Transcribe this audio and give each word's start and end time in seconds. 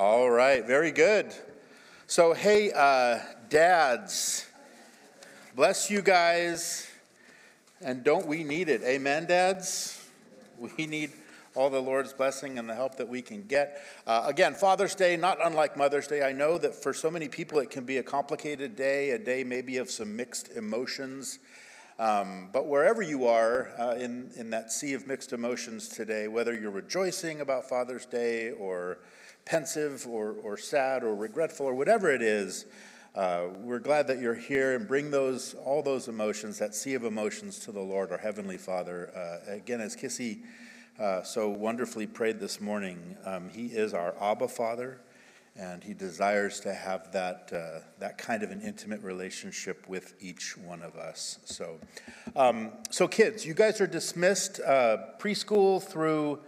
All 0.00 0.30
right, 0.30 0.66
very 0.66 0.92
good. 0.92 1.30
So, 2.06 2.32
hey, 2.32 2.72
uh, 2.74 3.18
dads, 3.50 4.46
bless 5.54 5.90
you 5.90 6.00
guys. 6.00 6.88
And 7.82 8.02
don't 8.02 8.24
we 8.26 8.42
need 8.42 8.70
it? 8.70 8.80
Amen, 8.82 9.26
dads? 9.26 10.02
We 10.78 10.86
need 10.86 11.10
all 11.54 11.68
the 11.68 11.82
Lord's 11.82 12.14
blessing 12.14 12.58
and 12.58 12.66
the 12.66 12.74
help 12.74 12.96
that 12.96 13.10
we 13.10 13.20
can 13.20 13.42
get. 13.42 13.82
Uh, 14.06 14.22
again, 14.24 14.54
Father's 14.54 14.94
Day, 14.94 15.18
not 15.18 15.36
unlike 15.44 15.76
Mother's 15.76 16.06
Day. 16.06 16.22
I 16.22 16.32
know 16.32 16.56
that 16.56 16.74
for 16.74 16.94
so 16.94 17.10
many 17.10 17.28
people 17.28 17.58
it 17.58 17.68
can 17.68 17.84
be 17.84 17.98
a 17.98 18.02
complicated 18.02 18.76
day, 18.76 19.10
a 19.10 19.18
day 19.18 19.44
maybe 19.44 19.76
of 19.76 19.90
some 19.90 20.16
mixed 20.16 20.48
emotions. 20.56 21.40
Um, 21.98 22.48
but 22.54 22.68
wherever 22.68 23.02
you 23.02 23.26
are 23.26 23.68
uh, 23.78 23.96
in, 23.96 24.30
in 24.36 24.48
that 24.48 24.72
sea 24.72 24.94
of 24.94 25.06
mixed 25.06 25.34
emotions 25.34 25.88
today, 25.88 26.26
whether 26.26 26.58
you're 26.58 26.70
rejoicing 26.70 27.42
about 27.42 27.68
Father's 27.68 28.06
Day 28.06 28.52
or 28.52 28.96
pensive 29.50 30.06
or, 30.06 30.36
or 30.44 30.56
sad 30.56 31.02
or 31.02 31.12
regretful 31.16 31.66
or 31.66 31.74
whatever 31.74 32.08
it 32.08 32.22
is, 32.22 32.66
uh, 33.16 33.48
we're 33.56 33.80
glad 33.80 34.06
that 34.06 34.20
you're 34.20 34.32
here 34.32 34.76
and 34.76 34.86
bring 34.86 35.10
those 35.10 35.54
all 35.54 35.82
those 35.82 36.06
emotions, 36.06 36.56
that 36.60 36.72
sea 36.72 36.94
of 36.94 37.02
emotions, 37.02 37.58
to 37.58 37.72
the 37.72 37.80
Lord, 37.80 38.12
our 38.12 38.18
Heavenly 38.18 38.56
Father. 38.56 39.10
Uh, 39.12 39.52
again, 39.52 39.80
as 39.80 39.96
Kissy 39.96 40.42
uh, 41.00 41.24
so 41.24 41.48
wonderfully 41.48 42.06
prayed 42.06 42.38
this 42.38 42.60
morning, 42.60 43.16
um, 43.24 43.48
He 43.48 43.66
is 43.66 43.92
our 43.92 44.14
Abba 44.20 44.46
Father 44.46 45.00
and 45.56 45.82
he 45.82 45.92
desires 45.92 46.60
to 46.60 46.72
have 46.72 47.10
that, 47.12 47.50
uh, 47.52 47.80
that 47.98 48.16
kind 48.16 48.44
of 48.44 48.52
an 48.52 48.60
intimate 48.62 49.02
relationship 49.02 49.86
with 49.88 50.14
each 50.20 50.56
one 50.56 50.80
of 50.80 50.94
us. 50.94 51.40
So, 51.44 51.80
um, 52.36 52.70
so 52.88 53.08
kids, 53.08 53.44
you 53.44 53.52
guys 53.52 53.80
are 53.80 53.86
dismissed 53.86 54.60
uh, 54.60 54.98
preschool 55.18 55.82
through 55.82 56.38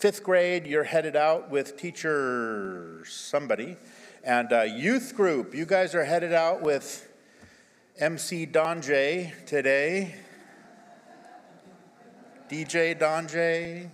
fifth 0.00 0.24
grade. 0.24 0.66
You're 0.66 0.84
headed 0.84 1.14
out 1.14 1.50
with 1.50 1.76
teacher 1.76 3.04
somebody. 3.06 3.76
And 4.24 4.50
uh, 4.50 4.62
youth 4.62 5.14
group, 5.14 5.54
you 5.54 5.66
guys 5.66 5.94
are 5.94 6.04
headed 6.04 6.32
out 6.32 6.62
with 6.62 7.06
MC 7.98 8.46
Donjay 8.46 9.44
today. 9.44 10.14
DJ 12.50 12.98
Donjay, 12.98 13.90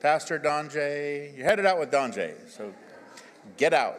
Pastor 0.00 0.38
Donjay. 0.38 1.34
You're 1.34 1.46
headed 1.46 1.64
out 1.64 1.78
with 1.78 1.90
Donjay. 1.90 2.34
So 2.50 2.74
get 3.56 3.72
out 3.72 3.98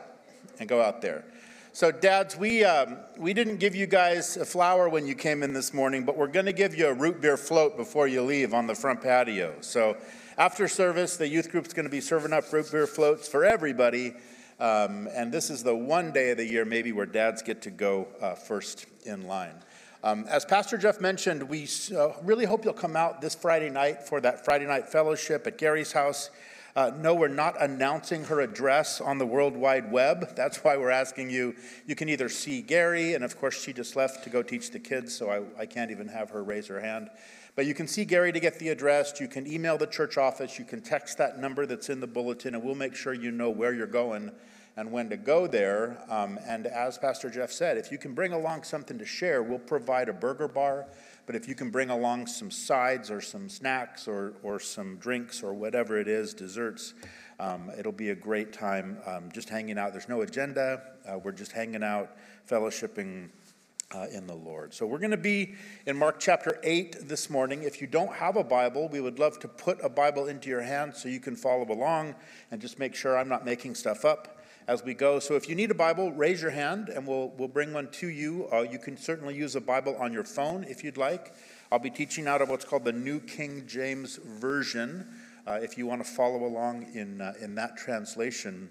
and 0.59 0.69
go 0.69 0.83
out 0.83 1.01
there. 1.01 1.25
So, 1.73 1.91
dads, 1.91 2.37
we, 2.37 2.63
um, 2.63 2.99
we 3.17 3.33
didn't 3.33 3.57
give 3.57 3.75
you 3.75 3.85
guys 3.85 4.37
a 4.37 4.45
flower 4.45 4.87
when 4.87 5.05
you 5.05 5.13
came 5.13 5.43
in 5.43 5.51
this 5.51 5.73
morning, 5.73 6.05
but 6.05 6.15
we're 6.15 6.27
going 6.27 6.45
to 6.45 6.53
give 6.53 6.73
you 6.73 6.87
a 6.87 6.93
root 6.93 7.19
beer 7.19 7.35
float 7.35 7.75
before 7.75 8.07
you 8.07 8.21
leave 8.21 8.53
on 8.53 8.65
the 8.65 8.75
front 8.75 9.01
patio. 9.01 9.55
So, 9.59 9.97
after 10.37 10.67
service, 10.67 11.15
the 11.15 11.27
youth 11.27 11.49
group's 11.49 11.73
going 11.73 11.85
to 11.85 11.89
be 11.89 12.01
serving 12.01 12.33
up 12.33 12.51
root 12.51 12.69
beer 12.71 12.87
floats 12.87 13.27
for 13.27 13.45
everybody. 13.45 14.13
Um, 14.59 15.07
and 15.13 15.31
this 15.31 15.49
is 15.49 15.63
the 15.63 15.75
one 15.75 16.11
day 16.11 16.31
of 16.31 16.37
the 16.37 16.45
year, 16.45 16.65
maybe, 16.65 16.91
where 16.91 17.05
dads 17.05 17.41
get 17.41 17.61
to 17.63 17.71
go 17.71 18.07
uh, 18.21 18.35
first 18.35 18.85
in 19.05 19.27
line. 19.27 19.55
Um, 20.03 20.25
as 20.29 20.45
Pastor 20.45 20.77
Jeff 20.77 20.99
mentioned, 20.99 21.43
we 21.43 21.67
uh, 21.97 22.09
really 22.21 22.45
hope 22.45 22.63
you'll 22.63 22.73
come 22.73 22.95
out 22.95 23.21
this 23.21 23.33
Friday 23.33 23.69
night 23.69 24.03
for 24.03 24.19
that 24.21 24.43
Friday 24.43 24.65
night 24.65 24.89
fellowship 24.89 25.47
at 25.47 25.57
Gary's 25.57 25.93
house. 25.93 26.29
Uh, 26.75 26.91
no, 26.97 27.15
we're 27.15 27.29
not 27.29 27.55
announcing 27.61 28.25
her 28.25 28.41
address 28.41 28.99
on 28.99 29.17
the 29.17 29.25
World 29.25 29.55
Wide 29.55 29.89
Web. 29.89 30.35
That's 30.35 30.57
why 30.57 30.75
we're 30.75 30.89
asking 30.91 31.29
you. 31.29 31.55
You 31.87 31.95
can 31.95 32.09
either 32.09 32.27
see 32.27 32.61
Gary, 32.61 33.13
and 33.13 33.23
of 33.23 33.39
course, 33.39 33.61
she 33.61 33.71
just 33.71 33.95
left 33.95 34.25
to 34.25 34.29
go 34.29 34.43
teach 34.43 34.71
the 34.71 34.79
kids, 34.79 35.15
so 35.15 35.29
I, 35.29 35.61
I 35.61 35.65
can't 35.65 35.91
even 35.91 36.09
have 36.09 36.29
her 36.31 36.43
raise 36.43 36.67
her 36.67 36.81
hand. 36.81 37.09
But 37.55 37.65
you 37.65 37.73
can 37.73 37.87
see 37.87 38.03
Gary 38.03 38.33
to 38.33 38.39
get 38.39 38.59
the 38.59 38.69
address. 38.69 39.19
You 39.19 39.29
can 39.29 39.47
email 39.47 39.77
the 39.77 39.87
church 39.87 40.17
office. 40.17 40.59
You 40.59 40.65
can 40.65 40.81
text 40.81 41.17
that 41.19 41.39
number 41.39 41.65
that's 41.65 41.89
in 41.89 42.01
the 42.01 42.07
bulletin, 42.07 42.53
and 42.53 42.63
we'll 42.63 42.75
make 42.75 42.95
sure 42.95 43.13
you 43.13 43.31
know 43.31 43.49
where 43.49 43.73
you're 43.73 43.87
going 43.87 44.31
and 44.77 44.91
when 44.91 45.09
to 45.09 45.15
go 45.15 45.47
there. 45.47 45.97
Um, 46.09 46.37
and 46.45 46.67
as 46.67 46.97
Pastor 46.97 47.29
Jeff 47.29 47.51
said, 47.51 47.77
if 47.77 47.93
you 47.93 47.97
can 47.97 48.13
bring 48.13 48.33
along 48.33 48.63
something 48.63 48.97
to 48.97 49.05
share, 49.05 49.41
we'll 49.41 49.57
provide 49.59 50.09
a 50.09 50.13
burger 50.13 50.49
bar. 50.49 50.87
But 51.25 51.35
if 51.35 51.47
you 51.47 51.55
can 51.55 51.71
bring 51.71 51.89
along 51.89 52.27
some 52.27 52.51
sides 52.51 53.09
or 53.09 53.21
some 53.21 53.47
snacks 53.47 54.05
or, 54.05 54.33
or 54.43 54.59
some 54.59 54.97
drinks 54.97 55.41
or 55.41 55.53
whatever 55.53 55.97
it 55.97 56.09
is, 56.09 56.33
desserts, 56.33 56.93
um, 57.39 57.71
it'll 57.77 57.93
be 57.93 58.09
a 58.09 58.15
great 58.15 58.51
time 58.51 58.97
um, 59.05 59.31
just 59.33 59.47
hanging 59.47 59.77
out. 59.77 59.93
There's 59.93 60.09
no 60.09 60.21
agenda, 60.21 60.81
uh, 61.07 61.17
we're 61.17 61.31
just 61.31 61.53
hanging 61.53 61.83
out, 61.83 62.17
fellowshipping. 62.49 63.29
Uh, 63.95 64.07
in 64.11 64.27
the 64.27 64.35
Lord. 64.35 64.73
So, 64.73 64.85
we're 64.85 64.99
going 64.99 65.11
to 65.11 65.17
be 65.17 65.53
in 65.85 65.95
Mark 65.95 66.19
chapter 66.19 66.59
8 66.63 67.07
this 67.07 67.29
morning. 67.29 67.63
If 67.63 67.79
you 67.79 67.87
don't 67.87 68.11
have 68.11 68.35
a 68.35 68.43
Bible, 68.43 68.89
we 68.89 68.99
would 68.99 69.19
love 69.19 69.39
to 69.39 69.47
put 69.47 69.81
a 69.81 69.87
Bible 69.87 70.27
into 70.27 70.49
your 70.49 70.63
hand 70.63 70.93
so 70.93 71.07
you 71.07 71.21
can 71.21 71.37
follow 71.37 71.71
along 71.71 72.15
and 72.51 72.59
just 72.59 72.77
make 72.77 72.93
sure 72.93 73.17
I'm 73.17 73.29
not 73.29 73.45
making 73.45 73.73
stuff 73.75 74.03
up 74.03 74.43
as 74.67 74.83
we 74.83 74.95
go. 74.95 75.19
So 75.19 75.35
if 75.35 75.47
you 75.47 75.55
need 75.55 75.71
a 75.71 75.75
Bible, 75.75 76.11
raise 76.11 76.41
your 76.41 76.51
hand 76.51 76.89
and 76.89 77.07
we'll, 77.07 77.29
we'll 77.37 77.47
bring 77.47 77.71
one 77.71 77.89
to 77.91 78.09
you. 78.09 78.49
Uh, 78.51 78.63
you 78.63 78.79
can 78.79 78.97
certainly 78.97 79.33
use 79.33 79.55
a 79.55 79.61
Bible 79.61 79.95
on 79.97 80.11
your 80.11 80.25
phone 80.25 80.65
if 80.65 80.83
you'd 80.83 80.97
like. 80.97 81.33
I'll 81.71 81.79
be 81.79 81.89
teaching 81.89 82.27
out 82.27 82.41
of 82.41 82.49
what's 82.49 82.65
called 82.65 82.83
the 82.83 82.91
New 82.91 83.21
King 83.21 83.63
James 83.65 84.17
Version 84.17 85.07
uh, 85.47 85.59
if 85.61 85.77
you 85.77 85.85
want 85.85 86.03
to 86.03 86.11
follow 86.11 86.43
along 86.43 86.87
in, 86.93 87.21
uh, 87.21 87.31
in 87.41 87.55
that 87.55 87.77
translation. 87.77 88.69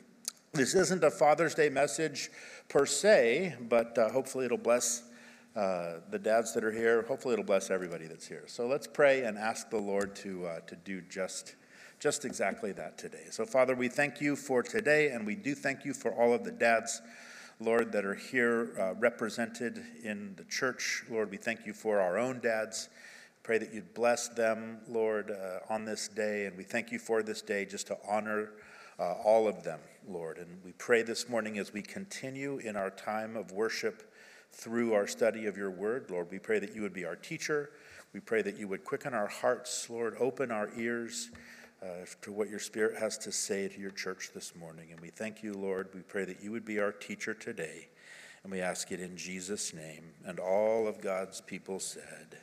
This 0.52 0.74
isn't 0.74 1.02
a 1.02 1.10
Father's 1.10 1.54
Day 1.54 1.70
message 1.70 2.30
per 2.68 2.84
se, 2.84 3.54
but 3.70 3.96
uh, 3.96 4.10
hopefully 4.10 4.44
it'll 4.44 4.58
bless. 4.58 5.02
Uh, 5.56 6.00
the 6.10 6.18
dads 6.18 6.52
that 6.52 6.64
are 6.64 6.72
here, 6.72 7.02
hopefully 7.02 7.34
it'll 7.34 7.44
bless 7.44 7.70
everybody 7.70 8.06
that's 8.06 8.26
here. 8.26 8.42
So 8.46 8.66
let's 8.66 8.88
pray 8.88 9.22
and 9.22 9.38
ask 9.38 9.70
the 9.70 9.78
Lord 9.78 10.16
to, 10.16 10.46
uh, 10.46 10.60
to 10.66 10.76
do 10.76 11.00
just 11.02 11.54
just 12.00 12.26
exactly 12.26 12.72
that 12.72 12.98
today. 12.98 13.24
So, 13.30 13.46
Father, 13.46 13.74
we 13.74 13.88
thank 13.88 14.20
you 14.20 14.36
for 14.36 14.62
today, 14.62 15.08
and 15.08 15.24
we 15.26 15.34
do 15.36 15.54
thank 15.54 15.86
you 15.86 15.94
for 15.94 16.12
all 16.12 16.34
of 16.34 16.44
the 16.44 16.50
dads, 16.50 17.00
Lord, 17.60 17.92
that 17.92 18.04
are 18.04 18.14
here 18.14 18.74
uh, 18.78 18.94
represented 18.96 19.82
in 20.02 20.34
the 20.36 20.44
church. 20.44 21.04
Lord, 21.08 21.30
we 21.30 21.38
thank 21.38 21.64
you 21.64 21.72
for 21.72 22.00
our 22.00 22.18
own 22.18 22.40
dads. 22.40 22.90
Pray 23.42 23.56
that 23.56 23.72
you'd 23.72 23.94
bless 23.94 24.28
them, 24.28 24.80
Lord, 24.86 25.30
uh, 25.30 25.72
on 25.72 25.86
this 25.86 26.08
day. 26.08 26.44
And 26.46 26.58
we 26.58 26.64
thank 26.64 26.92
you 26.92 26.98
for 26.98 27.22
this 27.22 27.40
day 27.40 27.64
just 27.64 27.86
to 27.86 27.96
honor 28.06 28.50
uh, 28.98 29.12
all 29.24 29.48
of 29.48 29.62
them, 29.64 29.80
Lord. 30.06 30.38
And 30.38 30.48
we 30.64 30.72
pray 30.72 31.02
this 31.02 31.28
morning 31.28 31.58
as 31.58 31.72
we 31.72 31.80
continue 31.80 32.58
in 32.58 32.76
our 32.76 32.90
time 32.90 33.36
of 33.36 33.50
worship 33.52 34.12
through 34.54 34.94
our 34.94 35.06
study 35.06 35.46
of 35.46 35.56
your 35.56 35.70
word, 35.70 36.10
Lord, 36.10 36.30
we 36.30 36.38
pray 36.38 36.58
that 36.58 36.74
you 36.74 36.82
would 36.82 36.92
be 36.92 37.04
our 37.04 37.16
teacher. 37.16 37.70
We 38.12 38.20
pray 38.20 38.42
that 38.42 38.56
you 38.56 38.68
would 38.68 38.84
quicken 38.84 39.12
our 39.12 39.26
hearts, 39.26 39.88
Lord, 39.90 40.16
open 40.20 40.50
our 40.50 40.70
ears 40.76 41.30
uh, 41.82 41.86
to 42.22 42.32
what 42.32 42.48
your 42.48 42.60
Spirit 42.60 42.98
has 42.98 43.18
to 43.18 43.32
say 43.32 43.68
to 43.68 43.80
your 43.80 43.90
church 43.90 44.30
this 44.32 44.54
morning. 44.54 44.92
And 44.92 45.00
we 45.00 45.08
thank 45.08 45.42
you, 45.42 45.52
Lord. 45.52 45.88
We 45.94 46.00
pray 46.00 46.24
that 46.24 46.42
you 46.42 46.52
would 46.52 46.64
be 46.64 46.78
our 46.78 46.92
teacher 46.92 47.34
today. 47.34 47.88
And 48.42 48.52
we 48.52 48.60
ask 48.60 48.92
it 48.92 49.00
in 49.00 49.16
Jesus' 49.16 49.74
name. 49.74 50.12
And 50.24 50.38
all 50.38 50.86
of 50.86 51.00
God's 51.00 51.40
people 51.40 51.80
said, 51.80 52.38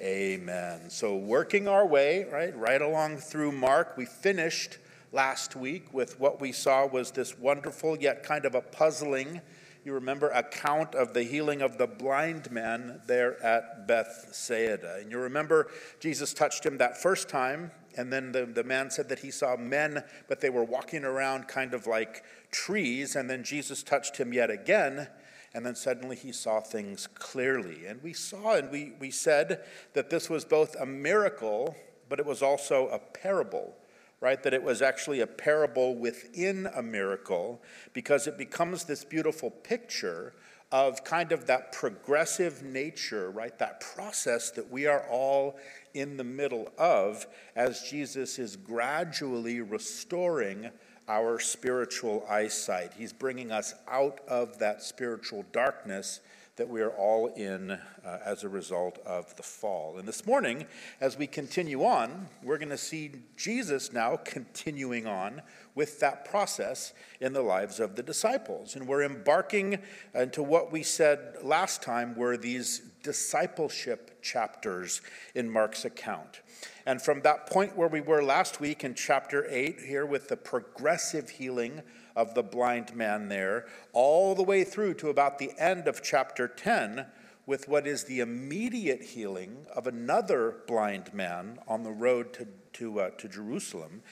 Amen. 0.00 0.90
So, 0.90 1.16
working 1.16 1.68
our 1.68 1.86
way, 1.86 2.24
right, 2.24 2.56
right 2.56 2.80
along 2.80 3.18
through 3.18 3.52
Mark, 3.52 3.96
we 3.96 4.04
finished 4.04 4.78
last 5.12 5.54
week 5.54 5.92
with 5.92 6.18
what 6.18 6.40
we 6.40 6.50
saw 6.50 6.86
was 6.86 7.10
this 7.10 7.38
wonderful 7.38 7.98
yet 7.98 8.22
kind 8.22 8.44
of 8.44 8.54
a 8.54 8.62
puzzling, 8.62 9.40
you 9.84 9.92
remember, 9.92 10.28
account 10.30 10.94
of 10.94 11.12
the 11.12 11.24
healing 11.24 11.60
of 11.60 11.78
the 11.78 11.86
blind 11.86 12.50
man 12.50 13.00
there 13.06 13.42
at 13.42 13.86
Bethsaida. 13.88 14.98
And 15.00 15.10
you 15.10 15.18
remember 15.18 15.68
Jesus 15.98 16.32
touched 16.32 16.64
him 16.64 16.78
that 16.78 17.00
first 17.00 17.28
time 17.28 17.72
and 17.96 18.12
then 18.12 18.32
the, 18.32 18.46
the 18.46 18.64
man 18.64 18.90
said 18.90 19.08
that 19.10 19.20
he 19.20 19.30
saw 19.30 19.56
men, 19.56 20.02
but 20.28 20.40
they 20.40 20.50
were 20.50 20.64
walking 20.64 21.04
around 21.04 21.48
kind 21.48 21.74
of 21.74 21.86
like 21.86 22.24
trees. 22.50 23.16
And 23.16 23.28
then 23.28 23.44
Jesus 23.44 23.82
touched 23.82 24.16
him 24.16 24.32
yet 24.32 24.50
again. 24.50 25.08
And 25.54 25.66
then 25.66 25.74
suddenly 25.74 26.16
he 26.16 26.32
saw 26.32 26.60
things 26.60 27.06
clearly. 27.06 27.86
And 27.86 28.02
we 28.02 28.14
saw 28.14 28.56
and 28.56 28.70
we, 28.70 28.92
we 28.98 29.10
said 29.10 29.64
that 29.92 30.08
this 30.08 30.30
was 30.30 30.44
both 30.44 30.74
a 30.80 30.86
miracle, 30.86 31.76
but 32.08 32.18
it 32.18 32.26
was 32.26 32.42
also 32.42 32.88
a 32.88 32.98
parable, 32.98 33.74
right? 34.22 34.42
That 34.44 34.54
it 34.54 34.62
was 34.62 34.80
actually 34.80 35.20
a 35.20 35.26
parable 35.26 35.96
within 35.96 36.68
a 36.74 36.82
miracle 36.82 37.60
because 37.92 38.28
it 38.28 38.38
becomes 38.38 38.84
this 38.84 39.04
beautiful 39.04 39.50
picture 39.50 40.32
of 40.70 41.02
kind 41.04 41.32
of 41.32 41.46
that 41.48 41.72
progressive 41.72 42.62
nature, 42.62 43.30
right? 43.32 43.58
That 43.58 43.80
process 43.80 44.50
that 44.52 44.70
we 44.70 44.86
are 44.86 45.04
all 45.10 45.58
in 45.92 46.16
the 46.16 46.24
middle 46.24 46.72
of 46.78 47.26
as 47.56 47.82
Jesus 47.82 48.38
is 48.38 48.56
gradually 48.56 49.60
restoring 49.60 50.70
our 51.08 51.40
spiritual 51.40 52.24
eyesight. 52.30 52.92
He's 52.96 53.12
bringing 53.12 53.50
us 53.50 53.74
out 53.88 54.20
of 54.28 54.58
that 54.60 54.84
spiritual 54.84 55.44
darkness 55.52 56.20
that 56.62 56.68
we 56.68 56.80
are 56.80 56.90
all 56.90 57.26
in 57.26 57.72
uh, 57.72 57.78
as 58.24 58.44
a 58.44 58.48
result 58.48 59.00
of 59.04 59.34
the 59.34 59.42
fall. 59.42 59.98
And 59.98 60.06
this 60.06 60.24
morning, 60.24 60.64
as 61.00 61.18
we 61.18 61.26
continue 61.26 61.82
on, 61.82 62.28
we're 62.40 62.56
going 62.56 62.68
to 62.68 62.78
see 62.78 63.10
Jesus 63.36 63.92
now 63.92 64.14
continuing 64.14 65.04
on 65.08 65.42
with 65.74 65.98
that 65.98 66.24
process 66.24 66.92
in 67.20 67.32
the 67.32 67.42
lives 67.42 67.80
of 67.80 67.96
the 67.96 68.02
disciples. 68.04 68.76
And 68.76 68.86
we're 68.86 69.02
embarking 69.02 69.78
into 70.14 70.44
what 70.44 70.70
we 70.70 70.84
said 70.84 71.38
last 71.42 71.82
time 71.82 72.14
were 72.14 72.36
these 72.36 72.82
discipleship 73.02 74.22
chapters 74.22 75.02
in 75.34 75.50
Mark's 75.50 75.84
account. 75.84 76.42
And 76.86 77.02
from 77.02 77.22
that 77.22 77.48
point 77.48 77.76
where 77.76 77.88
we 77.88 78.00
were 78.00 78.22
last 78.22 78.60
week 78.60 78.84
in 78.84 78.94
chapter 78.94 79.46
8, 79.50 79.80
here 79.80 80.06
with 80.06 80.28
the 80.28 80.36
progressive 80.36 81.28
healing 81.28 81.82
of 82.16 82.34
the 82.34 82.42
blind 82.42 82.94
man 82.94 83.28
there, 83.28 83.66
all 83.92 84.34
the 84.34 84.42
way 84.42 84.64
through 84.64 84.94
to 84.94 85.08
about 85.08 85.38
the 85.38 85.52
end 85.58 85.88
of 85.88 86.02
chapter 86.02 86.48
10, 86.48 87.06
with 87.46 87.68
what 87.68 87.86
is 87.86 88.04
the 88.04 88.20
immediate 88.20 89.02
healing 89.02 89.66
of 89.74 89.86
another 89.86 90.58
blind 90.66 91.12
man 91.12 91.58
on 91.66 91.82
the 91.82 91.90
road 91.90 92.32
to, 92.32 92.46
to, 92.72 93.00
uh, 93.00 93.10
to 93.10 93.28
Jerusalem. 93.28 94.02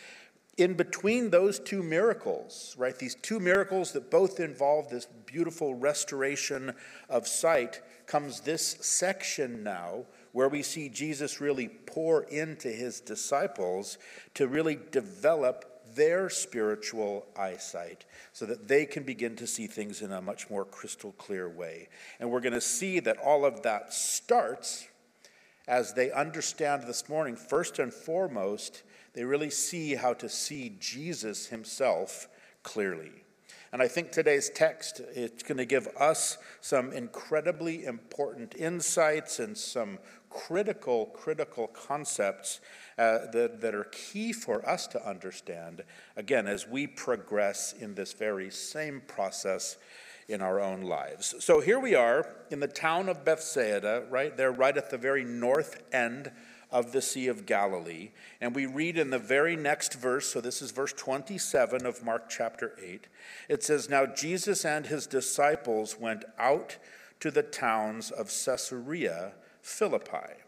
In 0.56 0.74
between 0.74 1.30
those 1.30 1.58
two 1.58 1.82
miracles, 1.82 2.74
right, 2.76 2.98
these 2.98 3.14
two 3.14 3.40
miracles 3.40 3.92
that 3.92 4.10
both 4.10 4.40
involve 4.40 4.90
this 4.90 5.06
beautiful 5.26 5.74
restoration 5.74 6.74
of 7.08 7.26
sight, 7.26 7.80
comes 8.10 8.40
this 8.40 8.76
section 8.80 9.62
now 9.62 10.04
where 10.32 10.48
we 10.48 10.64
see 10.64 10.88
Jesus 10.88 11.40
really 11.40 11.68
pour 11.68 12.24
into 12.24 12.68
his 12.68 13.00
disciples 13.00 13.98
to 14.34 14.48
really 14.48 14.76
develop 14.90 15.69
their 15.94 16.28
spiritual 16.28 17.26
eyesight 17.36 18.04
so 18.32 18.46
that 18.46 18.68
they 18.68 18.84
can 18.86 19.02
begin 19.02 19.36
to 19.36 19.46
see 19.46 19.66
things 19.66 20.02
in 20.02 20.12
a 20.12 20.20
much 20.20 20.50
more 20.50 20.64
crystal 20.64 21.12
clear 21.12 21.48
way. 21.48 21.88
And 22.18 22.30
we're 22.30 22.40
going 22.40 22.52
to 22.52 22.60
see 22.60 23.00
that 23.00 23.18
all 23.18 23.44
of 23.44 23.62
that 23.62 23.92
starts 23.92 24.88
as 25.68 25.94
they 25.94 26.10
understand 26.10 26.82
this 26.82 27.08
morning, 27.08 27.36
first 27.36 27.78
and 27.78 27.92
foremost, 27.94 28.82
they 29.12 29.24
really 29.24 29.50
see 29.50 29.94
how 29.94 30.14
to 30.14 30.28
see 30.28 30.76
Jesus 30.80 31.46
himself 31.46 32.28
clearly. 32.62 33.12
And 33.72 33.80
I 33.80 33.86
think 33.86 34.10
today's 34.10 34.50
text 34.50 35.00
is 35.14 35.44
going 35.44 35.58
to 35.58 35.64
give 35.64 35.86
us 35.96 36.38
some 36.60 36.92
incredibly 36.92 37.84
important 37.84 38.56
insights 38.56 39.38
and 39.38 39.56
some 39.56 39.98
critical, 40.28 41.06
critical 41.06 41.68
concepts 41.68 42.60
uh, 43.00 43.30
that, 43.30 43.62
that 43.62 43.74
are 43.74 43.84
key 43.84 44.30
for 44.30 44.68
us 44.68 44.86
to 44.86 45.08
understand, 45.08 45.82
again, 46.16 46.46
as 46.46 46.68
we 46.68 46.86
progress 46.86 47.72
in 47.72 47.94
this 47.94 48.12
very 48.12 48.50
same 48.50 49.00
process 49.06 49.78
in 50.28 50.42
our 50.42 50.60
own 50.60 50.82
lives. 50.82 51.34
So 51.38 51.60
here 51.60 51.80
we 51.80 51.94
are 51.94 52.28
in 52.50 52.60
the 52.60 52.68
town 52.68 53.08
of 53.08 53.24
Bethsaida, 53.24 54.04
right 54.10 54.36
there, 54.36 54.52
right 54.52 54.76
at 54.76 54.90
the 54.90 54.98
very 54.98 55.24
north 55.24 55.82
end 55.94 56.30
of 56.70 56.92
the 56.92 57.00
Sea 57.00 57.28
of 57.28 57.46
Galilee. 57.46 58.10
And 58.38 58.54
we 58.54 58.66
read 58.66 58.98
in 58.98 59.08
the 59.08 59.18
very 59.18 59.56
next 59.56 59.94
verse, 59.94 60.26
so 60.26 60.42
this 60.42 60.60
is 60.60 60.70
verse 60.70 60.92
27 60.92 61.86
of 61.86 62.04
Mark 62.04 62.28
chapter 62.28 62.76
8. 62.84 63.06
It 63.48 63.64
says, 63.64 63.88
Now 63.88 64.04
Jesus 64.04 64.66
and 64.66 64.84
his 64.84 65.06
disciples 65.06 65.96
went 65.98 66.26
out 66.38 66.76
to 67.20 67.30
the 67.30 67.42
towns 67.42 68.10
of 68.10 68.26
Caesarea 68.26 69.32
Philippi. 69.62 70.39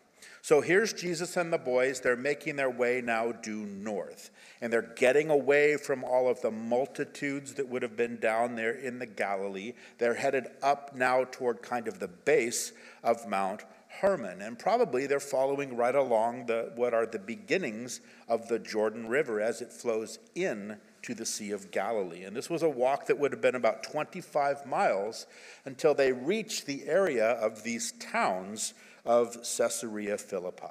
So 0.45 0.61
here's 0.61 0.93
Jesus 0.93 1.37
and 1.37 1.53
the 1.53 1.59
boys. 1.59 2.01
They're 2.01 2.17
making 2.17 2.57
their 2.57 2.69
way 2.69 3.01
now 3.01 3.31
due 3.31 3.65
north. 3.65 4.31
And 4.61 4.73
they're 4.73 4.93
getting 4.97 5.31
away 5.31 5.77
from 5.77 6.03
all 6.03 6.29
of 6.29 6.41
the 6.41 6.51
multitudes 6.51 7.55
that 7.55 7.69
would 7.69 7.83
have 7.83 7.97
been 7.97 8.19
down 8.19 8.57
there 8.57 8.73
in 8.73 8.99
the 8.99 9.07
Galilee. 9.07 9.75
They're 9.99 10.15
headed 10.15 10.49
up 10.61 10.97
now 10.97 11.25
toward 11.31 11.63
kind 11.63 11.87
of 11.87 12.01
the 12.01 12.09
base 12.09 12.73
of 13.05 13.29
Mount 13.29 13.63
Hermon. 14.01 14.43
And 14.43 14.59
probably 14.59 15.07
they're 15.07 15.21
following 15.21 15.77
right 15.77 15.95
along 15.95 16.47
the, 16.47 16.73
what 16.75 16.93
are 16.93 17.07
the 17.07 17.21
beginnings 17.21 18.01
of 18.29 18.49
the 18.49 18.59
Jordan 18.59 19.07
River 19.09 19.41
as 19.41 19.63
it 19.63 19.73
flows 19.73 20.19
in 20.35 20.77
to 21.03 21.15
the 21.15 21.27
Sea 21.27 21.53
of 21.53 21.71
Galilee. 21.71 22.25
And 22.25 22.35
this 22.35 22.51
was 22.51 22.65
a 22.65 22.69
walk 22.69 23.07
that 23.07 23.19
would 23.19 23.31
have 23.31 23.41
been 23.41 23.55
about 23.55 23.85
25 23.85 24.67
miles 24.67 25.27
until 25.65 25.95
they 25.95 26.11
reached 26.11 26.67
the 26.67 26.89
area 26.89 27.31
of 27.31 27.63
these 27.63 27.93
towns 27.93 28.75
of 29.05 29.37
Caesarea 29.43 30.19
Philippi. 30.19 30.67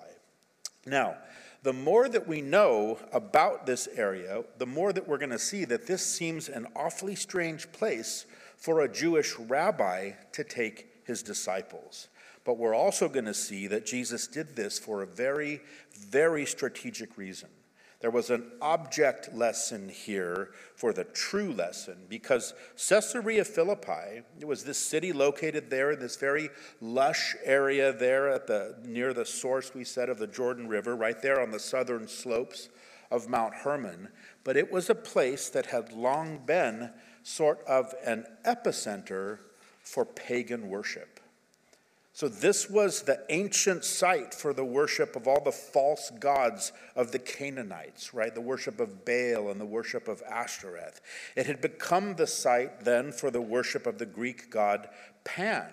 Now, 0.86 1.18
the 1.64 1.74
more 1.74 2.10
that 2.10 2.28
we 2.28 2.42
know 2.42 2.98
about 3.14 3.66
this 3.66 3.88
area, 3.96 4.44
the 4.58 4.66
more 4.66 4.92
that 4.94 5.08
we're 5.08 5.20
going 5.20 5.30
to 5.30 5.40
see 5.40 5.66
that 5.66 5.86
this 5.86 6.04
seems 6.04 6.50
an 6.50 6.66
awfully 6.76 7.16
strange 7.16 7.72
place 7.72 8.26
for 8.58 8.82
a 8.82 8.92
Jewish 8.92 9.38
rabbi 9.38 10.12
to 10.34 10.44
take 10.44 10.88
his 11.06 11.22
disciples. 11.22 12.08
But 12.44 12.58
we're 12.58 12.74
also 12.74 13.08
going 13.08 13.26
to 13.26 13.34
see 13.34 13.68
that 13.68 13.86
Jesus 13.86 14.28
did 14.28 14.56
this 14.56 14.80
for 14.80 15.04
a 15.04 15.08
very, 15.08 15.62
very 15.94 16.46
strategic 16.48 17.18
reason. 17.18 17.50
There 18.02 18.12
was 18.12 18.32
an 18.32 18.52
object 18.62 19.34
lesson 19.34 19.88
here 19.88 20.50
for 20.76 20.92
the 20.92 21.04
true 21.04 21.54
lesson 21.54 21.98
because 22.10 22.56
Caesarea 22.76 23.46
Philippi 23.46 24.24
it 24.40 24.48
was 24.48 24.64
this 24.64 24.80
city 24.80 25.14
located 25.14 25.70
there 25.70 25.92
in 25.92 26.00
this 26.00 26.16
very 26.16 26.50
lush 26.82 27.36
area 27.44 27.94
there 27.94 28.30
at 28.30 28.48
the 28.48 28.76
near 28.84 29.14
the 29.14 29.26
source 29.26 29.76
we 29.76 29.84
said 29.84 30.10
of 30.10 30.18
the 30.18 30.26
Jordan 30.26 30.68
River 30.68 30.96
right 30.96 31.22
there 31.22 31.40
on 31.40 31.52
the 31.52 31.60
southern 31.60 32.08
slopes 32.08 32.70
of 33.12 33.30
Mount 33.30 33.54
Hermon. 33.54 34.10
But 34.44 34.58
it 34.58 34.72
was 34.72 34.90
a 34.90 34.96
place 34.96 35.50
that 35.50 35.68
had 35.68 35.94
long 35.94 36.40
been 36.44 36.90
sort 37.22 37.64
of 37.68 37.94
an 38.04 38.26
epicenter 38.46 39.40
for 39.84 40.06
pagan 40.06 40.70
worship 40.70 41.21
so, 42.14 42.28
this 42.28 42.70
was 42.70 43.04
the 43.04 43.24
ancient 43.30 43.86
site 43.86 44.34
for 44.34 44.54
the 44.54 44.66
worship 44.66 45.16
of 45.16 45.30
all 45.30 45.42
the 45.42 45.52
false 45.52 46.12
gods 46.20 46.74
of 46.94 47.14
the 47.14 47.20
Canaanites, 47.20 48.14
right? 48.14 48.36
The 48.36 48.42
worship 48.42 48.82
of 48.82 49.06
Baal 49.06 49.50
and 49.50 49.62
the 49.62 49.66
worship 49.66 50.10
of 50.10 50.22
Ashtoreth. 50.30 51.00
It 51.38 51.46
had 51.46 51.62
become 51.62 52.16
the 52.16 52.28
site 52.28 52.82
then 52.82 53.14
for 53.14 53.32
the 53.32 53.42
worship 53.42 53.88
of 53.88 53.98
the 53.98 54.06
Greek 54.06 54.52
god 54.52 54.90
Pan, 55.24 55.72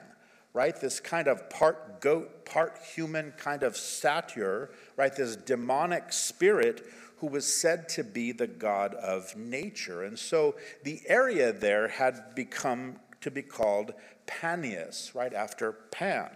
right? 0.52 0.80
This 0.80 1.00
kind 1.00 1.26
of 1.26 1.50
part 1.50 2.00
goat, 2.00 2.44
part 2.44 2.78
human 2.94 3.32
kind 3.32 3.64
of 3.64 3.76
satyr, 3.76 4.70
right? 4.96 5.14
This 5.14 5.34
demonic 5.34 6.12
spirit 6.12 6.86
who 7.16 7.26
was 7.26 7.52
said 7.52 7.88
to 7.88 8.04
be 8.04 8.30
the 8.30 8.46
god 8.46 8.94
of 8.94 9.36
nature. 9.36 10.04
And 10.04 10.16
so 10.16 10.54
the 10.84 11.00
area 11.08 11.52
there 11.52 11.88
had 11.88 12.36
become 12.36 13.00
to 13.22 13.30
be 13.32 13.42
called 13.42 13.92
Panias, 14.28 15.14
right 15.14 15.34
after 15.34 15.72
Pan. 15.72 16.30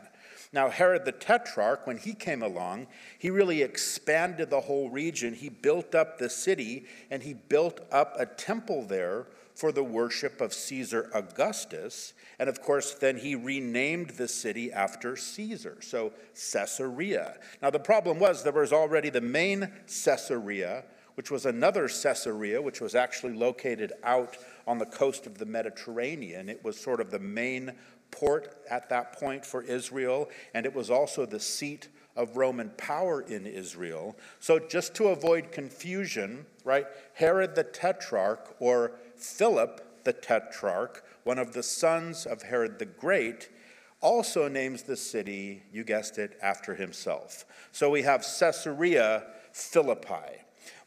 Now, 0.53 0.69
Herod 0.69 1.05
the 1.05 1.13
Tetrarch, 1.13 1.87
when 1.87 1.97
he 1.97 2.13
came 2.13 2.43
along, 2.43 2.89
he 3.19 3.31
really 3.31 3.63
expanded 3.63 4.51
the 4.51 4.61
whole 4.61 4.91
region. 4.91 5.35
He 5.35 5.49
built 5.49 5.95
up 5.95 6.19
the 6.19 6.29
city 6.29 6.87
and 7.11 7.23
he 7.23 7.33
built 7.33 7.81
up 7.91 8.17
a 8.19 8.27
temple 8.27 8.85
there 8.85 9.29
for 9.55 9.73
the 9.73 9.85
worship 9.85 10.41
of 10.41 10.53
Caesar 10.53 11.11
Augustus. 11.15 12.13
And 12.39 12.49
of 12.49 12.61
course, 12.61 12.95
then 12.95 13.17
he 13.17 13.35
renamed 13.35 14.11
the 14.11 14.29
city 14.29 14.73
after 14.73 15.17
Caesar, 15.17 15.79
so 15.81 16.13
Caesarea. 16.35 17.39
Now, 17.63 17.71
the 17.71 17.79
problem 17.79 18.19
was 18.19 18.43
there 18.43 18.53
was 18.53 18.73
already 18.73 19.09
the 19.09 19.21
main 19.21 19.71
Caesarea, 19.87 20.85
which 21.15 21.31
was 21.31 21.47
another 21.47 21.89
Caesarea, 21.89 22.61
which 22.61 22.81
was 22.81 22.95
actually 22.95 23.35
located 23.35 23.93
out 24.03 24.37
on 24.67 24.79
the 24.79 24.87
coast 24.87 25.27
of 25.27 25.39
the 25.39 25.47
Mediterranean. 25.47 26.49
It 26.49 26.65
was 26.65 26.79
sort 26.79 27.01
of 27.01 27.11
the 27.11 27.19
main 27.19 27.73
port 28.11 28.57
at 28.71 28.89
that 28.91 29.19
point 29.19 29.45
for 29.45 29.63
Israel, 29.63 30.29
and 30.55 30.67
it 30.67 30.75
was 30.75 30.91
also 30.91 31.27
the 31.27 31.41
seat 31.41 31.89
of 32.15 32.37
Roman 32.37 32.71
power 32.77 33.23
in 33.23 33.47
Israel. 33.47 34.17
So, 34.39 34.59
just 34.59 34.95
to 34.97 35.09
avoid 35.09 35.51
confusion, 35.51 36.47
right, 36.65 36.87
Herod 37.15 37.55
the 37.55 37.65
Tetrarch, 37.65 38.55
or 38.61 38.93
Philip 39.17 40.05
the 40.05 40.13
Tetrarch, 40.13 41.05
one 41.25 41.39
of 41.39 41.53
the 41.53 41.63
sons 41.63 42.27
of 42.27 42.43
Herod 42.43 42.79
the 42.79 42.87
Great, 42.87 43.49
also 44.01 44.49
names 44.49 44.83
the 44.83 44.97
city, 44.97 45.63
you 45.73 45.85
guessed 45.85 46.19
it, 46.19 46.37
after 46.43 46.75
himself. 46.75 47.45
So 47.71 47.89
we 47.89 48.03
have 48.03 48.27
Caesarea 48.39 49.25
Philippi. 49.53 50.43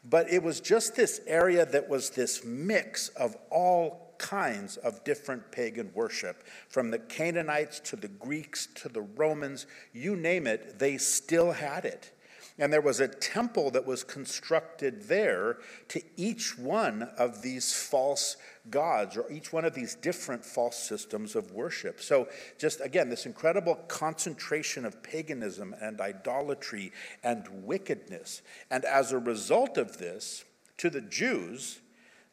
But 0.08 0.30
it 0.30 0.42
was 0.42 0.60
just 0.60 0.94
this 0.94 1.20
area 1.26 1.66
that 1.66 1.88
was 1.88 2.10
this 2.10 2.44
mix 2.44 3.08
of 3.10 3.36
all 3.50 4.14
kinds 4.18 4.76
of 4.78 5.02
different 5.04 5.50
pagan 5.50 5.90
worship, 5.94 6.44
from 6.68 6.90
the 6.90 6.98
Canaanites 6.98 7.80
to 7.80 7.96
the 7.96 8.08
Greeks 8.08 8.68
to 8.76 8.88
the 8.88 9.02
Romans, 9.02 9.66
you 9.92 10.16
name 10.16 10.46
it, 10.46 10.78
they 10.78 10.96
still 10.96 11.52
had 11.52 11.84
it. 11.84 12.12
And 12.58 12.72
there 12.72 12.80
was 12.80 13.00
a 13.00 13.08
temple 13.08 13.70
that 13.72 13.86
was 13.86 14.02
constructed 14.02 15.08
there 15.08 15.58
to 15.88 16.02
each 16.16 16.58
one 16.58 17.02
of 17.18 17.42
these 17.42 17.74
false 17.74 18.38
gods 18.70 19.16
or 19.16 19.30
each 19.30 19.52
one 19.52 19.66
of 19.66 19.74
these 19.74 19.94
different 19.94 20.42
false 20.42 20.76
systems 20.76 21.36
of 21.36 21.52
worship. 21.52 22.00
So, 22.00 22.28
just 22.58 22.80
again, 22.80 23.10
this 23.10 23.26
incredible 23.26 23.74
concentration 23.88 24.86
of 24.86 25.02
paganism 25.02 25.74
and 25.82 26.00
idolatry 26.00 26.92
and 27.22 27.46
wickedness. 27.64 28.40
And 28.70 28.86
as 28.86 29.12
a 29.12 29.18
result 29.18 29.76
of 29.76 29.98
this, 29.98 30.44
to 30.78 30.88
the 30.88 31.02
Jews, 31.02 31.80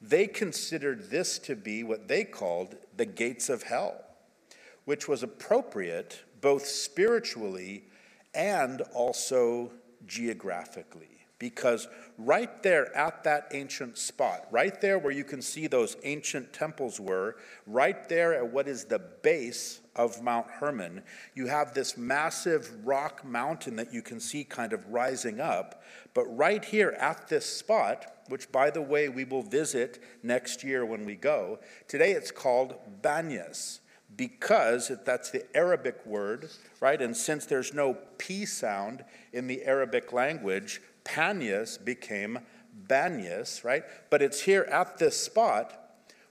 they 0.02 0.28
considered 0.28 1.10
this 1.10 1.38
to 1.40 1.56
be 1.56 1.84
what 1.84 2.08
they 2.08 2.24
called 2.24 2.76
the 2.96 3.06
gates 3.06 3.50
of 3.50 3.64
hell, 3.64 4.04
which 4.86 5.08
was 5.08 5.22
appropriate 5.22 6.24
both 6.40 6.66
spiritually 6.66 7.86
and 8.34 8.82
also 8.94 9.72
geographically 10.06 11.14
because 11.44 11.90
right 12.18 12.64
there 12.64 12.96
at 12.96 13.26
that 13.26 13.50
ancient 13.52 13.98
spot, 13.98 14.48
right 14.50 14.80
there 14.80 14.98
where 14.98 15.12
you 15.12 15.26
can 15.26 15.42
see 15.42 15.68
those 15.68 15.98
ancient 16.04 16.54
temples 16.54 17.02
were, 17.02 17.36
right 17.68 18.08
there 18.08 18.34
at 18.34 18.54
what 18.54 18.66
is 18.66 18.86
the 18.86 19.00
base 19.00 19.82
of 19.98 20.22
Mount 20.24 20.48
Hermon, 20.50 21.02
you 21.36 21.48
have 21.48 21.74
this 21.74 21.98
massive 21.98 22.72
rock 22.86 23.26
mountain 23.26 23.76
that 23.76 23.94
you 23.94 24.02
can 24.02 24.22
see 24.22 24.46
kind 24.46 24.72
of 24.72 24.88
rising 24.88 25.42
up. 25.42 25.84
But 26.14 26.26
right 26.28 26.64
here 26.64 26.92
at 26.92 27.28
this 27.28 27.46
spot, 27.46 28.06
which 28.30 28.50
by 28.50 28.70
the 28.70 28.82
way 28.82 29.10
we 29.10 29.26
will 29.26 29.44
visit 29.44 30.02
next 30.24 30.64
year 30.64 30.86
when 30.86 31.06
we 31.06 31.16
go, 31.16 31.60
today 31.90 32.14
it's 32.14 32.32
called 32.32 32.76
Banyas 33.02 33.80
because 34.16 34.92
that's 35.06 35.32
the 35.32 35.46
Arabic 35.56 36.06
word, 36.06 36.50
right? 36.80 37.02
And 37.02 37.16
since 37.16 37.46
there's 37.46 37.74
no 37.74 37.98
P 38.18 38.46
sound 38.46 39.04
in 39.32 39.48
the 39.48 39.64
Arabic 39.64 40.14
language, 40.14 40.82
Panias 41.04 41.84
became 41.84 42.40
Banyas, 42.88 43.64
right? 43.64 43.84
But 44.10 44.22
it's 44.22 44.42
here 44.42 44.64
at 44.64 44.98
this 44.98 45.20
spot 45.20 45.80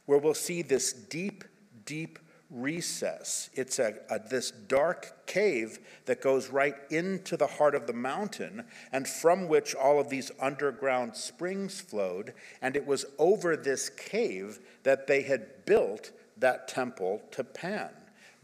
where 0.06 0.18
we'll 0.18 0.34
see 0.34 0.62
this 0.62 0.92
deep, 0.92 1.44
deep 1.84 2.18
recess. 2.50 3.48
It's 3.54 3.78
a, 3.78 3.94
a, 4.10 4.18
this 4.18 4.50
dark 4.50 5.26
cave 5.26 5.78
that 6.04 6.20
goes 6.20 6.50
right 6.50 6.74
into 6.90 7.36
the 7.36 7.46
heart 7.46 7.74
of 7.74 7.86
the 7.86 7.92
mountain, 7.94 8.64
and 8.92 9.08
from 9.08 9.48
which 9.48 9.74
all 9.74 9.98
of 9.98 10.10
these 10.10 10.30
underground 10.40 11.16
springs 11.16 11.80
flowed. 11.80 12.34
And 12.60 12.76
it 12.76 12.86
was 12.86 13.06
over 13.18 13.56
this 13.56 13.88
cave 13.88 14.58
that 14.82 15.06
they 15.06 15.22
had 15.22 15.64
built 15.64 16.10
that 16.42 16.68
temple 16.68 17.22
to 17.32 17.42
Pan. 17.42 17.90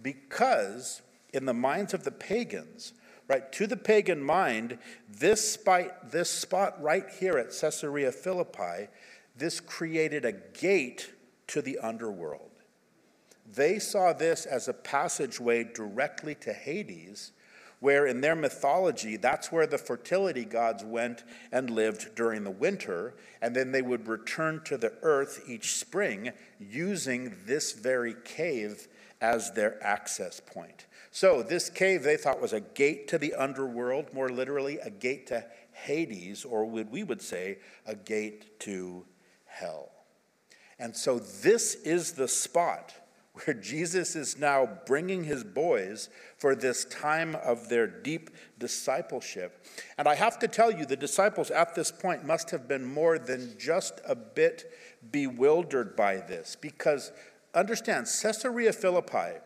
Because 0.02 1.02
in 1.32 1.44
the 1.44 1.54
minds 1.54 1.92
of 1.92 2.04
the 2.04 2.10
pagans, 2.10 2.94
right, 3.28 3.52
to 3.52 3.66
the 3.66 3.76
pagan 3.76 4.22
mind, 4.22 4.78
this 5.08 5.52
spot, 5.52 6.10
this 6.10 6.30
spot 6.30 6.82
right 6.82 7.04
here 7.20 7.36
at 7.36 7.52
Caesarea 7.60 8.10
Philippi, 8.10 8.88
this 9.36 9.60
created 9.60 10.24
a 10.24 10.32
gate 10.32 11.12
to 11.48 11.60
the 11.62 11.78
underworld. 11.78 12.50
They 13.50 13.78
saw 13.78 14.12
this 14.12 14.46
as 14.46 14.68
a 14.68 14.74
passageway 14.74 15.64
directly 15.64 16.34
to 16.36 16.52
Hades, 16.52 17.32
where 17.80 18.06
in 18.06 18.20
their 18.20 18.34
mythology, 18.34 19.16
that's 19.16 19.52
where 19.52 19.66
the 19.66 19.78
fertility 19.78 20.44
gods 20.44 20.84
went 20.84 21.24
and 21.52 21.70
lived 21.70 22.14
during 22.14 22.44
the 22.44 22.50
winter, 22.50 23.14
and 23.40 23.54
then 23.54 23.72
they 23.72 23.82
would 23.82 24.08
return 24.08 24.60
to 24.64 24.76
the 24.76 24.92
earth 25.02 25.44
each 25.46 25.74
spring 25.76 26.32
using 26.58 27.36
this 27.46 27.72
very 27.72 28.14
cave 28.24 28.88
as 29.20 29.52
their 29.52 29.82
access 29.84 30.40
point. 30.40 30.86
So, 31.10 31.42
this 31.42 31.70
cave 31.70 32.02
they 32.02 32.16
thought 32.16 32.40
was 32.40 32.52
a 32.52 32.60
gate 32.60 33.08
to 33.08 33.18
the 33.18 33.34
underworld, 33.34 34.12
more 34.12 34.28
literally, 34.28 34.78
a 34.78 34.90
gate 34.90 35.26
to 35.28 35.44
Hades, 35.72 36.44
or 36.44 36.64
what 36.66 36.90
we 36.90 37.02
would 37.02 37.22
say, 37.22 37.58
a 37.86 37.94
gate 37.94 38.60
to 38.60 39.06
hell. 39.46 39.90
And 40.78 40.94
so, 40.94 41.18
this 41.18 41.74
is 41.76 42.12
the 42.12 42.28
spot 42.28 42.94
where 43.44 43.54
Jesus 43.54 44.16
is 44.16 44.38
now 44.38 44.68
bringing 44.86 45.24
his 45.24 45.44
boys 45.44 46.08
for 46.38 46.54
this 46.54 46.84
time 46.84 47.34
of 47.36 47.68
their 47.68 47.86
deep 47.86 48.30
discipleship. 48.58 49.64
And 49.96 50.08
I 50.08 50.14
have 50.14 50.38
to 50.40 50.48
tell 50.48 50.70
you, 50.70 50.86
the 50.86 50.96
disciples 50.96 51.50
at 51.50 51.74
this 51.74 51.90
point 51.90 52.24
must 52.24 52.50
have 52.50 52.68
been 52.68 52.84
more 52.84 53.18
than 53.18 53.56
just 53.58 54.00
a 54.06 54.14
bit 54.14 54.72
bewildered 55.10 55.96
by 55.96 56.16
this, 56.16 56.56
because 56.60 57.12
understand, 57.54 58.06
Caesarea 58.06 58.72
Philippi. 58.72 59.40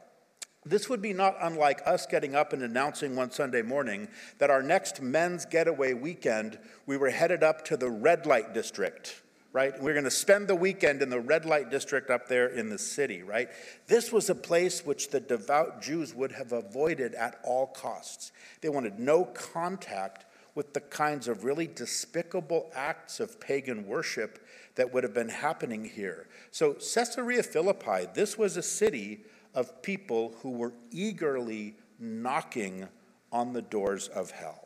This 0.65 0.89
would 0.89 1.03
be 1.03 1.13
not 1.13 1.37
unlike 1.41 1.81
us 1.85 2.07
getting 2.07 2.37
up 2.37 2.53
and 2.53 2.63
announcing 2.63 3.17
one 3.17 3.33
Sunday 3.33 3.63
morning 3.63 4.07
that 4.39 4.49
our 4.49 4.63
next 4.63 5.03
men's 5.03 5.45
getaway 5.45 5.93
weekend, 5.93 6.57
we 6.87 6.97
were 6.97 7.11
headed 7.11 7.43
up 7.43 7.65
to 7.65 7.77
the 7.77 7.91
red 7.91 8.27
light 8.27 8.55
district 8.55 9.22
right? 9.53 9.81
We're 9.81 9.93
going 9.93 10.05
to 10.05 10.11
spend 10.11 10.49
the 10.49 10.55
weekend 10.55 11.03
in 11.03 11.11
the 11.11 11.21
red 11.21 11.45
light 11.45 11.71
district 11.71 12.11
up 12.11 12.27
there 12.27 12.49
in 12.49 12.71
the 12.71 12.79
city, 12.79 13.23
right? 13.23 13.49
This 13.87 14.11
was 14.11 14.31
a 14.31 14.35
place 14.35 14.85
which 14.85 15.11
the 15.11 15.21
devout 15.21 15.83
Jews 15.83 16.15
would 16.15 16.33
have 16.33 16.53
avoided 16.53 17.15
at 17.15 17.39
all 17.45 17.67
costs. 17.67 18.33
They 18.63 18.71
wanted 18.71 18.99
no 18.99 19.25
contact 19.25 20.25
with 20.55 20.75
the 20.75 20.81
kinds 20.81 21.29
of 21.29 21.45
really 21.45 21.67
despicable 21.67 22.71
acts 22.75 23.21
of 23.21 23.41
pagan 23.41 23.87
worship 23.87 24.47
that 24.75 24.93
would 24.93 25.03
have 25.03 25.15
been 25.15 25.29
happening 25.29 25.85
here. 25.85 26.29
So, 26.51 26.75
Caesarea 26.75 27.43
Philippi, 27.43 28.07
this 28.15 28.37
was 28.37 28.57
a 28.57 28.63
city 28.63 29.25
of 29.55 29.83
people 29.83 30.35
who 30.43 30.51
were 30.51 30.73
eagerly 30.91 31.77
knocking 31.99 32.89
on 33.31 33.53
the 33.53 33.63
doors 33.63 34.09
of 34.09 34.31
hell. 34.31 34.62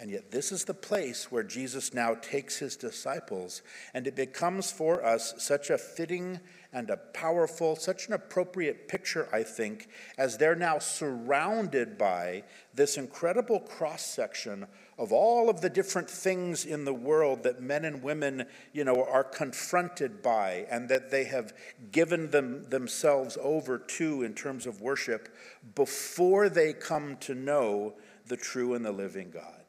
And 0.00 0.10
yet, 0.10 0.30
this 0.30 0.50
is 0.50 0.64
the 0.64 0.72
place 0.72 1.30
where 1.30 1.42
Jesus 1.42 1.92
now 1.92 2.14
takes 2.14 2.56
his 2.56 2.74
disciples, 2.74 3.60
and 3.92 4.06
it 4.06 4.16
becomes 4.16 4.72
for 4.72 5.04
us 5.04 5.34
such 5.36 5.68
a 5.68 5.76
fitting 5.76 6.40
and 6.72 6.88
a 6.88 6.96
powerful, 6.96 7.76
such 7.76 8.08
an 8.08 8.14
appropriate 8.14 8.88
picture, 8.88 9.28
I 9.30 9.42
think, 9.42 9.88
as 10.16 10.38
they're 10.38 10.56
now 10.56 10.78
surrounded 10.78 11.98
by 11.98 12.44
this 12.72 12.96
incredible 12.96 13.60
cross 13.60 14.02
section 14.02 14.66
of 14.98 15.12
all 15.12 15.50
of 15.50 15.60
the 15.60 15.68
different 15.68 16.08
things 16.08 16.64
in 16.64 16.86
the 16.86 16.94
world 16.94 17.42
that 17.42 17.60
men 17.60 17.84
and 17.84 18.02
women, 18.02 18.46
you 18.72 18.84
know, 18.84 19.04
are 19.04 19.24
confronted 19.24 20.22
by 20.22 20.66
and 20.70 20.88
that 20.88 21.10
they 21.10 21.24
have 21.24 21.52
given 21.92 22.30
them, 22.30 22.64
themselves 22.70 23.36
over 23.42 23.76
to 23.76 24.22
in 24.22 24.32
terms 24.32 24.64
of 24.64 24.80
worship 24.80 25.28
before 25.74 26.48
they 26.48 26.72
come 26.72 27.18
to 27.18 27.34
know 27.34 27.92
the 28.28 28.36
true 28.38 28.72
and 28.72 28.82
the 28.82 28.92
living 28.92 29.30
God. 29.30 29.59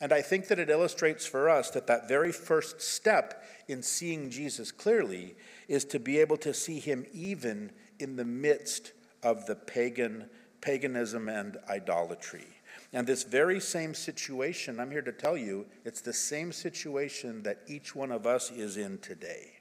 And 0.00 0.12
I 0.12 0.22
think 0.22 0.48
that 0.48 0.58
it 0.58 0.70
illustrates 0.70 1.26
for 1.26 1.50
us 1.50 1.70
that 1.70 1.86
that 1.88 2.08
very 2.08 2.32
first 2.32 2.80
step 2.80 3.44
in 3.68 3.82
seeing 3.82 4.30
Jesus 4.30 4.72
clearly 4.72 5.34
is 5.68 5.84
to 5.86 5.98
be 5.98 6.18
able 6.18 6.38
to 6.38 6.54
see 6.54 6.80
him 6.80 7.04
even 7.12 7.70
in 7.98 8.16
the 8.16 8.24
midst 8.24 8.92
of 9.22 9.46
the 9.46 9.54
pagan 9.54 10.30
paganism 10.60 11.28
and 11.28 11.56
idolatry. 11.68 12.46
And 12.92 13.06
this 13.06 13.22
very 13.22 13.60
same 13.60 13.94
situation, 13.94 14.80
I'm 14.80 14.90
here 14.90 15.02
to 15.02 15.12
tell 15.12 15.36
you, 15.36 15.66
it's 15.84 16.00
the 16.00 16.12
same 16.12 16.52
situation 16.52 17.42
that 17.44 17.60
each 17.66 17.94
one 17.94 18.10
of 18.10 18.26
us 18.26 18.50
is 18.50 18.76
in 18.76 18.98
today. 18.98 19.52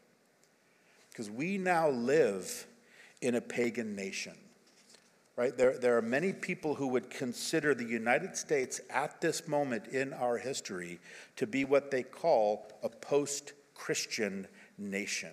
Because 1.10 1.30
we 1.30 1.58
now 1.58 1.90
live 1.90 2.66
in 3.22 3.36
a 3.36 3.42
pagan 3.42 3.96
nation 3.96 4.34
right? 5.40 5.58
There, 5.58 5.78
there 5.78 5.98
are 5.98 6.02
many 6.02 6.34
people 6.34 6.76
who 6.76 6.90
would 6.90 7.10
consider 7.10 7.74
the 7.74 7.86
United 7.86 8.36
States 8.36 8.82
at 8.90 9.22
this 9.22 9.48
moment 9.48 9.88
in 9.88 10.12
our 10.12 10.38
history 10.38 11.00
to 11.38 11.48
be 11.48 11.64
what 11.64 11.92
they 11.92 12.04
call 12.04 12.70
a 12.84 12.90
post 12.90 13.54
Christian 13.74 14.50
nation. 14.78 15.32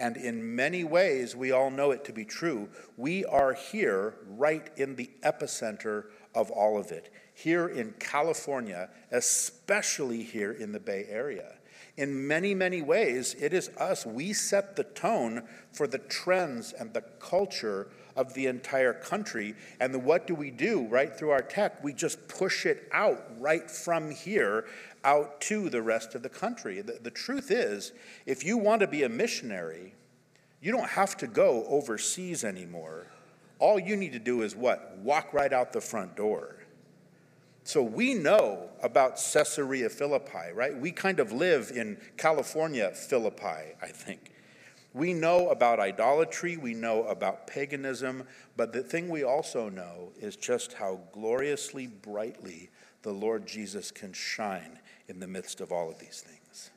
And 0.00 0.16
in 0.16 0.56
many 0.56 0.82
ways, 0.82 1.36
we 1.36 1.52
all 1.52 1.70
know 1.70 1.92
it 1.92 2.04
to 2.06 2.12
be 2.12 2.24
true. 2.24 2.68
We 2.96 3.24
are 3.26 3.52
here 3.52 4.16
right 4.26 4.68
in 4.76 4.96
the 4.96 5.08
epicenter 5.22 6.06
of 6.34 6.50
all 6.50 6.76
of 6.76 6.90
it, 6.90 7.12
here 7.34 7.68
in 7.68 7.94
California, 8.00 8.90
especially 9.12 10.24
here 10.24 10.50
in 10.50 10.72
the 10.72 10.80
Bay 10.80 11.06
Area. 11.08 11.52
In 11.96 12.26
many, 12.26 12.52
many 12.52 12.82
ways, 12.82 13.36
it 13.38 13.54
is 13.54 13.68
us. 13.78 14.04
We 14.04 14.32
set 14.32 14.74
the 14.74 14.82
tone 14.82 15.44
for 15.70 15.86
the 15.86 15.98
trends 15.98 16.72
and 16.72 16.92
the 16.92 17.02
culture 17.20 17.86
of 18.16 18.34
the 18.34 18.46
entire 18.46 18.92
country. 18.92 19.54
And 19.80 20.04
what 20.04 20.26
do 20.26 20.34
we 20.34 20.50
do 20.50 20.86
right 20.88 21.14
through 21.16 21.30
our 21.30 21.42
tech? 21.42 21.82
We 21.82 21.92
just 21.92 22.28
push 22.28 22.66
it 22.66 22.88
out 22.92 23.24
right 23.38 23.70
from 23.70 24.10
here 24.10 24.66
out 25.04 25.40
to 25.42 25.68
the 25.68 25.82
rest 25.82 26.14
of 26.14 26.22
the 26.22 26.28
country. 26.28 26.80
The, 26.80 26.98
the 27.02 27.10
truth 27.10 27.50
is, 27.50 27.92
if 28.26 28.44
you 28.44 28.56
want 28.56 28.80
to 28.80 28.86
be 28.86 29.02
a 29.02 29.08
missionary, 29.08 29.94
you 30.60 30.72
don't 30.72 30.88
have 30.88 31.16
to 31.18 31.26
go 31.26 31.66
overseas 31.66 32.42
anymore. 32.42 33.06
All 33.58 33.78
you 33.78 33.96
need 33.96 34.12
to 34.12 34.18
do 34.18 34.42
is 34.42 34.56
what? 34.56 34.96
Walk 34.98 35.32
right 35.32 35.52
out 35.52 35.72
the 35.72 35.80
front 35.80 36.16
door. 36.16 36.56
So 37.64 37.82
we 37.82 38.12
know 38.14 38.68
about 38.82 39.16
Caesarea 39.16 39.88
Philippi, 39.88 40.52
right? 40.54 40.76
We 40.76 40.92
kind 40.92 41.18
of 41.18 41.32
live 41.32 41.72
in 41.74 41.98
California, 42.18 42.90
Philippi, 42.90 43.74
I 43.80 43.86
think. 43.86 44.33
We 44.94 45.12
know 45.12 45.48
about 45.50 45.80
idolatry, 45.80 46.56
we 46.56 46.72
know 46.72 47.02
about 47.04 47.48
paganism, 47.48 48.28
but 48.56 48.72
the 48.72 48.82
thing 48.82 49.08
we 49.08 49.24
also 49.24 49.68
know 49.68 50.12
is 50.20 50.36
just 50.36 50.74
how 50.74 51.00
gloriously 51.12 51.88
brightly 51.88 52.70
the 53.02 53.12
Lord 53.12 53.44
Jesus 53.44 53.90
can 53.90 54.12
shine 54.12 54.78
in 55.08 55.18
the 55.18 55.26
midst 55.26 55.60
of 55.60 55.72
all 55.72 55.90
of 55.90 55.98
these 55.98 56.20
things. 56.20 56.70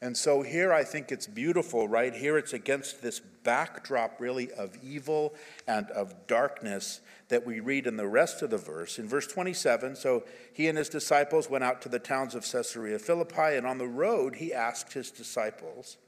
And 0.00 0.16
so 0.16 0.42
here 0.42 0.72
I 0.72 0.84
think 0.84 1.12
it's 1.12 1.26
beautiful, 1.26 1.88
right? 1.88 2.14
Here 2.14 2.38
it's 2.38 2.54
against 2.54 3.02
this 3.02 3.20
backdrop, 3.20 4.18
really, 4.18 4.50
of 4.52 4.76
evil 4.82 5.34
and 5.66 5.90
of 5.90 6.26
darkness 6.26 7.00
that 7.28 7.46
we 7.46 7.60
read 7.60 7.86
in 7.86 7.96
the 7.96 8.06
rest 8.06 8.40
of 8.40 8.50
the 8.50 8.58
verse. 8.58 8.98
In 8.98 9.08
verse 9.08 9.26
27, 9.26 9.96
so 9.96 10.24
he 10.52 10.68
and 10.68 10.76
his 10.76 10.88
disciples 10.88 11.50
went 11.50 11.64
out 11.64 11.82
to 11.82 11.88
the 11.90 11.98
towns 11.98 12.34
of 12.34 12.50
Caesarea 12.50 12.98
Philippi, 12.98 13.56
and 13.56 13.66
on 13.66 13.78
the 13.78 13.86
road 13.86 14.36
he 14.36 14.54
asked 14.54 14.94
his 14.94 15.10
disciples, 15.10 15.98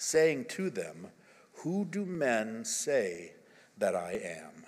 saying 0.00 0.46
to 0.46 0.70
them, 0.70 1.08
Who 1.56 1.84
do 1.84 2.06
men 2.06 2.64
say 2.64 3.34
that 3.76 3.94
I 3.94 4.12
am? 4.12 4.64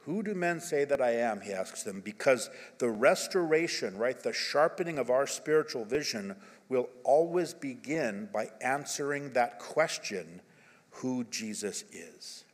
Who 0.00 0.22
do 0.22 0.34
men 0.34 0.60
say 0.60 0.84
that 0.84 1.00
I 1.00 1.12
am? 1.12 1.40
He 1.40 1.52
asks 1.52 1.82
them, 1.82 2.00
because 2.00 2.50
the 2.78 2.90
restoration, 2.90 3.96
right, 3.96 4.20
the 4.20 4.32
sharpening 4.32 4.98
of 4.98 5.10
our 5.10 5.26
spiritual 5.26 5.84
vision 5.84 6.36
will 6.68 6.88
always 7.04 7.54
begin 7.54 8.28
by 8.32 8.50
answering 8.60 9.32
that 9.32 9.58
question 9.58 10.42
who 10.90 11.24
Jesus 11.24 11.84
is. 11.92 12.44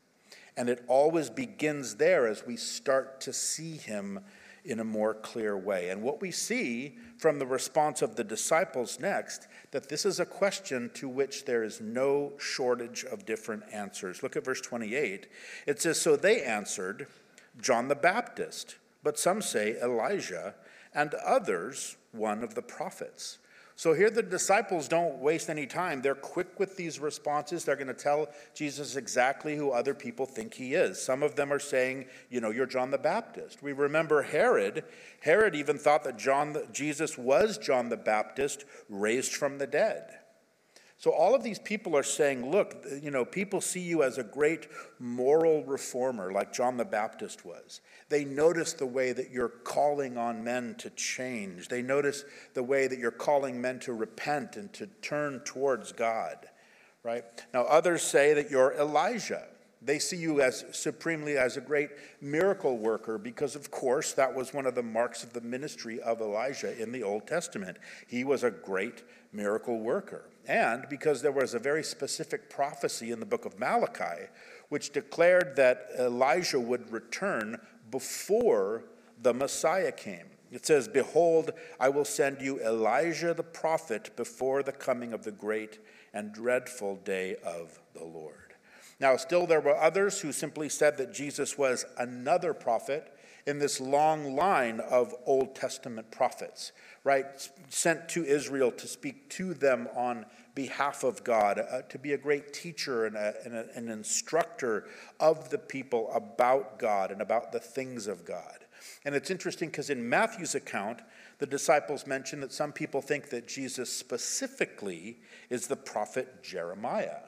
And 0.57 0.69
it 0.69 0.85
always 0.87 1.29
begins 1.29 1.97
there 1.97 2.27
as 2.27 2.47
we 2.47 2.57
start 2.57 3.21
to 3.23 3.33
see 3.33 3.77
him 3.77 4.21
in 4.67 4.81
a 4.81 4.85
more 4.85 5.15
clear 5.15 5.57
way. 5.57 5.91
And 5.91 6.03
what 6.03 6.21
we 6.21 6.31
see 6.31 6.97
from 7.19 7.39
the 7.39 7.47
response 7.47 8.03
of 8.03 8.17
the 8.17 8.25
disciples 8.25 8.99
next, 9.01 9.47
that 9.71 9.89
this 9.89 10.05
is 10.05 10.21
a 10.21 10.27
question 10.27 10.91
to 10.95 11.09
which 11.09 11.45
there 11.45 11.63
is 11.63 11.81
no 11.81 12.33
shortage 12.39 13.05
of 13.05 13.25
different 13.25 13.63
answers. 13.73 14.23
Look 14.23 14.37
at 14.37 14.45
verse 14.45 14.61
28. 14.61 15.29
It 15.67 15.81
says, 15.81 16.01
So 16.01 16.17
they 16.17 16.43
answered, 16.43 17.07
John 17.61 17.89
the 17.89 17.95
Baptist, 17.95 18.77
but 19.03 19.19
some 19.19 19.41
say 19.41 19.79
Elijah, 19.81 20.55
and 20.93 21.15
others, 21.15 21.97
one 22.13 22.43
of 22.43 22.55
the 22.55 22.63
prophets. 22.63 23.39
So 23.79 23.93
here 23.93 24.09
the 24.09 24.23
disciples 24.23 24.89
don't 24.89 25.19
waste 25.19 25.51
any 25.51 25.67
time. 25.67 26.01
They're 26.01 26.15
quick 26.15 26.59
with 26.59 26.77
these 26.77 26.99
responses. 26.99 27.65
They're 27.65 27.77
going 27.77 27.89
to 27.89 27.95
tell 27.95 28.29
Jesus 28.55 28.97
exactly 28.97 29.55
who 29.55 29.71
other 29.71 29.93
people 29.93 30.25
think 30.25 30.55
he 30.55 30.73
is. 30.73 31.01
Some 31.01 31.23
of 31.23 31.37
them 31.37 31.53
are 31.53 31.59
saying, 31.59 32.07
you 32.31 32.41
know, 32.41 32.51
you're 32.51 32.65
John 32.65 32.91
the 32.91 32.97
Baptist. 32.97 33.63
We 33.63 33.73
remember 33.73 34.23
Herod. 34.23 34.85
Herod 35.21 35.55
even 35.55 35.77
thought 35.77 36.05
that 36.05 36.19
John 36.19 36.57
Jesus 36.73 37.19
was 37.19 37.59
John 37.59 37.91
the 37.91 37.99
Baptist 37.99 38.65
raised 38.89 39.35
from 39.35 39.59
the 39.59 39.67
dead. 39.67 40.21
So 40.99 41.11
all 41.11 41.35
of 41.35 41.43
these 41.43 41.59
people 41.59 41.95
are 41.95 42.03
saying, 42.03 42.51
look, 42.51 42.87
you 43.03 43.11
know, 43.11 43.25
people 43.25 43.61
see 43.61 43.81
you 43.81 44.03
as 44.03 44.17
a 44.17 44.23
great 44.23 44.69
moral 44.99 45.63
reformer 45.65 46.33
like 46.33 46.55
John 46.55 46.79
the 46.79 46.87
Baptist 46.87 47.45
was. 47.45 47.83
They 48.09 48.25
notice 48.25 48.73
the 48.73 48.87
way 48.87 49.13
that 49.13 49.31
you're 49.31 49.49
calling 49.51 50.17
on 50.17 50.43
men 50.43 50.75
to 50.79 50.89
change. 50.91 51.69
They 51.69 51.83
notice 51.83 52.25
the 52.55 52.63
way 52.63 52.87
that 52.87 52.99
you're 52.99 53.11
calling 53.11 53.61
men 53.61 53.79
to 53.81 53.93
repent 53.93 54.57
and 54.57 54.73
to 54.73 54.87
turn 55.03 55.41
towards 55.45 55.93
God, 55.93 56.39
right? 57.03 57.25
Now 57.53 57.65
others 57.65 58.03
say 58.03 58.33
that 58.33 58.51
you're 58.51 58.73
Elijah. 58.73 59.45
They 59.87 60.01
see 60.01 60.17
you 60.17 60.41
as 60.41 60.65
supremely 60.73 61.39
as 61.39 61.57
a 61.57 61.61
great 61.61 61.91
miracle 62.21 62.77
worker 62.77 63.19
because, 63.19 63.55
of 63.55 63.71
course, 63.71 64.13
that 64.15 64.35
was 64.35 64.53
one 64.53 64.67
of 64.67 64.75
the 64.75 64.83
marks 64.83 65.23
of 65.23 65.33
the 65.33 65.41
ministry 65.41 66.01
of 66.01 66.21
Elijah 66.21 66.77
in 66.83 66.91
the 66.91 67.05
Old 67.05 67.29
Testament. 67.29 67.79
He 68.09 68.25
was 68.25 68.43
a 68.43 68.51
great 68.51 69.05
miracle 69.33 69.79
worker. 69.79 70.29
And 70.49 70.87
because 70.91 71.23
there 71.23 71.31
was 71.31 71.55
a 71.55 71.61
very 71.61 71.85
specific 71.85 72.51
prophecy 72.51 73.13
in 73.13 73.21
the 73.21 73.27
book 73.27 73.45
of 73.45 73.61
Malachi 73.61 74.27
which 74.71 74.93
declared 74.93 75.55
that 75.55 75.87
Elijah 75.97 76.59
would 76.59 76.91
return 76.91 77.61
before 77.93 78.83
the 79.23 79.33
Messiah 79.33 79.93
came. 79.93 80.27
It 80.51 80.67
says, 80.67 80.89
Behold, 80.89 81.53
I 81.79 81.91
will 81.91 82.05
send 82.05 82.41
you 82.41 82.61
Elijah 82.61 83.35
the 83.35 83.45
prophet 83.45 84.11
before 84.17 84.65
the 84.65 84.73
coming 84.73 85.13
of 85.13 85.23
the 85.23 85.31
great 85.31 85.79
and 86.13 86.33
dreadful 86.33 86.97
day 86.97 87.37
of 87.45 87.79
the 87.95 88.05
Lord. 88.05 88.46
Now, 88.99 89.17
still, 89.17 89.47
there 89.47 89.61
were 89.61 89.77
others 89.77 90.21
who 90.21 90.33
simply 90.33 90.69
said 90.69 90.97
that 90.97 91.13
Jesus 91.13 91.59
was 91.59 91.85
another 91.99 92.55
prophet 92.55 93.13
in 93.47 93.59
this 93.59 93.81
long 93.81 94.35
line 94.35 94.81
of 94.81 95.15
Old 95.25 95.55
Testament 95.55 96.11
prophets, 96.11 96.73
right? 97.05 97.27
Sent 97.69 98.09
to 98.11 98.25
Israel 98.25 98.73
to 98.73 98.89
speak 98.89 99.29
to 99.31 99.55
them 99.55 99.89
on 99.95 100.27
behalf 100.55 101.05
of 101.05 101.23
God, 101.23 101.59
uh, 101.59 101.83
to 101.83 101.99
be 101.99 102.15
a 102.15 102.19
great 102.19 102.53
teacher 102.53 103.07
and, 103.07 103.15
a, 103.15 103.35
and 103.45 103.55
a, 103.55 103.67
an 103.77 103.89
instructor 103.89 104.89
of 105.21 105.51
the 105.51 105.59
people 105.59 106.11
about 106.13 106.79
God 106.79 107.13
and 107.13 107.21
about 107.21 107.53
the 107.53 107.61
things 107.61 108.07
of 108.07 108.25
God. 108.25 108.65
And 109.05 109.15
it's 109.15 109.31
interesting 109.31 109.69
because 109.69 109.91
in 109.91 110.09
Matthew's 110.09 110.55
account, 110.55 111.01
the 111.39 111.47
disciples 111.47 112.07
mention 112.07 112.41
that 112.41 112.53
some 112.53 112.73
people 112.73 113.03
think 113.03 113.29
that 113.31 113.47
Jesus 113.47 113.93
specifically 113.93 115.19
is 115.51 115.67
the 115.67 115.77
prophet 115.77 116.43
Jeremiah. 116.43 117.21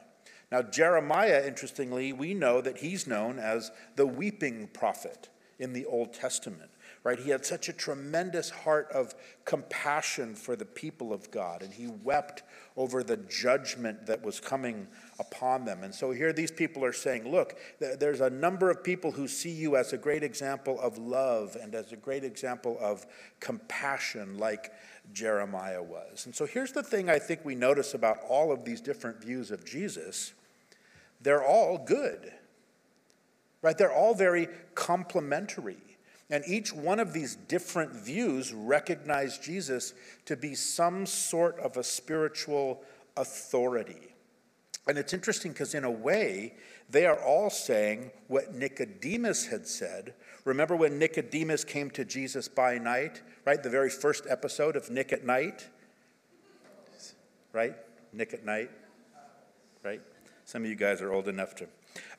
Now, 0.51 0.63
Jeremiah, 0.63 1.43
interestingly, 1.45 2.11
we 2.11 2.33
know 2.33 2.59
that 2.61 2.79
he's 2.79 3.05
known 3.05 3.37
as 3.37 3.71
the 3.95 4.07
weeping 4.07 4.67
prophet 4.73 5.29
in 5.59 5.73
the 5.73 5.85
Old 5.85 6.13
Testament, 6.13 6.71
right? 7.03 7.19
He 7.19 7.29
had 7.29 7.45
such 7.45 7.69
a 7.69 7.73
tremendous 7.73 8.49
heart 8.49 8.89
of 8.91 9.13
compassion 9.45 10.33
for 10.33 10.55
the 10.55 10.65
people 10.65 11.13
of 11.13 11.29
God, 11.29 11.61
and 11.61 11.73
he 11.73 11.87
wept 11.87 12.43
over 12.77 13.03
the 13.03 13.17
judgment 13.17 14.05
that 14.07 14.23
was 14.23 14.39
coming 14.39 14.87
upon 15.19 15.65
them. 15.65 15.83
And 15.83 15.93
so 15.93 16.11
here 16.11 16.31
these 16.31 16.49
people 16.49 16.83
are 16.83 16.93
saying, 16.93 17.29
look, 17.29 17.59
there's 17.79 18.21
a 18.21 18.29
number 18.29 18.71
of 18.71 18.83
people 18.83 19.11
who 19.11 19.27
see 19.27 19.51
you 19.51 19.75
as 19.75 19.91
a 19.93 19.97
great 19.97 20.23
example 20.23 20.79
of 20.79 20.97
love 20.97 21.57
and 21.61 21.75
as 21.75 21.91
a 21.91 21.97
great 21.97 22.23
example 22.23 22.77
of 22.79 23.05
compassion, 23.39 24.37
like 24.37 24.71
Jeremiah 25.13 25.83
was. 25.83 26.25
And 26.25 26.33
so 26.33 26.45
here's 26.45 26.71
the 26.71 26.83
thing 26.83 27.09
I 27.09 27.19
think 27.19 27.43
we 27.43 27.53
notice 27.53 27.93
about 27.93 28.19
all 28.27 28.51
of 28.51 28.63
these 28.63 28.81
different 28.81 29.21
views 29.21 29.51
of 29.51 29.65
Jesus 29.65 30.33
they're 31.21 31.43
all 31.43 31.77
good, 31.77 32.31
right? 33.61 33.77
They're 33.77 33.93
all 33.93 34.13
very 34.13 34.47
complementary. 34.75 35.77
And 36.29 36.43
each 36.47 36.71
one 36.73 36.99
of 36.99 37.11
these 37.11 37.35
different 37.35 37.91
views 37.91 38.53
recognize 38.53 39.37
Jesus 39.39 39.93
to 40.25 40.37
be 40.37 40.53
some 40.53 41.05
sort 41.05 41.57
of 41.59 41.75
a 41.75 41.83
spiritual 41.83 42.83
authority. 43.17 44.13
And 44.87 44.97
it's 44.97 45.13
interesting 45.13 45.51
because, 45.51 45.73
in 45.75 45.83
a 45.83 45.91
way, 45.91 46.53
they 46.89 47.05
are 47.05 47.19
all 47.21 47.49
saying 47.49 48.11
what 48.27 48.53
Nicodemus 48.53 49.45
had 49.47 49.67
said. 49.67 50.13
Remember 50.45 50.75
when 50.75 50.97
Nicodemus 50.97 51.63
came 51.63 51.91
to 51.91 52.05
Jesus 52.05 52.47
by 52.47 52.77
night, 52.77 53.21
right? 53.45 53.61
The 53.61 53.69
very 53.69 53.89
first 53.89 54.25
episode 54.27 54.75
of 54.75 54.89
Nick 54.89 55.13
at 55.13 55.25
Night, 55.25 55.67
right? 57.53 57.75
Nick 58.13 58.33
at 58.33 58.45
Night, 58.45 58.71
right? 59.83 60.01
Some 60.49 60.63
of 60.63 60.69
you 60.71 60.75
guys 60.75 60.99
are 61.03 61.13
old 61.13 61.27
enough 61.27 61.53
to. 61.57 61.67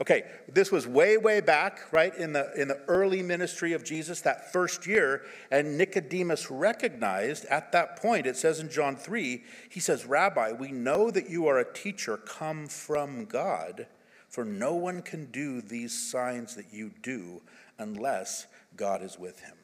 Okay, 0.00 0.22
this 0.46 0.70
was 0.70 0.86
way, 0.86 1.16
way 1.16 1.40
back, 1.40 1.80
right, 1.90 2.16
in 2.16 2.32
the, 2.32 2.52
in 2.54 2.68
the 2.68 2.78
early 2.86 3.24
ministry 3.24 3.72
of 3.72 3.82
Jesus, 3.82 4.20
that 4.20 4.52
first 4.52 4.86
year. 4.86 5.22
And 5.50 5.76
Nicodemus 5.76 6.48
recognized 6.48 7.44
at 7.46 7.72
that 7.72 8.00
point, 8.00 8.28
it 8.28 8.36
says 8.36 8.60
in 8.60 8.70
John 8.70 8.94
3, 8.94 9.42
he 9.68 9.80
says, 9.80 10.06
Rabbi, 10.06 10.52
we 10.52 10.70
know 10.70 11.10
that 11.10 11.28
you 11.28 11.48
are 11.48 11.58
a 11.58 11.72
teacher 11.72 12.18
come 12.18 12.68
from 12.68 13.24
God, 13.24 13.88
for 14.28 14.44
no 14.44 14.76
one 14.76 15.02
can 15.02 15.24
do 15.32 15.60
these 15.60 15.92
signs 15.92 16.54
that 16.54 16.72
you 16.72 16.92
do 17.02 17.42
unless 17.80 18.46
God 18.76 19.02
is 19.02 19.18
with 19.18 19.40
him. 19.40 19.56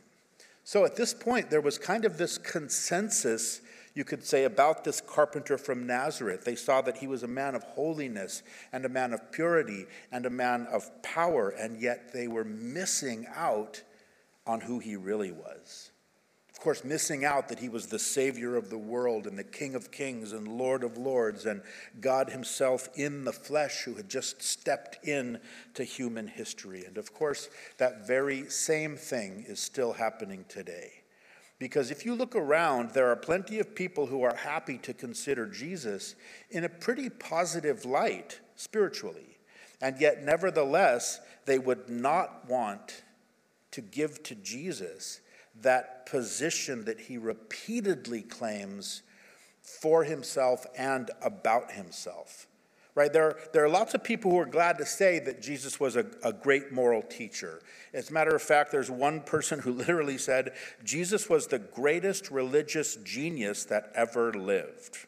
So 0.65 0.85
at 0.85 0.97
this 0.97 1.15
point, 1.15 1.51
there 1.51 1.61
was 1.61 1.79
kind 1.79 2.05
of 2.05 2.19
this 2.19 2.37
consensus 2.37 3.61
you 3.97 4.05
could 4.05 4.23
say, 4.23 4.45
about 4.45 4.85
this 4.85 5.01
carpenter 5.01 5.57
from 5.57 5.87
Nazareth. 5.87 6.45
They 6.45 6.55
saw 6.55 6.83
that 6.83 6.99
he 6.99 7.07
was 7.07 7.23
a 7.23 7.29
man 7.29 7.55
of 7.55 7.63
holiness 7.63 8.43
and 8.71 8.85
a 8.85 8.91
man 8.91 9.15
of 9.15 9.33
purity 9.33 9.87
and 10.13 10.27
a 10.27 10.31
man 10.31 10.69
of 10.71 11.03
power, 11.03 11.49
and 11.49 11.81
yet 11.81 12.13
they 12.13 12.29
were 12.29 12.45
missing 12.45 13.27
out 13.35 13.83
on 14.47 14.61
who 14.61 14.81
he 14.81 14.97
really 14.97 15.33
was. 15.33 15.93
Of 16.51 16.61
course, 16.61 16.85
missing 16.85 17.25
out 17.25 17.49
that 17.49 17.59
he 17.59 17.71
was 17.71 17.87
the 17.87 17.99
Savior 17.99 18.57
of 18.57 18.69
the 18.69 18.79
world 18.79 19.27
and 19.27 19.39
the 19.39 19.45
King 19.45 19.75
of 19.75 19.91
kings 19.91 20.33
and 20.33 20.47
Lord 20.47 20.85
of 20.85 20.99
lords 20.99 21.47
and 21.47 21.63
God 21.99 22.31
Himself 22.31 22.91
in 22.97 23.25
the 23.25 23.33
flesh 23.33 23.85
who 23.85 23.95
had 23.95 24.11
just 24.11 24.43
stepped 24.43 25.07
in 25.07 25.39
to 25.73 25.85
human 25.85 26.27
history. 26.27 26.85
And 26.85 26.99
of 26.99 27.15
course, 27.15 27.49
that 27.79 28.07
very 28.07 28.51
same 28.51 28.97
thing 28.97 29.47
is 29.49 29.59
still 29.59 29.95
happening 29.95 30.45
today. 30.49 30.93
Because 31.59 31.91
if 31.91 32.05
you 32.05 32.15
look 32.15 32.37
around, 32.37 32.91
there 32.91 33.11
are 33.11 33.17
plenty 33.17 33.59
of 33.59 33.75
people 33.75 34.07
who 34.07 34.23
are 34.23 34.35
happy 34.35 34.77
to 34.79 34.93
consider 34.93 35.47
Jesus 35.47 36.15
in 36.51 36.65
a 36.65 36.69
pretty 36.69 37.09
positive 37.09 37.85
light 37.85 38.41
spiritually. 38.57 39.39
And 39.81 39.99
yet, 40.01 40.23
nevertheless, 40.23 41.21
they 41.47 41.59
would 41.59 41.89
not 41.89 42.49
want 42.49 43.03
to 43.71 43.81
give 43.81 44.23
to 44.25 44.35
Jesus 44.35 45.21
that 45.63 46.07
position 46.07 46.85
that 46.85 47.01
he 47.01 47.17
repeatedly 47.17 48.23
claims 48.23 49.03
for 49.63 50.05
himself 50.05 50.67
and 50.77 51.11
about 51.23 51.73
himself 51.73 52.47
right? 52.97 53.13
There, 53.13 53.37
there 53.53 53.63
are 53.63 53.69
lots 53.69 53.95
of 53.95 54.03
people 54.03 54.33
who 54.33 54.39
are 54.39 54.47
glad 54.47 54.79
to 54.79 54.87
say 54.87 55.21
that 55.21 55.41
Jesus 55.41 55.79
was 55.79 55.95
a, 55.95 56.07
a 56.25 56.33
great 56.33 56.73
moral 56.73 57.03
teacher. 57.03 57.61
As 57.93 58.11
a 58.11 58.13
matter 58.13 58.35
of 58.35 58.43
fact, 58.43 58.73
there's 58.73 58.91
one 58.91 59.21
person 59.21 59.61
who 59.61 59.73
literally 59.75 60.19
said, 60.19 60.55
Jesus 60.83 61.29
was 61.29 61.47
the 61.47 61.61
greatest 61.61 62.31
religious 62.33 62.97
genius 62.97 63.65
that 63.67 63.93
ever 63.95 64.33
lived. 64.33 65.07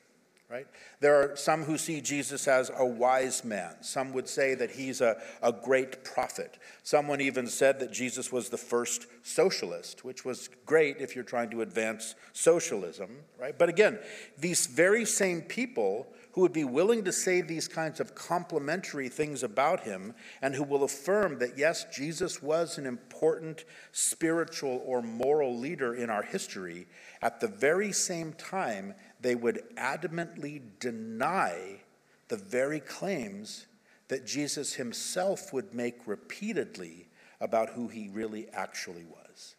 Right? 0.50 0.66
There 1.00 1.14
are 1.16 1.36
some 1.36 1.64
who 1.64 1.76
see 1.76 2.00
Jesus 2.00 2.48
as 2.48 2.70
a 2.74 2.84
wise 2.84 3.44
man. 3.44 3.74
Some 3.82 4.14
would 4.14 4.26
say 4.28 4.54
that 4.54 4.70
he's 4.70 5.02
a, 5.02 5.20
a 5.42 5.52
great 5.52 6.04
prophet. 6.04 6.58
Someone 6.82 7.20
even 7.20 7.46
said 7.48 7.80
that 7.80 7.92
Jesus 7.92 8.32
was 8.32 8.48
the 8.48 8.56
first 8.56 9.06
socialist, 9.22 10.06
which 10.06 10.24
was 10.24 10.48
great 10.64 10.98
if 11.00 11.14
you're 11.14 11.22
trying 11.22 11.50
to 11.50 11.60
advance 11.60 12.14
socialism, 12.32 13.10
right? 13.38 13.58
But 13.58 13.68
again, 13.68 13.98
these 14.38 14.66
very 14.66 15.04
same 15.04 15.42
people 15.42 16.06
who 16.38 16.42
would 16.42 16.52
be 16.52 16.62
willing 16.62 17.02
to 17.02 17.10
say 17.10 17.40
these 17.40 17.66
kinds 17.66 17.98
of 17.98 18.14
complimentary 18.14 19.08
things 19.08 19.42
about 19.42 19.80
him, 19.80 20.14
and 20.40 20.54
who 20.54 20.62
will 20.62 20.84
affirm 20.84 21.36
that, 21.40 21.58
yes, 21.58 21.84
Jesus 21.92 22.40
was 22.40 22.78
an 22.78 22.86
important 22.86 23.64
spiritual 23.90 24.80
or 24.86 25.02
moral 25.02 25.58
leader 25.58 25.96
in 25.96 26.08
our 26.08 26.22
history, 26.22 26.86
at 27.22 27.40
the 27.40 27.48
very 27.48 27.90
same 27.90 28.32
time, 28.34 28.94
they 29.20 29.34
would 29.34 29.64
adamantly 29.76 30.62
deny 30.78 31.80
the 32.28 32.36
very 32.36 32.78
claims 32.78 33.66
that 34.06 34.24
Jesus 34.24 34.74
himself 34.74 35.52
would 35.52 35.74
make 35.74 36.06
repeatedly 36.06 37.08
about 37.40 37.70
who 37.70 37.88
he 37.88 38.10
really 38.10 38.48
actually 38.50 39.06
was. 39.06 39.56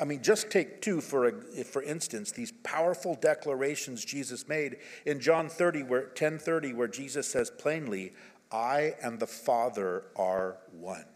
I 0.00 0.04
mean, 0.04 0.22
just 0.22 0.50
take 0.50 0.82
two 0.82 1.00
for, 1.00 1.28
a, 1.28 1.32
for 1.64 1.82
instance, 1.82 2.32
these 2.32 2.52
powerful 2.64 3.14
declarations 3.14 4.04
Jesus 4.04 4.48
made 4.48 4.78
in 5.06 5.20
John 5.20 5.48
30, 5.48 5.84
where, 5.84 6.06
10 6.06 6.38
30, 6.38 6.72
where 6.72 6.88
Jesus 6.88 7.28
says 7.28 7.50
plainly, 7.50 8.12
I 8.50 8.94
and 9.02 9.20
the 9.20 9.26
Father 9.26 10.04
are 10.16 10.56
one. 10.72 11.06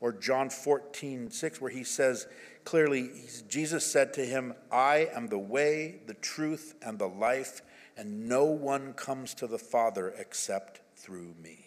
Or 0.00 0.12
John 0.12 0.50
14, 0.50 1.30
6, 1.30 1.60
where 1.60 1.70
he 1.70 1.84
says 1.84 2.26
clearly, 2.64 3.10
Jesus 3.48 3.84
said 3.84 4.14
to 4.14 4.24
him, 4.24 4.54
I 4.70 5.08
am 5.14 5.28
the 5.28 5.38
way, 5.38 6.00
the 6.06 6.14
truth, 6.14 6.74
and 6.82 6.98
the 6.98 7.08
life, 7.08 7.62
and 7.96 8.28
no 8.28 8.44
one 8.44 8.92
comes 8.94 9.34
to 9.34 9.46
the 9.46 9.58
Father 9.58 10.14
except 10.18 10.80
through 10.96 11.34
me. 11.42 11.61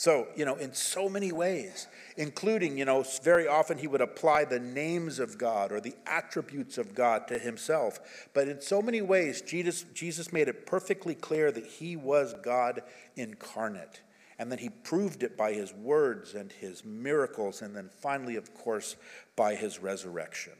So, 0.00 0.28
you 0.34 0.46
know, 0.46 0.54
in 0.54 0.72
so 0.72 1.10
many 1.10 1.30
ways, 1.30 1.86
including, 2.16 2.78
you 2.78 2.86
know, 2.86 3.04
very 3.22 3.46
often 3.46 3.76
he 3.76 3.86
would 3.86 4.00
apply 4.00 4.46
the 4.46 4.58
names 4.58 5.18
of 5.18 5.36
God 5.36 5.70
or 5.70 5.78
the 5.78 5.94
attributes 6.06 6.78
of 6.78 6.94
God 6.94 7.28
to 7.28 7.38
himself. 7.38 8.30
But 8.32 8.48
in 8.48 8.62
so 8.62 8.80
many 8.80 9.02
ways, 9.02 9.42
Jesus, 9.42 9.84
Jesus 9.92 10.32
made 10.32 10.48
it 10.48 10.64
perfectly 10.64 11.14
clear 11.14 11.52
that 11.52 11.66
he 11.66 11.96
was 11.96 12.34
God 12.42 12.80
incarnate. 13.14 14.00
And 14.38 14.50
then 14.50 14.58
he 14.58 14.70
proved 14.70 15.22
it 15.22 15.36
by 15.36 15.52
his 15.52 15.74
words 15.74 16.32
and 16.32 16.50
his 16.50 16.82
miracles, 16.82 17.60
and 17.60 17.76
then 17.76 17.90
finally, 18.00 18.36
of 18.36 18.54
course, 18.54 18.96
by 19.36 19.54
his 19.54 19.80
resurrection. 19.80 20.54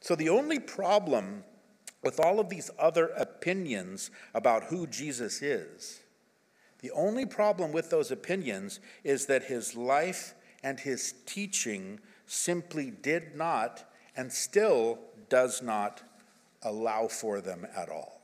So 0.00 0.14
the 0.14 0.30
only 0.30 0.60
problem 0.60 1.44
with 2.02 2.18
all 2.18 2.40
of 2.40 2.48
these 2.48 2.70
other 2.78 3.08
opinions 3.08 4.10
about 4.32 4.64
who 4.64 4.86
Jesus 4.86 5.42
is 5.42 6.00
the 6.80 6.90
only 6.92 7.26
problem 7.26 7.72
with 7.72 7.90
those 7.90 8.10
opinions 8.10 8.80
is 9.04 9.26
that 9.26 9.44
his 9.44 9.74
life 9.74 10.34
and 10.62 10.78
his 10.78 11.14
teaching 11.26 12.00
simply 12.26 12.90
did 12.90 13.34
not 13.34 13.84
and 14.16 14.32
still 14.32 14.98
does 15.28 15.62
not 15.62 16.02
allow 16.62 17.08
for 17.08 17.40
them 17.40 17.66
at 17.76 17.88
all. 17.88 18.20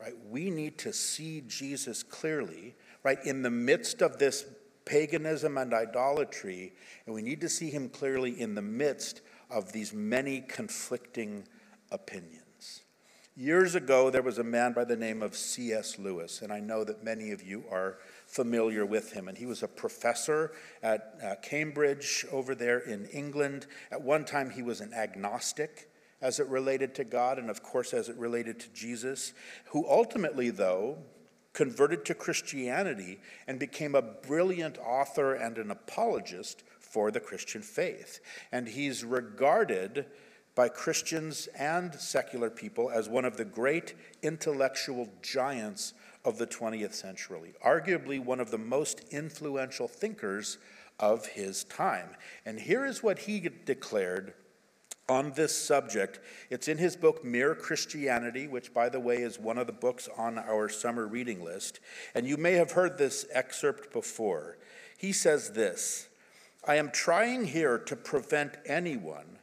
Right? 0.00 0.14
We 0.28 0.50
need 0.50 0.78
to 0.78 0.92
see 0.92 1.42
Jesus 1.46 2.02
clearly, 2.02 2.74
right, 3.02 3.18
in 3.24 3.42
the 3.42 3.50
midst 3.50 4.02
of 4.02 4.18
this 4.18 4.44
paganism 4.84 5.58
and 5.58 5.72
idolatry, 5.72 6.72
and 7.06 7.14
we 7.14 7.22
need 7.22 7.40
to 7.40 7.48
see 7.48 7.70
him 7.70 7.88
clearly 7.88 8.40
in 8.40 8.54
the 8.54 8.62
midst 8.62 9.20
of 9.50 9.72
these 9.72 9.92
many 9.92 10.40
conflicting 10.40 11.44
opinions. 11.90 12.41
Years 13.34 13.74
ago, 13.74 14.10
there 14.10 14.20
was 14.20 14.36
a 14.36 14.44
man 14.44 14.74
by 14.74 14.84
the 14.84 14.94
name 14.94 15.22
of 15.22 15.34
C.S. 15.34 15.98
Lewis, 15.98 16.42
and 16.42 16.52
I 16.52 16.60
know 16.60 16.84
that 16.84 17.02
many 17.02 17.30
of 17.30 17.42
you 17.42 17.64
are 17.70 17.96
familiar 18.26 18.84
with 18.84 19.12
him. 19.12 19.26
And 19.26 19.38
he 19.38 19.46
was 19.46 19.62
a 19.62 19.68
professor 19.68 20.52
at 20.82 21.14
uh, 21.24 21.34
Cambridge 21.36 22.26
over 22.30 22.54
there 22.54 22.80
in 22.80 23.06
England. 23.06 23.66
At 23.90 24.02
one 24.02 24.26
time, 24.26 24.50
he 24.50 24.60
was 24.60 24.82
an 24.82 24.92
agnostic 24.92 25.88
as 26.20 26.40
it 26.40 26.46
related 26.48 26.94
to 26.96 27.04
God, 27.04 27.38
and 27.38 27.48
of 27.48 27.62
course, 27.62 27.94
as 27.94 28.10
it 28.10 28.16
related 28.16 28.60
to 28.60 28.68
Jesus, 28.74 29.32
who 29.64 29.88
ultimately, 29.88 30.50
though, 30.50 30.98
converted 31.54 32.04
to 32.04 32.14
Christianity 32.14 33.18
and 33.46 33.58
became 33.58 33.94
a 33.94 34.02
brilliant 34.02 34.76
author 34.76 35.32
and 35.32 35.56
an 35.56 35.70
apologist 35.70 36.64
for 36.78 37.10
the 37.10 37.20
Christian 37.20 37.62
faith. 37.62 38.20
And 38.52 38.68
he's 38.68 39.04
regarded 39.04 40.04
by 40.54 40.68
Christians 40.68 41.48
and 41.58 41.94
secular 41.94 42.50
people 42.50 42.90
as 42.90 43.08
one 43.08 43.24
of 43.24 43.36
the 43.36 43.44
great 43.44 43.94
intellectual 44.22 45.08
giants 45.22 45.94
of 46.24 46.38
the 46.38 46.46
20th 46.46 46.94
century, 46.94 47.54
arguably 47.64 48.22
one 48.22 48.40
of 48.40 48.50
the 48.50 48.58
most 48.58 49.00
influential 49.10 49.88
thinkers 49.88 50.58
of 51.00 51.26
his 51.26 51.64
time. 51.64 52.10
And 52.44 52.60
here 52.60 52.84
is 52.84 53.02
what 53.02 53.20
he 53.20 53.48
declared 53.64 54.34
on 55.08 55.32
this 55.32 55.56
subject. 55.56 56.20
It's 56.48 56.68
in 56.68 56.78
his 56.78 56.96
book, 56.96 57.24
Mere 57.24 57.54
Christianity, 57.54 58.46
which, 58.46 58.72
by 58.72 58.88
the 58.88 59.00
way, 59.00 59.16
is 59.16 59.38
one 59.38 59.58
of 59.58 59.66
the 59.66 59.72
books 59.72 60.08
on 60.16 60.38
our 60.38 60.68
summer 60.68 61.06
reading 61.06 61.42
list. 61.42 61.80
And 62.14 62.26
you 62.26 62.36
may 62.36 62.52
have 62.52 62.72
heard 62.72 62.98
this 62.98 63.26
excerpt 63.32 63.92
before. 63.92 64.58
He 64.96 65.12
says 65.12 65.50
this 65.50 66.08
I 66.64 66.76
am 66.76 66.90
trying 66.90 67.46
here 67.46 67.78
to 67.78 67.96
prevent 67.96 68.56
anyone 68.64 69.38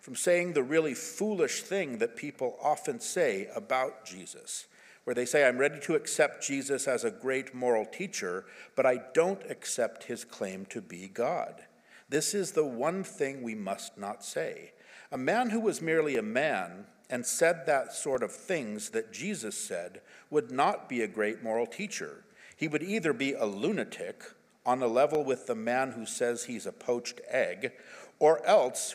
from 0.00 0.16
saying 0.16 0.52
the 0.52 0.62
really 0.62 0.94
foolish 0.94 1.62
thing 1.62 1.98
that 1.98 2.16
people 2.16 2.56
often 2.62 3.00
say 3.00 3.48
about 3.54 4.04
Jesus, 4.04 4.66
where 5.04 5.14
they 5.14 5.26
say, 5.26 5.46
I'm 5.46 5.58
ready 5.58 5.78
to 5.80 5.94
accept 5.94 6.46
Jesus 6.46 6.88
as 6.88 7.04
a 7.04 7.10
great 7.10 7.54
moral 7.54 7.84
teacher, 7.84 8.46
but 8.76 8.86
I 8.86 9.00
don't 9.14 9.42
accept 9.50 10.04
his 10.04 10.24
claim 10.24 10.64
to 10.66 10.80
be 10.80 11.08
God. 11.08 11.62
This 12.08 12.34
is 12.34 12.52
the 12.52 12.64
one 12.64 13.04
thing 13.04 13.42
we 13.42 13.54
must 13.54 13.98
not 13.98 14.24
say. 14.24 14.72
A 15.12 15.18
man 15.18 15.50
who 15.50 15.60
was 15.60 15.82
merely 15.82 16.16
a 16.16 16.22
man 16.22 16.86
and 17.08 17.26
said 17.26 17.66
that 17.66 17.92
sort 17.92 18.22
of 18.22 18.32
things 18.32 18.90
that 18.90 19.12
Jesus 19.12 19.56
said 19.56 20.00
would 20.30 20.50
not 20.50 20.88
be 20.88 21.02
a 21.02 21.08
great 21.08 21.42
moral 21.42 21.66
teacher. 21.66 22.24
He 22.56 22.68
would 22.68 22.82
either 22.82 23.12
be 23.12 23.34
a 23.34 23.44
lunatic 23.44 24.22
on 24.64 24.82
a 24.82 24.86
level 24.86 25.24
with 25.24 25.46
the 25.46 25.54
man 25.54 25.92
who 25.92 26.06
says 26.06 26.44
he's 26.44 26.66
a 26.66 26.72
poached 26.72 27.20
egg, 27.28 27.72
or 28.18 28.44
else 28.46 28.94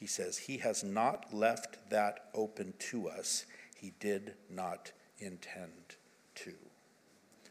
he 0.00 0.06
says, 0.06 0.38
He 0.38 0.56
has 0.58 0.82
not 0.82 1.32
left 1.32 1.90
that 1.90 2.30
open 2.34 2.72
to 2.90 3.08
us. 3.08 3.44
He 3.76 3.92
did 4.00 4.32
not 4.48 4.92
intend 5.18 5.96
to. 6.36 6.54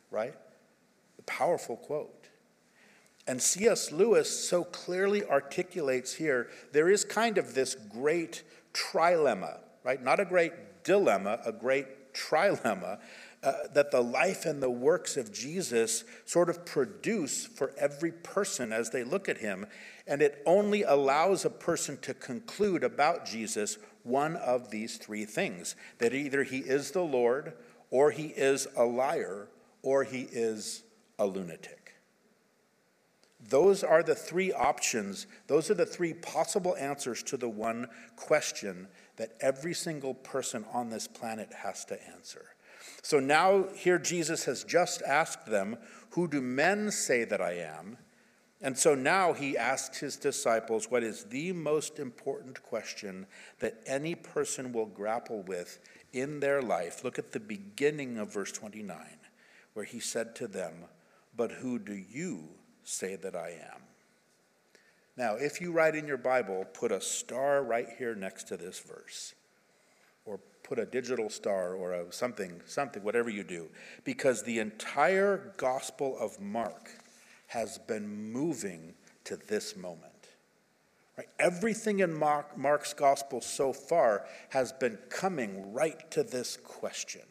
Right? 0.10 0.34
A 1.20 1.22
powerful 1.22 1.78
quote. 1.78 2.28
And 3.28 3.40
C.S. 3.40 3.92
Lewis 3.92 4.50
so 4.50 4.64
clearly 4.64 5.24
articulates 5.24 6.14
here 6.14 6.50
there 6.72 6.90
is 6.90 7.06
kind 7.06 7.38
of 7.38 7.54
this 7.54 7.76
great 7.76 8.42
trilemma, 8.74 9.60
right? 9.84 10.02
Not 10.02 10.20
a 10.20 10.26
great 10.26 10.84
dilemma, 10.84 11.40
a 11.46 11.52
great 11.52 12.14
trilemma 12.16 12.98
uh, 13.42 13.54
that 13.74 13.92
the 13.92 14.02
life 14.02 14.46
and 14.46 14.62
the 14.62 14.70
works 14.70 15.16
of 15.16 15.32
Jesus 15.32 16.04
sort 16.26 16.50
of 16.50 16.66
produce 16.66 17.46
for 17.46 17.74
every 17.78 18.12
person 18.12 18.74
as 18.74 18.90
they 18.90 19.04
look 19.04 19.30
at 19.30 19.38
him. 19.38 19.66
And 20.08 20.22
it 20.22 20.42
only 20.46 20.84
allows 20.84 21.46
a 21.46 21.50
person 21.50 21.98
to 22.02 22.14
conclude 22.14 22.84
about 22.84 23.26
Jesus 23.26 23.78
one 24.04 24.36
of 24.36 24.72
these 24.72 24.98
three 24.98 25.26
things 25.26 25.76
that 26.00 26.14
either 26.14 26.44
he 26.44 26.60
is 26.60 26.92
the 26.92 27.04
Lord, 27.04 27.54
or 27.92 28.12
he 28.12 28.28
is 28.28 28.68
a 28.76 28.84
liar, 28.84 29.48
or 29.84 30.04
he 30.04 30.28
is 30.32 30.84
a 31.18 31.26
lunatic. 31.26 31.94
Those 33.48 33.84
are 33.84 34.04
the 34.04 34.16
three 34.16 34.52
options, 34.52 35.28
those 35.48 35.72
are 35.72 35.76
the 35.76 35.86
three 35.86 36.14
possible 36.14 36.76
answers 36.78 37.24
to 37.24 37.38
the 37.38 37.48
one 37.48 37.88
question 38.16 38.88
that 39.16 39.36
every 39.40 39.74
single 39.74 40.14
person 40.14 40.66
on 40.74 40.90
this 40.90 41.08
planet 41.08 41.54
has 41.54 41.86
to 41.86 42.08
answer. 42.12 42.46
So 43.02 43.20
now, 43.20 43.66
here 43.76 43.98
Jesus 43.98 44.46
has 44.46 44.64
just 44.64 45.02
asked 45.04 45.46
them, 45.46 45.78
Who 46.12 46.28
do 46.28 46.42
men 46.42 46.92
say 46.92 47.24
that 47.24 47.42
I 47.42 47.54
am? 47.54 47.98
And 48.62 48.78
so 48.78 48.94
now 48.94 49.32
he 49.32 49.58
asks 49.58 50.00
his 50.00 50.18
disciples 50.18 50.92
what 50.92 51.04
is 51.04 51.24
the 51.26 51.54
most 51.54 51.98
important 51.98 52.62
question 52.62 53.26
that 53.60 53.82
any 53.86 54.16
person 54.16 54.74
will 54.74 54.86
grapple 54.86 55.44
with 55.44 55.80
in 56.12 56.42
their 56.42 56.62
life. 56.62 57.04
Look 57.04 57.18
at 57.18 57.32
the 57.32 57.40
beginning 57.40 58.18
of 58.18 58.34
verse 58.34 58.52
29, 58.52 58.98
where 59.74 59.86
he 59.86 60.00
said 60.00 60.36
to 60.36 60.48
them, 60.48 60.74
But 61.38 61.52
who 61.52 61.80
do 61.80 61.94
you 61.94 62.50
say 62.84 63.16
that 63.16 63.36
I 63.36 63.52
am? 63.52 63.82
Now, 65.16 65.36
if 65.36 65.62
you 65.62 65.72
write 65.72 65.96
in 65.96 66.08
your 66.08 66.18
Bible, 66.18 66.66
put 66.74 66.92
a 66.92 67.02
star 67.02 67.64
right 67.64 67.88
here 67.98 68.16
next 68.16 68.48
to 68.50 68.58
this 68.58 68.80
verse 68.80 69.34
put 70.70 70.78
a 70.78 70.86
digital 70.86 71.32
star 71.32 71.74
or 71.74 71.94
a 71.94 72.14
something, 72.14 72.62
something, 72.68 73.04
whatever 73.04 73.30
you 73.30 73.44
do, 73.44 73.68
because 74.04 74.44
the 74.44 74.60
entire 74.60 75.52
Gospel 75.58 76.16
of 76.20 76.40
Mark 76.40 76.92
has 77.48 77.80
been 77.80 78.32
moving 78.32 78.94
to 79.24 79.36
this 79.36 79.76
moment. 79.76 80.14
Right? 81.18 81.28
Everything 81.40 82.02
in 82.02 82.14
Mark, 82.14 82.56
Mark's 82.56 82.94
Gospel 82.94 83.42
so 83.42 83.74
far 83.74 84.26
has 84.50 84.72
been 84.72 85.00
coming 85.10 85.74
right 85.74 86.10
to 86.12 86.22
this 86.22 86.56
question. 86.56 87.24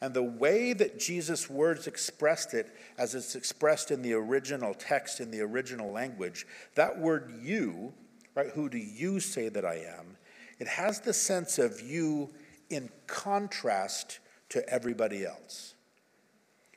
And 0.00 0.14
the 0.14 0.22
way 0.22 0.72
that 0.72 1.00
Jesus' 1.00 1.50
words 1.50 1.88
expressed 1.88 2.54
it, 2.54 2.70
as 2.96 3.16
it's 3.16 3.34
expressed 3.34 3.90
in 3.90 4.02
the 4.02 4.12
original 4.12 4.72
text, 4.72 5.18
in 5.18 5.32
the 5.32 5.40
original 5.40 5.90
language, 5.90 6.46
that 6.76 6.96
word 6.96 7.32
you, 7.42 7.92
right, 8.36 8.50
who 8.54 8.68
do 8.68 8.78
you 8.78 9.18
say 9.18 9.48
that 9.48 9.64
I 9.64 9.76
am, 9.98 10.16
it 10.60 10.68
has 10.68 11.00
the 11.00 11.12
sense 11.12 11.58
of 11.58 11.80
you 11.80 12.30
in 12.70 12.90
contrast 13.06 14.20
to 14.50 14.68
everybody 14.68 15.24
else. 15.24 15.74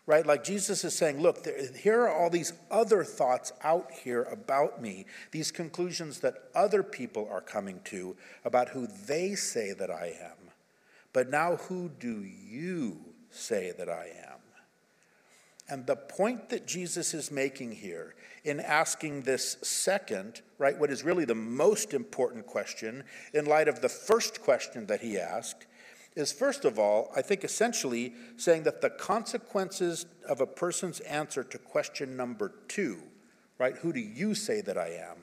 Right? 0.06 0.26
Like 0.26 0.43
Jesus 0.43 0.86
is 0.86 0.95
saying, 0.95 1.21
look, 1.21 1.43
there, 1.43 1.60
here 1.76 2.02
are 2.04 2.13
all 2.13 2.30
these 2.30 2.54
other 2.71 3.04
thoughts 3.04 3.52
out 3.62 3.91
here 3.91 4.23
about 4.23 4.82
me, 4.82 5.06
these 5.32 5.52
conclusions 5.52 6.21
that 6.21 6.36
other 6.56 6.82
people 6.82 7.28
are 7.30 7.41
coming 7.41 7.82
to 7.86 8.15
about 8.45 8.69
who 8.69 8.88
they 8.88 9.36
say 9.36 9.73
that 9.73 9.91
I 9.91 10.15
am. 10.21 10.52
But 11.12 11.30
now, 11.30 11.58
who 11.58 11.89
do 11.89 12.23
you 12.23 13.00
say 13.32 13.73
that 13.78 13.89
I 13.89 14.12
am? 14.26 14.39
And 15.69 15.86
the 15.86 15.95
point 15.95 16.50
that 16.50 16.65
Jesus 16.65 17.13
is 17.13 17.32
making 17.32 17.73
here 17.73 18.15
in 18.45 18.62
asking 18.62 19.23
this 19.23 19.58
second, 19.62 20.41
right, 20.58 20.78
what 20.78 20.89
is 20.89 21.04
really 21.04 21.26
the 21.26 21.36
most 21.36 21.93
important 21.93 22.45
question 22.45 23.04
in 23.34 23.45
light 23.45 23.67
of 23.67 23.82
the 23.82 23.89
first 23.89 24.41
question 24.41 24.86
that 24.86 25.02
he 25.02 25.17
asked, 25.17 25.67
is 26.17 26.32
first 26.32 26.65
of 26.65 26.80
all, 26.80 27.12
I 27.15 27.21
think 27.21 27.43
essentially 27.43 28.13
saying 28.38 28.63
that 28.63 28.82
the 28.82 28.89
consequences 28.89 30.08
of 30.27 30.41
a 30.41 30.47
person's 30.47 30.99
answer 31.01 31.43
to 31.43 31.58
question 31.58 32.17
number 32.17 32.53
two, 32.67 32.97
right, 33.60 33.77
who 33.77 33.93
do 33.93 33.99
you 33.99 34.34
say 34.34 34.62
that 34.62 34.77
I 34.77 34.89
am, 34.89 35.17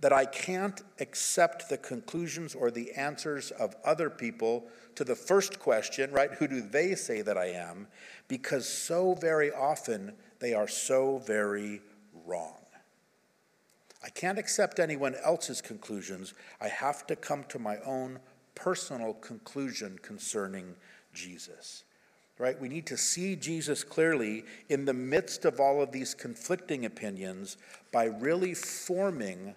that 0.00 0.12
I 0.12 0.24
can't 0.24 0.80
accept 1.00 1.68
the 1.68 1.76
conclusions 1.76 2.54
or 2.54 2.70
the 2.70 2.92
answers 2.92 3.50
of 3.50 3.74
other 3.84 4.08
people 4.08 4.68
to 4.94 5.04
the 5.04 5.16
first 5.16 5.58
question, 5.58 6.12
right? 6.12 6.30
Who 6.32 6.46
do 6.46 6.60
they 6.60 6.94
say 6.94 7.22
that 7.22 7.36
I 7.36 7.46
am? 7.46 7.88
Because 8.28 8.68
so 8.68 9.14
very 9.14 9.52
often 9.52 10.12
they 10.38 10.54
are 10.54 10.68
so 10.68 11.18
very 11.18 11.80
wrong. 12.26 12.58
I 14.04 14.08
can't 14.08 14.38
accept 14.38 14.80
anyone 14.80 15.14
else's 15.24 15.60
conclusions. 15.60 16.34
I 16.60 16.68
have 16.68 17.06
to 17.06 17.16
come 17.16 17.44
to 17.44 17.58
my 17.58 17.78
own 17.78 18.18
personal 18.54 19.14
conclusion 19.14 19.98
concerning 20.02 20.74
Jesus. 21.14 21.84
Right? 22.38 22.60
We 22.60 22.68
need 22.68 22.86
to 22.86 22.96
see 22.96 23.36
Jesus 23.36 23.84
clearly 23.84 24.44
in 24.68 24.84
the 24.84 24.94
midst 24.94 25.44
of 25.44 25.60
all 25.60 25.82
of 25.82 25.92
these 25.92 26.14
conflicting 26.14 26.84
opinions 26.84 27.56
by 27.92 28.06
really 28.06 28.54
forming 28.54 29.54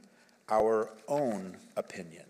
our 0.49 0.91
own 1.07 1.57
opinion. 1.75 2.25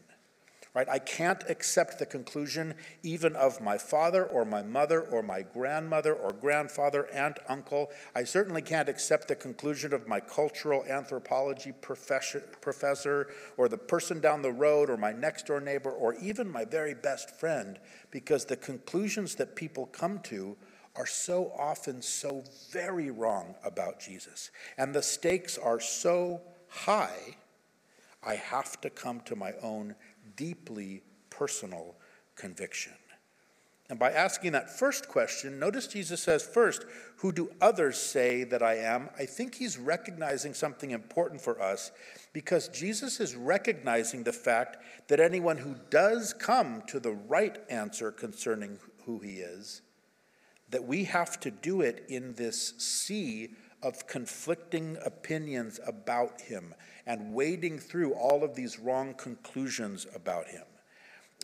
Right? 0.75 0.89
I 0.89 0.99
can't 0.99 1.41
accept 1.47 1.99
the 1.99 2.05
conclusion 2.05 2.73
even 3.01 3.33
of 3.37 3.61
my 3.61 3.77
father 3.77 4.25
or 4.25 4.43
my 4.43 4.61
mother 4.61 4.99
or 5.03 5.23
my 5.23 5.41
grandmother 5.41 6.13
or 6.13 6.33
grandfather, 6.33 7.07
aunt, 7.13 7.39
uncle. 7.47 7.91
I 8.13 8.25
certainly 8.25 8.61
can't 8.61 8.89
accept 8.89 9.29
the 9.29 9.37
conclusion 9.37 9.93
of 9.93 10.05
my 10.05 10.19
cultural 10.19 10.83
anthropology 10.83 11.71
professor 11.71 13.29
or 13.55 13.69
the 13.69 13.77
person 13.77 14.19
down 14.19 14.41
the 14.41 14.51
road 14.51 14.89
or 14.89 14.97
my 14.97 15.13
next 15.13 15.45
door 15.45 15.61
neighbor 15.61 15.91
or 15.91 16.15
even 16.15 16.51
my 16.51 16.65
very 16.65 16.93
best 16.93 17.39
friend 17.39 17.79
because 18.11 18.43
the 18.43 18.57
conclusions 18.57 19.35
that 19.35 19.55
people 19.55 19.85
come 19.85 20.19
to 20.23 20.57
are 20.97 21.05
so 21.05 21.53
often 21.57 22.01
so 22.01 22.43
very 22.71 23.11
wrong 23.11 23.55
about 23.63 24.01
Jesus. 24.01 24.51
And 24.77 24.93
the 24.93 25.01
stakes 25.01 25.57
are 25.57 25.79
so 25.79 26.41
high 26.67 27.37
I 28.25 28.35
have 28.35 28.81
to 28.81 28.89
come 28.89 29.21
to 29.21 29.35
my 29.35 29.53
own 29.61 29.95
deeply 30.35 31.01
personal 31.29 31.95
conviction. 32.35 32.93
And 33.87 33.99
by 33.99 34.11
asking 34.11 34.53
that 34.53 34.79
first 34.79 35.07
question, 35.07 35.59
notice 35.59 35.85
Jesus 35.85 36.21
says 36.21 36.43
first, 36.43 36.85
Who 37.17 37.31
do 37.31 37.51
others 37.61 37.97
say 37.97 38.43
that 38.45 38.63
I 38.63 38.77
am? 38.77 39.09
I 39.17 39.25
think 39.25 39.53
he's 39.53 39.77
recognizing 39.77 40.55
something 40.55 40.89
important 40.89 41.39
for 41.39 41.61
us 41.61 41.91
because 42.33 42.67
Jesus 42.69 43.19
is 43.19 43.35
recognizing 43.35 44.23
the 44.23 44.33
fact 44.33 44.77
that 45.07 45.19
anyone 45.19 45.57
who 45.57 45.75
does 45.91 46.33
come 46.33 46.81
to 46.87 46.99
the 46.99 47.11
right 47.11 47.59
answer 47.69 48.11
concerning 48.11 48.79
who 49.05 49.19
he 49.19 49.35
is, 49.35 49.83
that 50.71 50.85
we 50.85 51.03
have 51.03 51.39
to 51.41 51.51
do 51.51 51.81
it 51.81 52.05
in 52.09 52.33
this 52.33 52.73
sea 52.79 53.51
of 53.85 54.07
conflicting 54.07 54.97
opinions 55.05 55.79
about 55.85 56.41
him 56.41 56.73
and 57.05 57.33
wading 57.33 57.77
through 57.77 58.13
all 58.15 58.43
of 58.43 58.55
these 58.55 58.79
wrong 58.79 59.13
conclusions 59.13 60.07
about 60.15 60.47
him. 60.47 60.63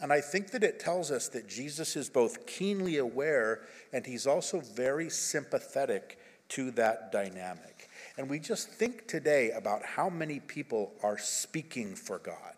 And 0.02 0.12
I 0.12 0.22
think 0.22 0.50
that 0.52 0.64
it 0.64 0.80
tells 0.80 1.12
us 1.12 1.28
that 1.30 1.48
Jesus 1.48 1.96
is 1.96 2.10
both 2.10 2.48
keenly 2.48 2.98
aware 2.98 3.62
and 3.94 4.04
he's 4.04 4.26
also 4.26 4.60
very 4.60 5.08
sympathetic 5.08 6.18
to 6.50 6.72
that 6.72 7.12
dynamic. 7.12 7.90
And 8.18 8.28
we 8.28 8.40
just 8.40 8.70
think 8.70 9.08
today 9.08 9.52
about 9.52 9.86
how 9.86 10.10
many 10.10 10.40
people 10.40 10.94
are 11.04 11.20
speaking 11.20 11.94
for 11.94 12.18
God, 12.18 12.56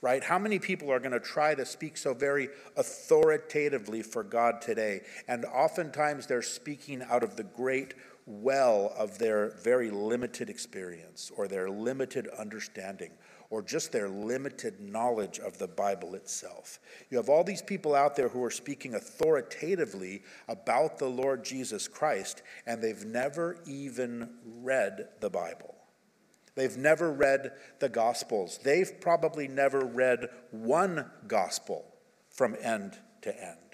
right? 0.00 0.22
How 0.22 0.38
many 0.38 0.60
people 0.60 0.92
are 0.92 1.00
going 1.00 1.10
to 1.10 1.20
try 1.20 1.56
to 1.56 1.66
speak 1.66 1.96
so 1.96 2.14
very 2.14 2.48
authoritatively 2.76 4.02
for 4.02 4.22
God 4.22 4.60
today? 4.62 5.00
And 5.26 5.44
oftentimes 5.44 6.28
they're 6.28 6.42
speaking 6.42 7.02
out 7.02 7.24
of 7.24 7.34
the 7.34 7.42
great 7.42 7.94
well 8.28 8.92
of 8.96 9.18
their 9.18 9.56
very 9.62 9.90
limited 9.90 10.50
experience 10.50 11.32
or 11.36 11.48
their 11.48 11.70
limited 11.70 12.28
understanding 12.38 13.10
or 13.50 13.62
just 13.62 13.92
their 13.92 14.08
limited 14.08 14.78
knowledge 14.78 15.38
of 15.38 15.56
the 15.56 15.66
Bible 15.66 16.14
itself. 16.14 16.78
You 17.10 17.16
have 17.16 17.30
all 17.30 17.42
these 17.42 17.62
people 17.62 17.94
out 17.94 18.14
there 18.14 18.28
who 18.28 18.44
are 18.44 18.50
speaking 18.50 18.94
authoritatively 18.94 20.22
about 20.48 20.98
the 20.98 21.08
Lord 21.08 21.44
Jesus 21.44 21.88
Christ, 21.88 22.42
and 22.66 22.82
they've 22.82 23.06
never 23.06 23.56
even 23.66 24.28
read 24.44 25.08
the 25.20 25.30
Bible. 25.30 25.74
They've 26.54 26.76
never 26.76 27.10
read 27.10 27.52
the 27.78 27.88
Gospels. 27.88 28.58
They've 28.62 29.00
probably 29.00 29.48
never 29.48 29.80
read 29.80 30.28
one 30.50 31.06
gospel 31.26 31.86
from 32.28 32.56
end 32.60 32.98
to 33.22 33.42
end. 33.42 33.67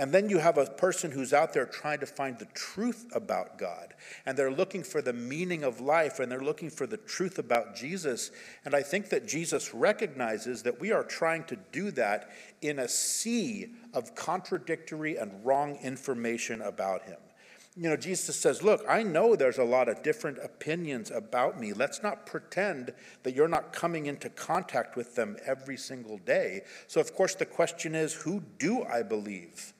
And 0.00 0.12
then 0.12 0.30
you 0.30 0.38
have 0.38 0.56
a 0.56 0.64
person 0.64 1.10
who's 1.10 1.34
out 1.34 1.52
there 1.52 1.66
trying 1.66 2.00
to 2.00 2.06
find 2.06 2.38
the 2.38 2.46
truth 2.54 3.04
about 3.12 3.58
God. 3.58 3.92
And 4.24 4.34
they're 4.34 4.50
looking 4.50 4.82
for 4.82 5.02
the 5.02 5.12
meaning 5.12 5.62
of 5.62 5.82
life 5.82 6.20
and 6.20 6.32
they're 6.32 6.40
looking 6.40 6.70
for 6.70 6.86
the 6.86 6.96
truth 6.96 7.38
about 7.38 7.76
Jesus. 7.76 8.30
And 8.64 8.74
I 8.74 8.80
think 8.82 9.10
that 9.10 9.28
Jesus 9.28 9.74
recognizes 9.74 10.62
that 10.62 10.80
we 10.80 10.90
are 10.90 11.04
trying 11.04 11.44
to 11.44 11.58
do 11.70 11.90
that 11.90 12.30
in 12.62 12.78
a 12.78 12.88
sea 12.88 13.74
of 13.92 14.14
contradictory 14.14 15.18
and 15.18 15.44
wrong 15.44 15.76
information 15.82 16.62
about 16.62 17.02
him. 17.02 17.18
You 17.76 17.90
know, 17.90 17.96
Jesus 17.96 18.36
says, 18.36 18.62
Look, 18.62 18.82
I 18.88 19.02
know 19.02 19.36
there's 19.36 19.58
a 19.58 19.64
lot 19.64 19.90
of 19.90 20.02
different 20.02 20.38
opinions 20.42 21.10
about 21.10 21.60
me. 21.60 21.74
Let's 21.74 22.02
not 22.02 22.24
pretend 22.24 22.94
that 23.22 23.34
you're 23.34 23.48
not 23.48 23.74
coming 23.74 24.06
into 24.06 24.30
contact 24.30 24.96
with 24.96 25.14
them 25.14 25.36
every 25.44 25.76
single 25.76 26.16
day. 26.16 26.62
So, 26.86 27.02
of 27.02 27.14
course, 27.14 27.34
the 27.34 27.44
question 27.44 27.94
is, 27.94 28.14
who 28.14 28.42
do 28.58 28.82
I 28.84 29.02
believe? 29.02 29.74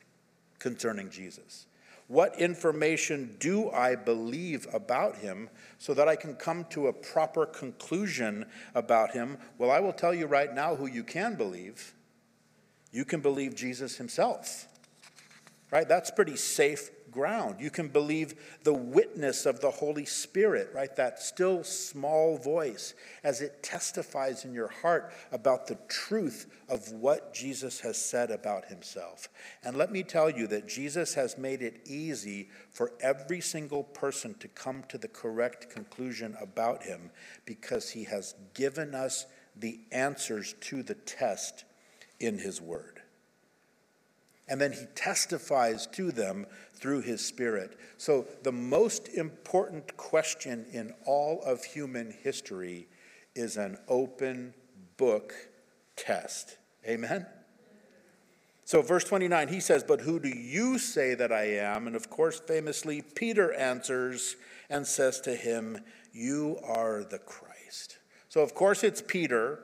Concerning 0.61 1.11
Jesus? 1.11 1.67
What 2.07 2.41
information 2.41 3.37
do 3.39 3.71
I 3.71 3.95
believe 3.95 4.67
about 4.73 5.17
him 5.19 5.49
so 5.79 5.95
that 5.95 6.09
I 6.09 6.17
can 6.17 6.35
come 6.35 6.65
to 6.71 6.89
a 6.89 6.93
proper 6.93 7.47
conclusion 7.47 8.47
about 8.75 9.13
him? 9.13 9.39
Well, 9.59 9.71
I 9.71 9.79
will 9.79 9.93
tell 9.93 10.13
you 10.13 10.27
right 10.27 10.53
now 10.53 10.75
who 10.75 10.87
you 10.87 11.05
can 11.05 11.37
believe. 11.37 11.95
You 12.93 13.05
can 13.05 13.21
believe 13.21 13.55
Jesus 13.55 13.97
himself. 13.97 14.67
Right? 15.71 15.89
That's 15.89 16.11
pretty 16.11 16.35
safe 16.35 16.91
ground. 17.11 17.57
You 17.61 17.71
can 17.71 17.89
believe 17.89 18.35
the 18.63 18.75
witness 18.75 19.47
of 19.47 19.61
the 19.61 19.71
Holy 19.71 20.05
Spirit, 20.05 20.71
right? 20.75 20.95
That 20.97 21.21
still 21.21 21.65
small 21.65 22.37
voice 22.37 22.95
as 23.25 23.41
it 23.41 23.63
testifies 23.63 24.45
in 24.45 24.53
your 24.53 24.69
heart 24.69 25.13
about 25.33 25.67
the 25.67 25.79
truth 25.89 26.47
of 26.69 26.93
what 26.93 27.35
Jesus 27.35 27.81
has 27.81 27.97
said 27.97 28.31
about 28.31 28.67
himself. 28.67 29.29
And 29.65 29.77
let 29.77 29.93
me 29.93 30.03
tell 30.03 30.31
you 30.31 30.47
that 30.49 30.69
Jesus 30.69 31.15
has 31.15 31.37
made 31.37 31.63
it 31.63 31.81
easy 31.87 32.49
for 32.71 32.93
every 33.01 33.41
single 33.41 33.85
person 33.85 34.35
to 34.41 34.49
come 34.49 34.85
to 34.89 34.99
the 34.99 35.09
correct 35.09 35.71
conclusion 35.71 36.37
about 36.41 36.83
him 36.83 37.11
because 37.45 37.91
he 37.91 38.05
has 38.05 38.35
given 38.55 38.95
us 38.95 39.27
the 39.57 39.81
answers 39.93 40.55
to 40.61 40.83
the 40.83 40.95
test 40.95 41.65
in 42.21 42.39
his 42.39 42.61
word 42.61 43.01
and 44.51 44.61
then 44.61 44.73
he 44.73 44.85
testifies 44.97 45.87
to 45.87 46.11
them 46.11 46.45
through 46.81 47.03
his 47.03 47.25
spirit. 47.25 47.79
So, 47.99 48.27
the 48.43 48.53
most 48.53 49.09
important 49.09 49.97
question 49.97 50.67
in 50.73 50.95
all 51.07 51.43
of 51.43 51.63
human 51.63 52.15
history 52.23 52.89
is 53.35 53.57
an 53.57 53.79
open 53.89 54.55
book 54.97 55.35
test. 55.97 56.57
Amen? 56.87 57.27
So, 58.65 58.83
verse 58.83 59.05
29, 59.05 59.49
he 59.49 59.61
says, 59.61 59.83
But 59.83 60.01
who 60.01 60.21
do 60.21 60.29
you 60.29 60.79
say 60.79 61.15
that 61.15 61.33
I 61.33 61.57
am? 61.57 61.87
And 61.87 61.97
of 61.97 62.09
course, 62.09 62.41
famously, 62.41 63.03
Peter 63.03 63.53
answers 63.53 64.37
and 64.69 64.87
says 64.87 65.21
to 65.23 65.35
him, 65.35 65.79
You 66.13 66.59
are 66.65 67.05
the 67.05 67.19
Christ. 67.19 67.99
So, 68.29 68.43
of 68.43 68.55
course, 68.55 68.85
it's 68.85 69.03
Peter, 69.03 69.59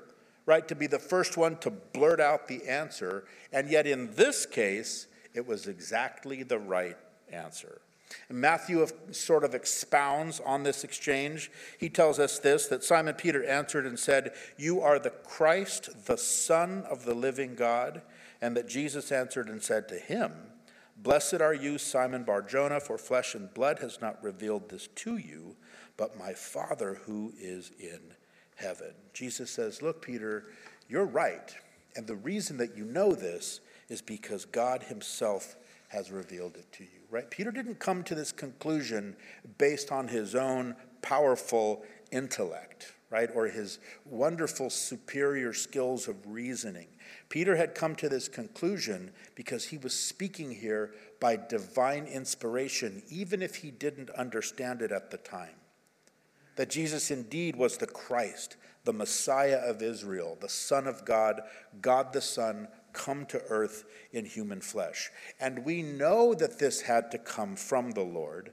right, 0.44 0.66
to 0.66 0.74
be 0.74 0.88
the 0.88 0.98
first 0.98 1.36
one 1.36 1.56
to 1.58 1.70
blurt 1.70 2.20
out 2.20 2.48
the 2.48 2.68
answer. 2.68 3.24
And 3.52 3.70
yet, 3.70 3.86
in 3.86 4.12
this 4.16 4.44
case, 4.44 5.06
it 5.34 5.46
was 5.46 5.68
exactly 5.68 6.42
the 6.42 6.58
right 6.58 6.96
answer. 7.30 7.80
And 8.28 8.40
Matthew 8.40 8.86
sort 9.10 9.44
of 9.44 9.54
expounds 9.54 10.40
on 10.40 10.62
this 10.62 10.84
exchange. 10.84 11.50
He 11.78 11.88
tells 11.88 12.18
us 12.18 12.38
this 12.38 12.66
that 12.68 12.84
Simon 12.84 13.14
Peter 13.14 13.44
answered 13.44 13.86
and 13.86 13.98
said, 13.98 14.32
You 14.56 14.80
are 14.80 14.98
the 14.98 15.10
Christ, 15.10 16.06
the 16.06 16.16
Son 16.16 16.84
of 16.88 17.04
the 17.04 17.14
living 17.14 17.54
God. 17.54 18.02
And 18.40 18.56
that 18.56 18.68
Jesus 18.68 19.10
answered 19.10 19.48
and 19.48 19.62
said 19.62 19.88
to 19.88 19.98
him, 19.98 20.32
Blessed 20.96 21.40
are 21.40 21.54
you, 21.54 21.78
Simon 21.78 22.24
Barjona, 22.24 22.80
for 22.80 22.96
flesh 22.96 23.34
and 23.34 23.52
blood 23.52 23.80
has 23.80 24.00
not 24.00 24.22
revealed 24.22 24.68
this 24.68 24.88
to 24.88 25.16
you, 25.16 25.56
but 25.96 26.18
my 26.18 26.32
Father 26.32 27.00
who 27.04 27.32
is 27.38 27.72
in 27.78 28.00
heaven. 28.56 28.92
Jesus 29.12 29.50
says, 29.50 29.82
Look, 29.82 30.02
Peter, 30.02 30.46
you're 30.88 31.06
right. 31.06 31.54
And 31.96 32.06
the 32.06 32.16
reason 32.16 32.56
that 32.58 32.76
you 32.76 32.84
know 32.84 33.14
this 33.14 33.60
is 33.88 34.02
because 34.02 34.44
God 34.44 34.82
Himself 34.84 35.56
has 35.88 36.10
revealed 36.10 36.56
it 36.56 36.70
to 36.72 36.84
you, 36.84 36.95
right? 37.10 37.30
Peter 37.30 37.50
didn't 37.50 37.78
come 37.78 38.02
to 38.04 38.14
this 38.14 38.32
conclusion 38.32 39.16
based 39.58 39.92
on 39.92 40.08
his 40.08 40.34
own 40.34 40.76
powerful 41.02 41.84
intellect, 42.10 42.94
right? 43.10 43.30
Or 43.34 43.46
his 43.46 43.78
wonderful 44.04 44.70
superior 44.70 45.52
skills 45.52 46.08
of 46.08 46.16
reasoning. 46.26 46.88
Peter 47.28 47.56
had 47.56 47.74
come 47.74 47.94
to 47.96 48.08
this 48.08 48.28
conclusion 48.28 49.10
because 49.34 49.64
he 49.64 49.78
was 49.78 49.98
speaking 49.98 50.50
here 50.50 50.94
by 51.20 51.36
divine 51.36 52.06
inspiration, 52.06 53.02
even 53.08 53.42
if 53.42 53.56
he 53.56 53.70
didn't 53.70 54.10
understand 54.10 54.82
it 54.82 54.92
at 54.92 55.10
the 55.10 55.18
time. 55.18 55.54
That 56.56 56.70
Jesus 56.70 57.10
indeed 57.10 57.56
was 57.56 57.76
the 57.76 57.86
Christ, 57.86 58.56
the 58.84 58.92
Messiah 58.92 59.58
of 59.58 59.82
Israel, 59.82 60.38
the 60.40 60.48
Son 60.48 60.86
of 60.86 61.04
God, 61.04 61.42
God 61.82 62.12
the 62.12 62.20
Son, 62.20 62.68
come 62.96 63.26
to 63.26 63.42
earth 63.48 63.84
in 64.12 64.24
human 64.24 64.60
flesh. 64.60 65.10
And 65.38 65.64
we 65.64 65.82
know 65.82 66.34
that 66.34 66.58
this 66.58 66.80
had 66.80 67.10
to 67.10 67.18
come 67.18 67.54
from 67.54 67.92
the 67.92 68.02
Lord. 68.02 68.52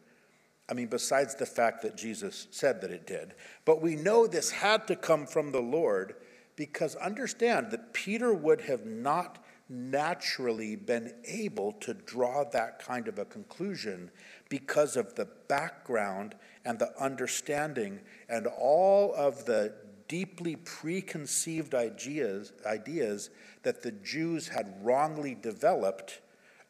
I 0.70 0.74
mean, 0.74 0.88
besides 0.88 1.36
the 1.36 1.46
fact 1.46 1.82
that 1.82 1.98
Jesus 1.98 2.48
said 2.52 2.82
that 2.82 2.92
it 2.92 3.08
did, 3.08 3.34
but 3.66 3.82
we 3.82 3.96
know 3.96 4.28
this 4.28 4.52
had 4.52 4.88
to 4.88 4.96
come 4.96 5.26
from 5.26 5.52
the 5.52 5.62
Lord 5.62 6.16
because 6.56 6.96
understand 6.96 7.72
that 7.72 7.94
Peter 7.94 8.34
would 8.34 8.62
have 8.62 8.86
not 8.86 9.44
naturally 9.70 10.76
been 10.76 11.14
able 11.26 11.72
to 11.72 11.94
draw 11.94 12.44
that 12.44 12.80
kind 12.80 13.08
of 13.08 13.18
a 13.18 13.26
conclusion 13.26 14.12
because 14.50 14.96
of 14.96 15.16
the 15.16 15.28
background 15.48 16.36
and 16.66 16.78
the 16.78 16.92
understanding 17.02 18.00
and 18.30 18.48
all 18.48 19.14
of 19.16 19.46
the 19.46 19.74
deeply 20.14 20.56
preconceived 20.58 21.74
ideas, 21.74 22.54
ideas 22.68 23.32
that 23.64 23.82
the 23.82 23.92
Jews 23.92 24.48
had 24.48 24.72
wrongly 24.84 25.34
developed 25.34 26.22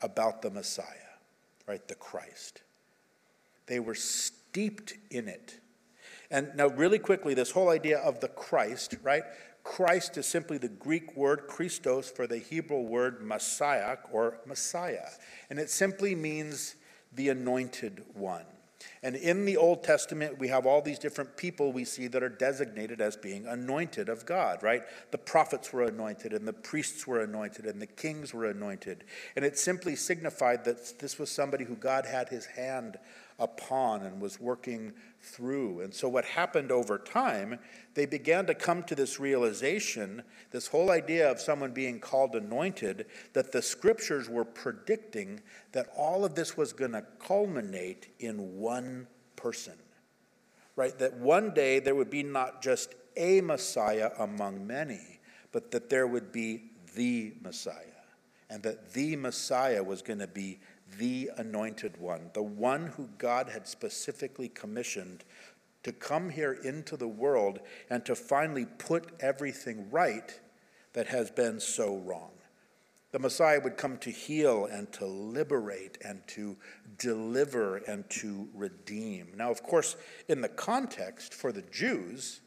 about 0.01 0.41
the 0.41 0.49
Messiah, 0.49 1.11
right? 1.67 1.85
The 1.85 1.95
Christ. 1.95 2.61
They 3.65 3.81
were 3.81 3.95
steeped 3.95 4.93
in 5.11 5.27
it. 5.27 5.59
And 6.31 6.55
now, 6.55 6.67
really 6.67 6.99
quickly, 6.99 7.33
this 7.33 7.51
whole 7.51 7.67
idea 7.67 7.97
of 7.97 8.21
the 8.21 8.29
Christ, 8.29 8.95
right? 9.03 9.23
Christ 9.65 10.17
is 10.17 10.25
simply 10.25 10.57
the 10.57 10.69
Greek 10.69 11.17
word 11.17 11.47
Christos 11.49 12.09
for 12.09 12.27
the 12.27 12.37
Hebrew 12.37 12.79
word 12.79 13.25
Messiah 13.25 13.97
or 14.13 14.37
Messiah. 14.45 15.09
And 15.49 15.59
it 15.59 15.69
simply 15.69 16.15
means 16.15 16.75
the 17.11 17.27
anointed 17.27 18.05
one. 18.13 18.45
And 19.01 19.15
in 19.15 19.45
the 19.45 19.57
Old 19.57 19.83
Testament, 19.83 20.39
we 20.39 20.47
have 20.47 20.65
all 20.65 20.81
these 20.81 20.99
different 20.99 21.35
people 21.35 21.71
we 21.71 21.85
see 21.85 22.07
that 22.07 22.23
are 22.23 22.29
designated 22.29 23.01
as 23.01 23.15
being 23.15 23.45
anointed 23.45 24.09
of 24.09 24.25
God, 24.25 24.63
right? 24.63 24.83
The 25.11 25.17
prophets 25.17 25.73
were 25.73 25.83
anointed, 25.83 26.33
and 26.33 26.47
the 26.47 26.53
priests 26.53 27.05
were 27.05 27.21
anointed, 27.21 27.65
and 27.65 27.81
the 27.81 27.87
kings 27.87 28.33
were 28.33 28.45
anointed. 28.45 29.03
And 29.35 29.43
it 29.43 29.57
simply 29.57 29.95
signified 29.95 30.63
that 30.65 30.99
this 30.99 31.19
was 31.19 31.29
somebody 31.29 31.65
who 31.65 31.75
God 31.75 32.05
had 32.05 32.29
his 32.29 32.45
hand 32.45 32.97
upon 33.39 34.03
and 34.03 34.21
was 34.21 34.39
working 34.39 34.93
through. 35.21 35.81
And 35.81 35.93
so, 35.93 36.07
what 36.09 36.25
happened 36.25 36.71
over 36.71 36.97
time, 36.97 37.59
they 37.93 38.05
began 38.05 38.45
to 38.47 38.53
come 38.53 38.83
to 38.83 38.95
this 38.95 39.19
realization 39.19 40.23
this 40.53 40.67
whole 40.67 40.91
idea 40.91 41.29
of 41.29 41.41
someone 41.41 41.71
being 41.71 41.99
called 41.99 42.35
anointed, 42.35 43.07
that 43.33 43.51
the 43.51 43.61
scriptures 43.61 44.29
were 44.29 44.45
predicting 44.45 45.41
that 45.71 45.87
all 45.97 46.23
of 46.23 46.35
this 46.35 46.55
was 46.55 46.71
going 46.71 46.91
to 46.91 47.03
culminate 47.19 48.09
in 48.19 48.59
one 48.59 49.07
person. 49.35 49.73
Right? 50.75 50.97
That 50.99 51.15
one 51.15 51.53
day 51.53 51.79
there 51.79 51.95
would 51.95 52.11
be 52.11 52.23
not 52.23 52.61
just 52.61 52.93
a 53.17 53.41
Messiah 53.41 54.11
among 54.19 54.65
many, 54.65 55.19
but 55.51 55.71
that 55.71 55.89
there 55.89 56.07
would 56.07 56.31
be 56.31 56.65
the 56.95 57.33
Messiah. 57.41 57.75
And 58.49 58.61
that 58.63 58.93
the 58.93 59.15
Messiah 59.15 59.83
was 59.83 60.03
going 60.03 60.19
to 60.19 60.27
be 60.27 60.59
the 60.97 61.31
anointed 61.37 61.97
one, 61.97 62.29
the 62.33 62.43
one 62.43 62.87
who 62.87 63.09
God 63.17 63.49
had 63.49 63.67
specifically 63.67 64.49
commissioned 64.49 65.23
to 65.83 65.91
come 65.91 66.29
here 66.29 66.53
into 66.53 66.97
the 66.97 67.07
world 67.07 67.59
and 67.89 68.05
to 68.05 68.15
finally 68.15 68.65
put 68.65 69.11
everything 69.19 69.89
right 69.91 70.39
that 70.93 71.07
has 71.07 71.29
been 71.29 71.59
so 71.59 71.97
wrong. 71.97 72.31
The 73.11 73.19
Messiah 73.19 73.61
would 73.61 73.77
come 73.77 73.97
to 73.99 74.09
heal 74.09 74.65
and 74.65 74.91
to 74.93 75.05
liberate 75.05 75.99
and 76.03 76.25
to 76.29 76.57
deliver 76.97 77.77
and 77.77 78.09
to 78.09 78.49
redeem. 78.55 79.33
Now, 79.35 79.51
of 79.51 79.61
course, 79.61 79.95
in 80.27 80.41
the 80.41 80.49
context 80.49 81.33
for 81.33 81.51
the 81.51 81.61
Jews, 81.61 82.41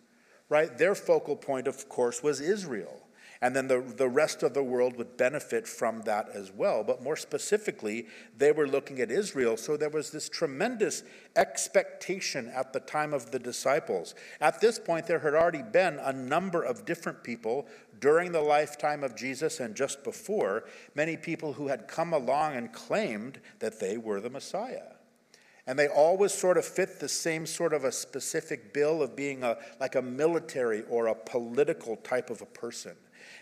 right, 0.48 0.76
their 0.76 0.96
focal 0.96 1.37
point, 1.37 1.68
of 1.68 1.88
course, 1.88 2.20
was 2.22 2.40
Israel. 2.40 3.05
And 3.42 3.55
then 3.55 3.68
the, 3.68 3.81
the 3.81 4.09
rest 4.09 4.42
of 4.42 4.55
the 4.55 4.62
world 4.62 4.96
would 4.96 5.16
benefit 5.16 5.68
from 5.68 6.03
that 6.03 6.31
as 6.31 6.51
well. 6.53 6.83
But 6.83 7.03
more 7.03 7.16
specifically, 7.16 8.07
they 8.37 8.51
were 8.51 8.66
looking 8.66 9.01
at 9.01 9.11
Israel. 9.11 9.57
So 9.57 9.77
there 9.77 9.90
was 9.90 10.11
this 10.11 10.29
tremendous 10.29 11.03
expectation 11.35 12.51
at 12.55 12.72
the 12.72 12.81
time 12.81 13.12
of 13.12 13.31
the 13.31 13.38
disciples. 13.38 14.14
At 14.40 14.61
this 14.61 14.79
point, 14.79 15.07
there 15.07 15.18
had 15.18 15.35
already 15.35 15.62
been 15.62 15.99
a 16.01 16.12
number 16.12 16.62
of 16.62 16.87
different 16.87 17.22
people 17.22 17.66
during 18.01 18.33
the 18.33 18.40
lifetime 18.40 19.05
of 19.05 19.14
Jesus 19.14 19.61
and 19.61 19.75
just 19.75 20.03
before, 20.03 20.64
many 20.94 21.16
people 21.16 21.53
who 21.53 21.68
had 21.68 21.88
come 21.88 22.14
along 22.14 22.55
and 22.55 22.72
claimed 22.72 23.40
that 23.59 23.81
they 23.81 23.99
were 23.99 24.20
the 24.20 24.31
Messiah. 24.31 24.92
And 25.66 25.79
they 25.79 25.88
always 25.88 26.33
sort 26.33 26.59
of 26.59 26.64
fit 26.64 27.01
the 27.01 27.09
same 27.09 27.44
sort 27.44 27.72
of 27.72 27.85
a 27.85 27.90
specific 27.90 28.72
bill 28.72 29.03
of 29.03 29.16
being 29.16 29.42
a, 29.42 29.59
like 29.81 29.96
a 29.96 30.03
military 30.03 30.85
or 30.88 31.09
a 31.09 31.14
political 31.14 31.96
type 31.96 32.31
of 32.31 32.40
a 32.40 32.46
person 32.46 32.96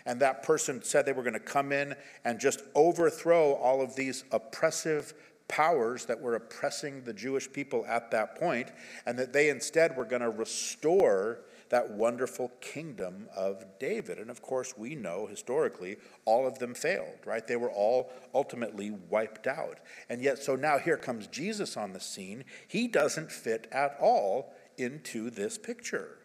and 0.05 0.19
that 0.19 0.43
person 0.43 0.83
said 0.83 1.05
they 1.05 1.13
were 1.13 1.23
going 1.23 1.33
to 1.33 1.39
come 1.39 1.71
in 1.71 1.95
and 2.23 2.39
just 2.39 2.61
overthrow 2.75 3.53
all 3.53 3.81
of 3.81 3.95
these 3.95 4.23
oppressive 4.31 5.13
powers 5.47 6.05
that 6.05 6.19
were 6.19 6.35
oppressing 6.35 7.03
the 7.03 7.13
Jewish 7.13 7.51
people 7.51 7.85
at 7.87 8.11
that 8.11 8.35
point, 8.35 8.71
and 9.05 9.17
that 9.19 9.33
they 9.33 9.49
instead 9.49 9.95
were 9.95 10.05
going 10.05 10.21
to 10.21 10.29
restore 10.29 11.41
that 11.69 11.91
wonderful 11.91 12.51
kingdom 12.61 13.27
of 13.35 13.65
David. 13.79 14.19
And 14.19 14.29
of 14.29 14.41
course, 14.41 14.75
we 14.77 14.95
know 14.95 15.25
historically 15.27 15.97
all 16.23 16.47
of 16.47 16.59
them 16.59 16.75
failed, 16.75 17.17
right? 17.25 17.45
They 17.45 17.55
were 17.55 17.71
all 17.71 18.11
ultimately 18.33 18.91
wiped 18.91 19.47
out. 19.47 19.79
And 20.09 20.21
yet, 20.21 20.39
so 20.39 20.55
now 20.55 20.77
here 20.77 20.97
comes 20.97 21.27
Jesus 21.27 21.75
on 21.75 21.93
the 21.93 21.99
scene. 21.99 22.43
He 22.67 22.87
doesn't 22.87 23.31
fit 23.31 23.67
at 23.71 23.97
all 23.99 24.53
into 24.77 25.29
this 25.29 25.57
picture. 25.57 26.19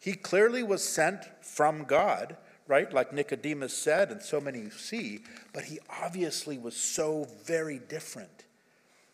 He 0.00 0.14
clearly 0.14 0.62
was 0.62 0.82
sent 0.82 1.24
from 1.42 1.84
God 1.84 2.36
right? 2.66 2.92
Like 2.92 3.12
Nicodemus 3.12 3.76
said, 3.76 4.10
and 4.10 4.22
so 4.22 4.40
many 4.40 4.70
see, 4.70 5.20
but 5.52 5.64
he 5.64 5.78
obviously 6.02 6.58
was 6.58 6.76
so 6.76 7.26
very 7.44 7.78
different 7.78 8.44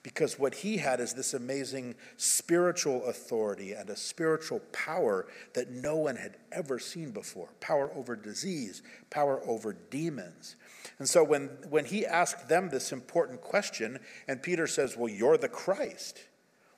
because 0.02 0.38
what 0.38 0.54
he 0.54 0.78
had 0.78 0.98
is 0.98 1.12
this 1.12 1.34
amazing 1.34 1.94
spiritual 2.16 3.04
authority 3.04 3.72
and 3.72 3.90
a 3.90 3.96
spiritual 3.96 4.60
power 4.72 5.26
that 5.52 5.70
no 5.70 5.96
one 5.96 6.16
had 6.16 6.38
ever 6.52 6.78
seen 6.78 7.10
before 7.10 7.50
power 7.60 7.90
over 7.94 8.16
disease, 8.16 8.82
power 9.10 9.42
over 9.46 9.74
demons. 9.90 10.56
And 10.98 11.08
so 11.08 11.22
when, 11.22 11.48
when 11.68 11.84
he 11.84 12.06
asked 12.06 12.48
them 12.48 12.70
this 12.70 12.92
important 12.92 13.42
question, 13.42 13.98
and 14.26 14.42
Peter 14.42 14.66
says, 14.66 14.96
Well, 14.96 15.12
you're 15.12 15.36
the 15.36 15.48
Christ. 15.48 16.20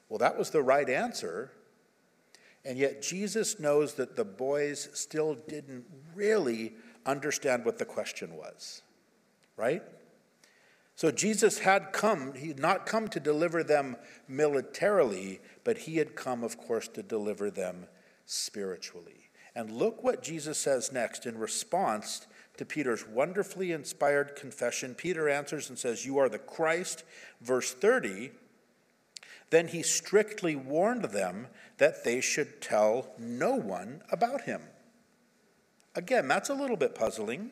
Well, 0.08 0.18
that 0.18 0.37
was 0.37 0.50
the 0.50 0.62
right 0.62 0.90
answer 0.90 1.52
and 2.65 2.79
yet, 2.79 3.02
Jesus 3.02 3.58
knows 3.58 3.94
that 3.94 4.15
the 4.15 4.25
boys 4.25 4.88
still 4.92 5.35
didn't 5.35 5.85
really 6.15 6.75
understand 7.04 7.65
what 7.65 7.79
the 7.79 7.85
question 7.85 8.37
was, 8.37 8.83
right? 9.56 9.83
So 10.94 11.10
Jesus 11.10 11.58
had 11.58 11.92
come, 11.92 12.35
he 12.35 12.48
had 12.48 12.60
not 12.60 12.87
come 12.87 13.08
to 13.08 13.19
deliver 13.19 13.65
them 13.65 13.96
militarily, 14.29 15.40
but 15.65 15.79
he 15.79 15.96
had 15.96 16.15
come, 16.15 16.44
of 16.44 16.56
course, 16.56 16.87
to 16.88 17.02
deliver 17.02 17.50
them 17.50 17.87
spiritually. 18.27 19.31
And 19.56 19.71
look 19.71 20.04
what 20.04 20.23
Jesus 20.23 20.56
says 20.56 20.92
next 20.92 21.27
in 21.27 21.37
response 21.37 22.27
to 22.58 22.65
Peter's 22.65 23.06
wonderfully 23.08 23.73
inspired 23.73 24.37
confession. 24.37 24.94
Peter 24.94 25.29
answers 25.29 25.69
and 25.69 25.79
says, 25.79 26.06
You 26.06 26.19
are 26.19 26.29
the 26.29 26.38
Christ. 26.38 27.02
Verse 27.40 27.75
30 27.75 28.31
Then 29.53 29.69
he 29.69 29.83
strictly 29.83 30.57
warned 30.57 31.05
them 31.05 31.46
that 31.77 32.05
they 32.05 32.23
should 32.23 32.63
tell 32.63 33.13
no 33.19 33.55
one 33.55 34.00
about 34.11 34.40
him. 34.40 34.63
Again, 35.94 36.27
that's 36.27 36.48
a 36.48 36.55
little 36.55 36.79
bit 36.79 36.94
puzzling, 36.94 37.50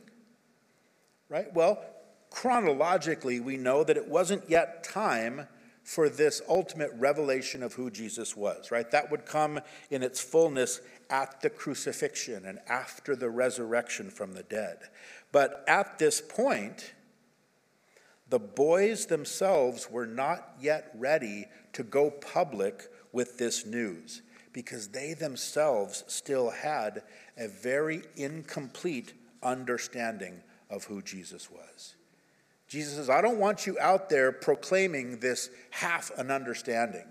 right? 1.29 1.53
Well, 1.53 1.85
chronologically, 2.31 3.39
we 3.39 3.59
know 3.59 3.85
that 3.85 3.99
it 3.99 4.09
wasn't 4.09 4.49
yet 4.49 4.83
time 4.83 5.47
for 5.85 6.09
this 6.09 6.41
ultimate 6.49 6.91
revelation 6.97 7.63
of 7.63 7.75
who 7.75 7.91
Jesus 7.91 8.35
was, 8.35 8.71
right? 8.71 8.91
That 8.91 9.11
would 9.11 9.27
come 9.27 9.61
in 9.91 10.03
its 10.03 10.23
fullness 10.23 10.81
at 11.11 11.43
the 11.43 11.51
crucifixion 11.51 12.47
and 12.47 12.61
after 12.67 13.15
the 13.15 13.29
resurrection 13.29 14.09
from 14.09 14.33
the 14.33 14.45
dead. 14.45 14.79
But 15.33 15.63
at 15.69 15.99
this 15.99 16.23
point, 16.23 16.95
the 18.31 18.39
boys 18.39 19.07
themselves 19.07 19.91
were 19.91 20.07
not 20.07 20.55
yet 20.61 20.93
ready 20.95 21.47
to 21.73 21.83
go 21.83 22.11
public 22.11 22.89
with 23.13 23.39
this 23.39 23.67
news 23.67 24.23
because 24.53 24.89
they 24.89 25.15
themselves 25.15 26.05
still 26.07 26.51
had 26.51 27.03
a 27.37 27.49
very 27.49 28.03
incomplete 28.17 29.15
understanding 29.43 30.43
of 30.69 30.85
who 30.85 31.03
Jesus 31.03 31.51
was. 31.51 31.97
Jesus 32.69 32.95
says, 32.95 33.11
I 33.11 33.21
don't 33.21 33.39
want 33.39 33.67
you 33.67 33.77
out 33.81 34.09
there 34.09 34.31
proclaiming 34.31 35.19
this 35.19 35.51
half 35.71 36.13
an 36.17 36.31
understanding. 36.31 37.05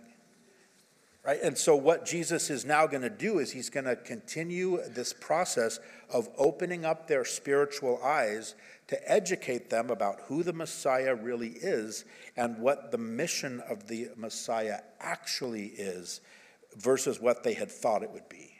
Right? 1.29 1.43
And 1.43 1.55
so, 1.55 1.75
what 1.75 2.07
Jesus 2.07 2.49
is 2.49 2.65
now 2.65 2.87
going 2.87 3.03
to 3.03 3.09
do 3.09 3.37
is 3.37 3.51
he's 3.51 3.69
going 3.69 3.85
to 3.85 3.95
continue 3.95 4.81
this 4.89 5.13
process 5.13 5.79
of 6.11 6.27
opening 6.39 6.85
up 6.85 7.07
their 7.07 7.23
spiritual 7.23 8.01
eyes 8.03 8.55
to 8.87 9.11
educate 9.11 9.69
them 9.69 9.91
about 9.91 10.21
who 10.21 10.41
the 10.41 10.53
Messiah 10.53 11.13
really 11.13 11.49
is 11.49 12.03
and 12.35 12.57
what 12.57 12.89
the 12.89 12.97
mission 12.97 13.61
of 13.69 13.87
the 13.87 14.09
Messiah 14.15 14.79
actually 14.99 15.67
is 15.67 16.21
versus 16.77 17.21
what 17.21 17.43
they 17.43 17.53
had 17.53 17.69
thought 17.69 18.01
it 18.01 18.09
would 18.09 18.27
be. 18.27 18.58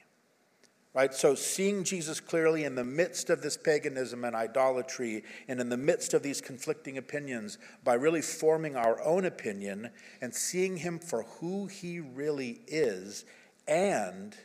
Right? 0.94 1.14
So, 1.14 1.36
seeing 1.36 1.84
Jesus 1.84 2.20
clearly 2.20 2.64
in 2.64 2.74
the 2.74 2.84
midst 2.84 3.30
of 3.30 3.44
this 3.44 3.58
paganism 3.58 4.26
and 4.26 4.36
idolatry, 4.36 5.24
and 5.48 5.60
in 5.60 5.70
the 5.70 5.78
midst 5.78 6.16
of 6.16 6.24
these 6.24 6.42
conflicting 6.42 6.98
opinions, 6.98 7.60
by 7.84 7.94
really 7.94 8.24
forming 8.24 8.76
our 8.76 9.00
own 9.04 9.26
opinion 9.26 9.92
and 10.20 10.34
seeing 10.34 10.78
him 10.78 10.98
for 10.98 11.24
who 11.24 11.68
he 11.68 12.00
really 12.00 12.62
is, 12.66 13.24
and 13.68 14.36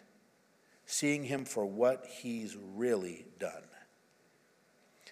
seeing 0.85 1.25
him 1.25 1.47
for 1.47 1.65
what 1.65 2.07
he's 2.07 2.57
really 2.57 3.25
done. 3.39 3.65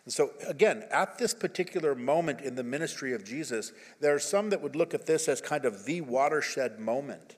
And 0.04 0.12
so, 0.12 0.32
again, 0.46 0.84
at 0.90 1.16
this 1.16 1.32
particular 1.32 1.94
moment 1.94 2.40
in 2.40 2.56
the 2.56 2.64
ministry 2.64 3.14
of 3.14 3.24
Jesus, 3.24 3.72
there 4.00 4.14
are 4.14 4.18
some 4.18 4.50
that 4.50 4.60
would 4.60 4.76
look 4.76 4.94
at 4.94 5.06
this 5.06 5.28
as 5.28 5.40
kind 5.40 5.64
of 5.64 5.84
the 5.84 6.00
watershed 6.02 6.78
moment 6.78 7.36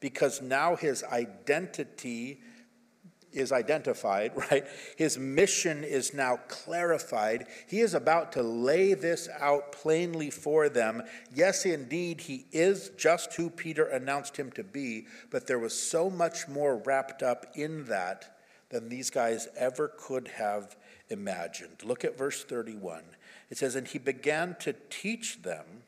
because 0.00 0.40
now 0.40 0.76
his 0.76 1.02
identity 1.04 2.40
is 3.34 3.52
identified, 3.52 4.32
right? 4.50 4.66
His 4.96 5.18
mission 5.18 5.84
is 5.84 6.14
now 6.14 6.38
clarified. 6.48 7.46
He 7.66 7.80
is 7.80 7.94
about 7.94 8.32
to 8.32 8.42
lay 8.42 8.94
this 8.94 9.28
out 9.40 9.72
plainly 9.72 10.30
for 10.30 10.68
them. 10.68 11.02
Yes, 11.32 11.66
indeed, 11.66 12.22
he 12.22 12.46
is 12.52 12.90
just 12.96 13.34
who 13.34 13.50
Peter 13.50 13.84
announced 13.84 14.36
him 14.36 14.50
to 14.52 14.64
be, 14.64 15.06
but 15.30 15.46
there 15.46 15.58
was 15.58 15.78
so 15.78 16.10
much 16.10 16.48
more 16.48 16.76
wrapped 16.76 17.22
up 17.22 17.46
in 17.54 17.84
that 17.86 18.38
than 18.70 18.88
these 18.88 19.10
guys 19.10 19.48
ever 19.56 19.88
could 19.88 20.28
have 20.28 20.76
imagined. 21.08 21.84
Look 21.84 22.04
at 22.04 22.18
verse 22.18 22.44
31. 22.44 23.02
It 23.50 23.58
says, 23.58 23.76
And 23.76 23.86
he 23.86 23.98
began 23.98 24.56
to 24.60 24.74
teach 24.90 25.42
them 25.42 25.83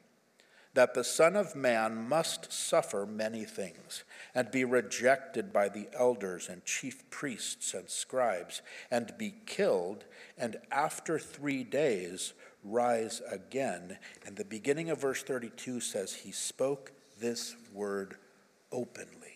that 0.77 0.93
the 0.93 1.03
Son 1.03 1.37
of 1.37 1.57
Man 1.57 2.07
must 2.07 2.53
suffer 2.53 3.07
many 3.07 3.45
things 3.45 4.05
and 4.35 4.51
be 4.51 4.63
rejected 4.63 5.51
by 5.51 5.71
the 5.71 5.89
elders 5.99 6.49
and 6.51 6.65
chief 6.67 7.09
priests 7.09 7.73
and 7.73 7.89
scribes 7.89 8.61
and 8.91 9.17
be 9.17 9.35
killed, 9.47 10.05
and 10.37 10.57
after 10.71 11.19
three 11.19 11.65
days 11.65 12.35
rise 12.63 13.23
again. 13.31 13.99
And 14.27 14.37
the 14.37 14.45
beginning 14.45 14.91
of 14.91 15.01
verse 15.01 15.23
32 15.23 15.81
says, 15.81 16.13
He 16.13 16.31
spoke 16.31 16.93
this 17.19 17.57
word 17.73 18.17
openly. 18.71 19.33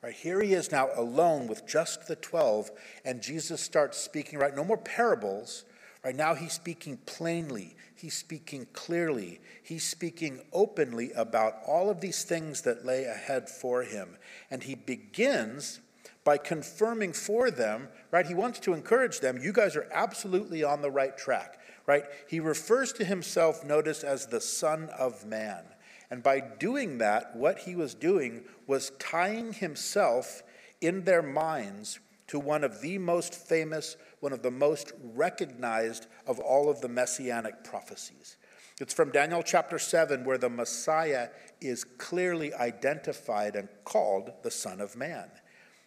Right, 0.00 0.14
here 0.14 0.40
he 0.40 0.52
is 0.52 0.70
now 0.70 0.90
alone 0.94 1.48
with 1.48 1.66
just 1.66 2.06
the 2.06 2.14
12, 2.14 2.70
and 3.04 3.20
Jesus 3.20 3.60
starts 3.60 3.98
speaking, 3.98 4.38
right? 4.38 4.54
No 4.54 4.62
more 4.62 4.78
parables. 4.78 5.64
Right 6.06 6.16
now, 6.16 6.34
he's 6.34 6.52
speaking 6.52 6.98
plainly 7.04 7.76
He's 7.96 8.14
speaking 8.14 8.66
clearly. 8.74 9.40
He's 9.62 9.82
speaking 9.82 10.42
openly 10.52 11.12
about 11.12 11.56
all 11.66 11.88
of 11.88 12.02
these 12.02 12.24
things 12.24 12.60
that 12.62 12.84
lay 12.84 13.04
ahead 13.04 13.48
for 13.48 13.82
him. 13.82 14.18
And 14.50 14.62
he 14.62 14.74
begins 14.74 15.80
by 16.22 16.36
confirming 16.36 17.14
for 17.14 17.50
them, 17.50 17.88
right? 18.10 18.26
He 18.26 18.34
wants 18.34 18.58
to 18.60 18.74
encourage 18.74 19.20
them, 19.20 19.40
you 19.42 19.52
guys 19.52 19.76
are 19.76 19.88
absolutely 19.92 20.62
on 20.62 20.82
the 20.82 20.90
right 20.90 21.16
track, 21.16 21.58
right? 21.86 22.04
He 22.28 22.38
refers 22.38 22.92
to 22.94 23.04
himself, 23.04 23.64
notice, 23.64 24.04
as 24.04 24.26
the 24.26 24.40
Son 24.42 24.90
of 24.98 25.24
Man. 25.24 25.64
And 26.10 26.22
by 26.22 26.40
doing 26.40 26.98
that, 26.98 27.34
what 27.34 27.60
he 27.60 27.74
was 27.74 27.94
doing 27.94 28.42
was 28.66 28.92
tying 28.98 29.54
himself 29.54 30.42
in 30.82 31.04
their 31.04 31.22
minds 31.22 31.98
to 32.26 32.38
one 32.38 32.62
of 32.62 32.82
the 32.82 32.98
most 32.98 33.34
famous 33.34 33.96
one 34.20 34.32
of 34.32 34.42
the 34.42 34.50
most 34.50 34.92
recognized 35.02 36.06
of 36.26 36.38
all 36.38 36.68
of 36.68 36.80
the 36.80 36.88
messianic 36.88 37.64
prophecies. 37.64 38.36
It's 38.80 38.92
from 38.92 39.10
Daniel 39.10 39.42
chapter 39.42 39.78
7, 39.78 40.24
where 40.24 40.38
the 40.38 40.50
Messiah 40.50 41.28
is 41.60 41.84
clearly 41.84 42.52
identified 42.54 43.56
and 43.56 43.68
called 43.84 44.32
the 44.42 44.50
Son 44.50 44.80
of 44.80 44.96
Man. 44.96 45.30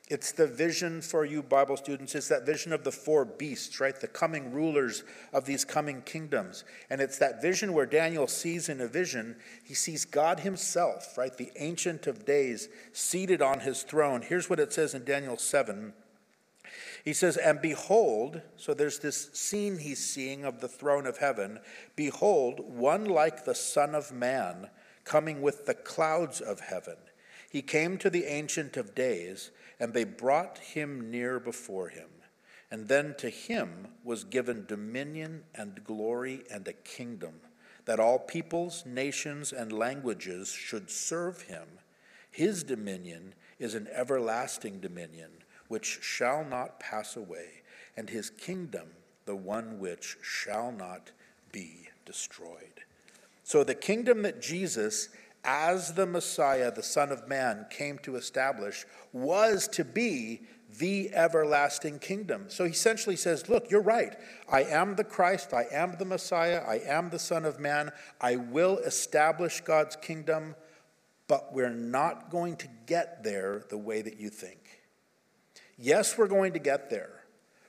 It's 0.09 0.31
the 0.31 0.47
vision 0.47 1.03
for 1.03 1.23
you 1.23 1.43
Bible 1.43 1.77
students. 1.77 2.15
It's 2.15 2.29
that 2.29 2.47
vision 2.47 2.73
of 2.73 2.83
the 2.83 2.91
four 2.91 3.25
beasts, 3.25 3.79
right? 3.79 3.95
The 3.95 4.07
coming 4.07 4.51
rulers 4.51 5.03
of 5.31 5.45
these 5.45 5.63
coming 5.63 6.01
kingdoms. 6.01 6.63
And 6.89 6.99
it's 6.99 7.19
that 7.19 7.43
vision 7.43 7.73
where 7.73 7.85
Daniel 7.85 8.25
sees 8.25 8.69
in 8.69 8.81
a 8.81 8.87
vision, 8.87 9.35
he 9.63 9.75
sees 9.75 10.05
God 10.05 10.39
himself, 10.39 11.15
right? 11.15 11.35
The 11.37 11.51
Ancient 11.57 12.07
of 12.07 12.25
Days 12.25 12.69
seated 12.91 13.43
on 13.43 13.59
his 13.59 13.83
throne. 13.83 14.23
Here's 14.23 14.49
what 14.49 14.59
it 14.59 14.73
says 14.73 14.95
in 14.95 15.05
Daniel 15.05 15.37
7 15.37 15.93
he 17.05 17.13
says, 17.13 17.37
And 17.37 17.61
behold, 17.61 18.41
so 18.57 18.73
there's 18.73 18.99
this 18.99 19.29
scene 19.33 19.77
he's 19.77 20.05
seeing 20.05 20.43
of 20.43 20.59
the 20.59 20.67
throne 20.67 21.07
of 21.07 21.17
heaven. 21.17 21.59
Behold, 21.95 22.59
one 22.59 23.05
like 23.05 23.45
the 23.45 23.55
Son 23.55 23.95
of 23.95 24.11
Man 24.11 24.69
coming 25.05 25.41
with 25.41 25.65
the 25.65 25.73
clouds 25.73 26.41
of 26.41 26.59
heaven. 26.59 26.97
He 27.49 27.61
came 27.61 27.97
to 27.97 28.09
the 28.09 28.25
Ancient 28.25 28.77
of 28.77 28.93
Days, 28.93 29.51
and 29.79 29.93
they 29.93 30.03
brought 30.03 30.59
him 30.59 31.09
near 31.09 31.39
before 31.39 31.89
him. 31.89 32.09
And 32.69 32.87
then 32.87 33.15
to 33.17 33.29
him 33.29 33.87
was 34.03 34.23
given 34.23 34.65
dominion 34.67 35.43
and 35.55 35.83
glory 35.83 36.43
and 36.51 36.67
a 36.67 36.73
kingdom, 36.73 37.35
that 37.85 37.99
all 37.99 38.19
peoples, 38.19 38.83
nations, 38.85 39.51
and 39.51 39.71
languages 39.71 40.49
should 40.49 40.91
serve 40.91 41.43
him. 41.43 41.67
His 42.29 42.63
dominion 42.63 43.33
is 43.57 43.73
an 43.73 43.87
everlasting 43.91 44.79
dominion 44.79 45.31
which 45.69 45.99
shall 46.01 46.43
not 46.43 46.79
pass 46.79 47.15
away, 47.15 47.61
and 47.95 48.09
his 48.09 48.29
kingdom 48.29 48.89
the 49.25 49.35
one 49.35 49.79
which 49.79 50.17
shall 50.21 50.71
not 50.71 51.11
be 51.51 51.87
destroyed. 52.05 52.83
So, 53.43 53.63
the 53.63 53.75
kingdom 53.75 54.23
that 54.23 54.41
Jesus, 54.41 55.09
as 55.43 55.93
the 55.93 56.05
Messiah, 56.05 56.71
the 56.71 56.83
Son 56.83 57.11
of 57.11 57.27
Man, 57.27 57.65
came 57.69 57.97
to 57.99 58.15
establish 58.15 58.85
was 59.13 59.67
to 59.69 59.85
be 59.85 60.41
the 60.77 61.09
everlasting 61.13 61.99
kingdom. 61.99 62.45
So 62.47 62.63
he 62.63 62.71
essentially 62.71 63.15
says, 63.15 63.49
Look, 63.49 63.71
you're 63.71 63.81
right. 63.81 64.15
I 64.51 64.63
am 64.63 64.95
the 64.95 65.03
Christ. 65.03 65.53
I 65.53 65.65
am 65.71 65.95
the 65.97 66.05
Messiah. 66.05 66.63
I 66.67 66.81
am 66.85 67.09
the 67.09 67.19
Son 67.19 67.45
of 67.45 67.59
Man. 67.59 67.91
I 68.21 68.35
will 68.35 68.77
establish 68.79 69.61
God's 69.61 69.95
kingdom, 69.95 70.55
but 71.27 71.53
we're 71.53 71.69
not 71.69 72.29
going 72.29 72.55
to 72.57 72.67
get 72.85 73.23
there 73.23 73.63
the 73.69 73.77
way 73.77 74.01
that 74.01 74.19
you 74.19 74.29
think. 74.29 74.58
Yes, 75.79 76.17
we're 76.17 76.27
going 76.27 76.53
to 76.53 76.59
get 76.59 76.89
there. 76.89 77.11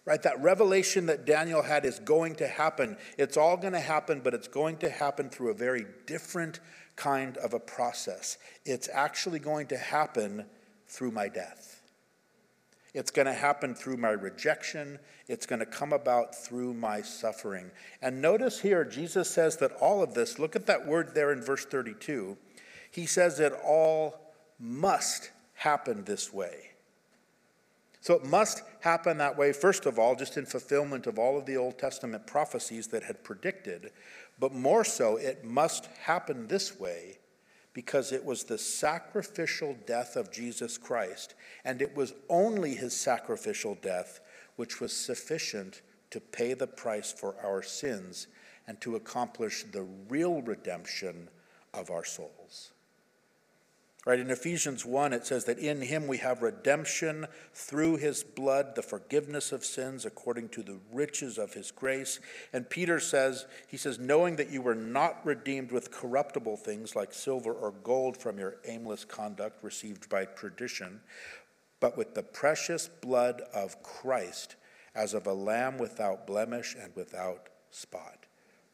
Right? 0.04 0.22
That 0.22 0.42
revelation 0.42 1.06
that 1.06 1.24
Daniel 1.24 1.62
had 1.62 1.84
is 1.84 2.00
going 2.00 2.34
to 2.36 2.48
happen. 2.48 2.96
It's 3.16 3.36
all 3.36 3.56
going 3.56 3.74
to 3.74 3.80
happen, 3.80 4.20
but 4.24 4.34
it's 4.34 4.48
going 4.48 4.78
to 4.78 4.90
happen 4.90 5.28
through 5.28 5.50
a 5.50 5.54
very 5.54 5.86
different 6.06 6.58
kind 6.96 7.36
of 7.38 7.54
a 7.54 7.60
process. 7.60 8.38
It's 8.64 8.88
actually 8.92 9.38
going 9.38 9.68
to 9.68 9.76
happen 9.76 10.46
through 10.88 11.12
my 11.12 11.28
death. 11.28 11.82
It's 12.92 13.12
going 13.12 13.26
to 13.26 13.32
happen 13.32 13.74
through 13.74 13.98
my 13.98 14.10
rejection. 14.10 14.98
It's 15.28 15.46
going 15.46 15.60
to 15.60 15.66
come 15.66 15.92
about 15.92 16.34
through 16.34 16.74
my 16.74 17.02
suffering. 17.02 17.70
And 18.02 18.20
notice 18.20 18.58
here, 18.60 18.84
Jesus 18.84 19.30
says 19.30 19.58
that 19.58 19.72
all 19.80 20.02
of 20.02 20.14
this, 20.14 20.40
look 20.40 20.56
at 20.56 20.66
that 20.66 20.86
word 20.86 21.14
there 21.14 21.30
in 21.30 21.40
verse 21.40 21.64
32. 21.64 22.36
He 22.90 23.06
says 23.06 23.38
it 23.38 23.52
all 23.64 24.32
must 24.58 25.30
happen 25.54 26.04
this 26.04 26.32
way. 26.32 26.69
So 28.00 28.14
it 28.14 28.24
must 28.24 28.62
happen 28.80 29.18
that 29.18 29.36
way, 29.36 29.52
first 29.52 29.84
of 29.84 29.98
all, 29.98 30.16
just 30.16 30.36
in 30.36 30.46
fulfillment 30.46 31.06
of 31.06 31.18
all 31.18 31.36
of 31.36 31.44
the 31.44 31.56
Old 31.56 31.78
Testament 31.78 32.26
prophecies 32.26 32.88
that 32.88 33.02
had 33.02 33.22
predicted, 33.22 33.92
but 34.38 34.54
more 34.54 34.84
so, 34.84 35.16
it 35.16 35.44
must 35.44 35.86
happen 36.02 36.46
this 36.46 36.80
way 36.80 37.18
because 37.74 38.10
it 38.10 38.24
was 38.24 38.44
the 38.44 38.58
sacrificial 38.58 39.76
death 39.86 40.16
of 40.16 40.32
Jesus 40.32 40.78
Christ, 40.78 41.34
and 41.64 41.80
it 41.82 41.94
was 41.94 42.14
only 42.28 42.74
his 42.74 42.96
sacrificial 42.96 43.76
death 43.80 44.20
which 44.56 44.80
was 44.80 44.96
sufficient 44.96 45.82
to 46.10 46.20
pay 46.20 46.54
the 46.54 46.66
price 46.66 47.12
for 47.12 47.36
our 47.44 47.62
sins 47.62 48.26
and 48.66 48.80
to 48.80 48.96
accomplish 48.96 49.64
the 49.64 49.86
real 50.08 50.42
redemption 50.42 51.28
of 51.74 51.90
our 51.90 52.04
souls. 52.04 52.72
Right, 54.06 54.18
in 54.18 54.30
Ephesians 54.30 54.86
1, 54.86 55.12
it 55.12 55.26
says 55.26 55.44
that 55.44 55.58
in 55.58 55.82
him 55.82 56.06
we 56.06 56.16
have 56.18 56.40
redemption 56.40 57.26
through 57.52 57.98
his 57.98 58.24
blood, 58.24 58.74
the 58.74 58.82
forgiveness 58.82 59.52
of 59.52 59.62
sins 59.62 60.06
according 60.06 60.48
to 60.50 60.62
the 60.62 60.78
riches 60.90 61.36
of 61.36 61.52
his 61.52 61.70
grace. 61.70 62.18
And 62.54 62.70
Peter 62.70 62.98
says, 62.98 63.44
he 63.68 63.76
says, 63.76 63.98
knowing 63.98 64.36
that 64.36 64.50
you 64.50 64.62
were 64.62 64.74
not 64.74 65.24
redeemed 65.26 65.70
with 65.70 65.90
corruptible 65.90 66.56
things 66.56 66.96
like 66.96 67.12
silver 67.12 67.52
or 67.52 67.72
gold 67.72 68.16
from 68.16 68.38
your 68.38 68.56
aimless 68.66 69.04
conduct 69.04 69.62
received 69.62 70.08
by 70.08 70.24
tradition, 70.24 71.00
but 71.78 71.98
with 71.98 72.14
the 72.14 72.22
precious 72.22 72.88
blood 72.88 73.42
of 73.52 73.82
Christ, 73.82 74.56
as 74.94 75.12
of 75.12 75.26
a 75.26 75.34
lamb 75.34 75.76
without 75.76 76.26
blemish 76.26 76.74
and 76.74 76.96
without 76.96 77.50
spot. 77.70 78.24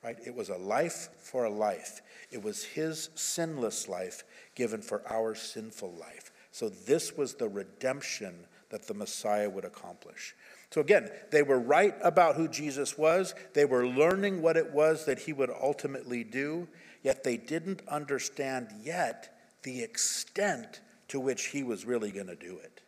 Right? 0.05 0.19
It 0.25 0.37
was 0.37 0.51
a 0.51 0.57
life 0.57 1.09
for 1.19 1.47
a 1.47 1.51
life. 1.51 2.01
It 2.31 2.45
was 2.45 2.63
his 2.63 3.11
sinless 3.17 3.89
life 3.89 4.23
given 4.57 4.83
for 4.83 5.03
our 5.09 5.37
sinful 5.37 5.93
life. 5.93 6.33
So, 6.51 6.69
this 6.69 7.17
was 7.17 7.35
the 7.35 7.49
redemption 7.49 8.35
that 8.71 8.89
the 8.89 8.95
Messiah 8.95 9.49
would 9.49 9.65
accomplish. 9.65 10.35
So, 10.71 10.81
again, 10.81 11.11
they 11.31 11.43
were 11.43 11.61
right 11.61 11.95
about 12.03 12.35
who 12.35 12.49
Jesus 12.49 12.99
was. 12.99 13.35
They 13.55 13.65
were 13.65 13.87
learning 13.87 14.43
what 14.43 14.57
it 14.57 14.73
was 14.73 15.05
that 15.05 15.21
he 15.21 15.33
would 15.33 15.51
ultimately 15.51 16.25
do, 16.25 16.67
yet 17.03 17.23
they 17.23 17.37
didn't 17.37 17.83
understand 17.87 18.69
yet 18.83 19.39
the 19.63 19.83
extent 19.83 20.81
to 21.09 21.21
which 21.21 21.47
he 21.47 21.63
was 21.63 21.85
really 21.85 22.11
going 22.11 22.27
to 22.27 22.35
do 22.35 22.59
it. 22.59 22.81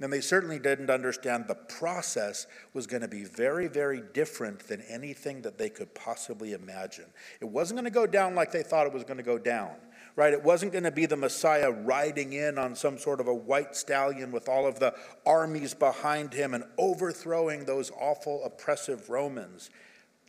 And 0.00 0.12
they 0.12 0.20
certainly 0.20 0.60
didn't 0.60 0.90
understand 0.90 1.46
the 1.48 1.56
process 1.56 2.46
was 2.72 2.86
going 2.86 3.02
to 3.02 3.08
be 3.08 3.24
very, 3.24 3.66
very 3.66 4.00
different 4.14 4.60
than 4.60 4.80
anything 4.82 5.42
that 5.42 5.58
they 5.58 5.68
could 5.68 5.92
possibly 5.92 6.52
imagine. 6.52 7.06
It 7.40 7.46
wasn't 7.46 7.78
going 7.78 7.84
to 7.84 7.90
go 7.90 8.06
down 8.06 8.36
like 8.36 8.52
they 8.52 8.62
thought 8.62 8.86
it 8.86 8.92
was 8.92 9.02
going 9.02 9.16
to 9.16 9.24
go 9.24 9.38
down 9.38 9.72
right? 10.18 10.32
It 10.32 10.42
wasn't 10.42 10.72
going 10.72 10.82
to 10.82 10.90
be 10.90 11.06
the 11.06 11.16
Messiah 11.16 11.70
riding 11.70 12.32
in 12.32 12.58
on 12.58 12.74
some 12.74 12.98
sort 12.98 13.20
of 13.20 13.28
a 13.28 13.34
white 13.34 13.76
stallion 13.76 14.32
with 14.32 14.48
all 14.48 14.66
of 14.66 14.80
the 14.80 14.92
armies 15.24 15.74
behind 15.74 16.34
him 16.34 16.54
and 16.54 16.64
overthrowing 16.76 17.64
those 17.64 17.92
awful, 18.00 18.42
oppressive 18.44 19.08
Romans, 19.08 19.70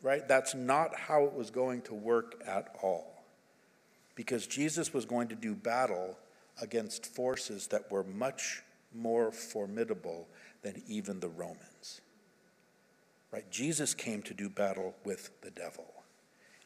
right? 0.04 0.28
That's 0.28 0.54
not 0.54 0.96
how 0.96 1.24
it 1.24 1.34
was 1.34 1.50
going 1.50 1.82
to 1.82 1.96
work 1.96 2.40
at 2.46 2.68
all. 2.84 3.24
Because 4.14 4.46
Jesus 4.46 4.94
was 4.94 5.06
going 5.06 5.28
to 5.30 5.36
do 5.36 5.56
battle 5.56 6.20
against 6.62 7.08
forces 7.08 7.66
that 7.70 7.90
were 7.90 8.04
much 8.04 8.62
more 8.94 9.32
formidable 9.32 10.28
than 10.62 10.84
even 10.88 11.20
the 11.20 11.30
Romans. 11.30 12.02
Right? 13.32 13.50
Jesus 13.50 13.96
came 13.96 14.22
to 14.22 14.36
do 14.36 14.50
battle 14.50 14.94
with 15.04 15.42
the 15.42 15.50
devil 15.50 15.92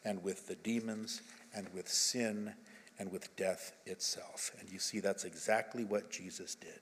and 0.04 0.22
with 0.22 0.48
the 0.48 0.56
demons 0.56 1.22
and 1.56 1.70
with 1.74 1.88
sin 1.88 2.54
and 3.00 3.12
with 3.12 3.36
death 3.36 3.74
itself. 3.86 4.52
And 4.60 4.70
you 4.70 4.80
see, 4.80 5.00
that's 5.00 5.24
exactly 5.24 5.84
what 5.84 6.10
Jesus 6.10 6.56
did. 6.56 6.80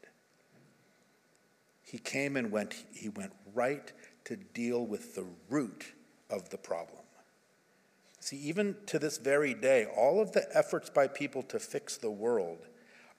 He 1.84 1.98
came 1.98 2.38
and 2.38 2.52
went, 2.52 2.76
he 2.94 3.10
went 3.10 3.34
right 3.54 3.92
to 4.26 4.36
deal 4.36 4.86
with 4.86 5.16
the 5.16 5.26
root 5.50 5.94
of 6.30 6.50
the 6.50 6.58
problem. 6.58 7.00
See, 8.20 8.38
even 8.38 8.76
to 8.86 9.00
this 9.00 9.18
very 9.18 9.54
day, 9.54 9.88
all 9.98 10.22
of 10.22 10.32
the 10.32 10.46
efforts 10.56 10.90
by 10.90 11.08
people 11.08 11.42
to 11.44 11.60
fix 11.60 11.98
the 11.98 12.12
world 12.12 12.60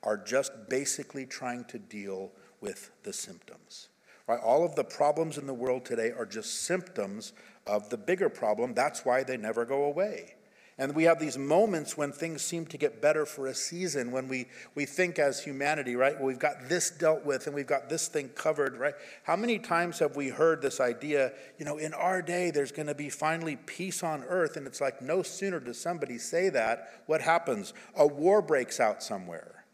are 0.04 0.16
just 0.16 0.52
basically 0.68 1.26
trying 1.26 1.64
to 1.64 1.78
deal 1.78 2.30
with 2.60 2.90
the 3.02 3.12
symptoms. 3.12 3.88
Right? 4.28 4.40
All 4.40 4.64
of 4.64 4.76
the 4.76 4.84
problems 4.84 5.38
in 5.38 5.46
the 5.46 5.54
world 5.54 5.84
today 5.84 6.12
are 6.16 6.24
just 6.24 6.62
symptoms 6.62 7.32
of 7.66 7.90
the 7.90 7.98
bigger 7.98 8.28
problem. 8.28 8.74
That's 8.74 9.04
why 9.04 9.24
they 9.24 9.36
never 9.36 9.64
go 9.64 9.84
away. 9.84 10.36
And 10.78 10.94
we 10.94 11.04
have 11.04 11.20
these 11.20 11.36
moments 11.36 11.98
when 11.98 12.12
things 12.12 12.40
seem 12.40 12.64
to 12.66 12.78
get 12.78 13.02
better 13.02 13.26
for 13.26 13.46
a 13.46 13.54
season, 13.54 14.10
when 14.10 14.26
we, 14.26 14.46
we 14.74 14.86
think 14.86 15.18
as 15.18 15.44
humanity, 15.44 15.96
right? 15.96 16.16
Well, 16.16 16.26
we've 16.26 16.38
got 16.38 16.68
this 16.68 16.90
dealt 16.90 17.26
with 17.26 17.46
and 17.46 17.54
we've 17.54 17.66
got 17.66 17.90
this 17.90 18.08
thing 18.08 18.30
covered, 18.30 18.78
right? 18.78 18.94
How 19.24 19.36
many 19.36 19.58
times 19.58 19.98
have 19.98 20.16
we 20.16 20.28
heard 20.28 20.62
this 20.62 20.80
idea, 20.80 21.32
you 21.58 21.66
know, 21.66 21.76
in 21.76 21.92
our 21.92 22.22
day 22.22 22.50
there's 22.50 22.72
going 22.72 22.86
to 22.86 22.94
be 22.94 23.10
finally 23.10 23.56
peace 23.56 24.02
on 24.02 24.24
earth? 24.24 24.56
And 24.56 24.66
it's 24.66 24.80
like 24.80 25.02
no 25.02 25.22
sooner 25.22 25.60
does 25.60 25.78
somebody 25.78 26.16
say 26.16 26.48
that, 26.48 27.02
what 27.06 27.20
happens? 27.20 27.74
A 27.94 28.06
war 28.06 28.40
breaks 28.40 28.80
out 28.80 29.02
somewhere, 29.02 29.64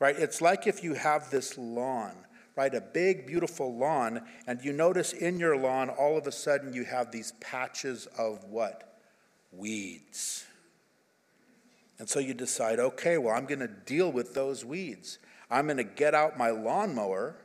right? 0.00 0.18
It's 0.18 0.40
like 0.40 0.66
if 0.66 0.82
you 0.82 0.94
have 0.94 1.30
this 1.30 1.56
lawn 1.56 2.16
right? 2.54 2.74
A 2.74 2.82
big, 2.82 3.26
beautiful 3.26 3.74
lawn, 3.74 4.20
and 4.46 4.62
you 4.62 4.74
notice 4.74 5.14
in 5.14 5.38
your 5.38 5.56
lawn, 5.56 5.88
all 5.88 6.18
of 6.18 6.26
a 6.26 6.32
sudden, 6.32 6.74
you 6.74 6.84
have 6.84 7.10
these 7.10 7.32
patches 7.40 8.06
of 8.18 8.44
what? 8.44 8.91
Weeds. 9.52 10.46
And 11.98 12.08
so 12.08 12.18
you 12.18 12.34
decide, 12.34 12.80
okay, 12.80 13.18
well, 13.18 13.34
I'm 13.34 13.46
going 13.46 13.60
to 13.60 13.68
deal 13.68 14.10
with 14.10 14.34
those 14.34 14.64
weeds. 14.64 15.18
I'm 15.50 15.66
going 15.66 15.76
to 15.76 15.84
get 15.84 16.14
out 16.14 16.36
my 16.36 16.50
lawnmower 16.50 17.36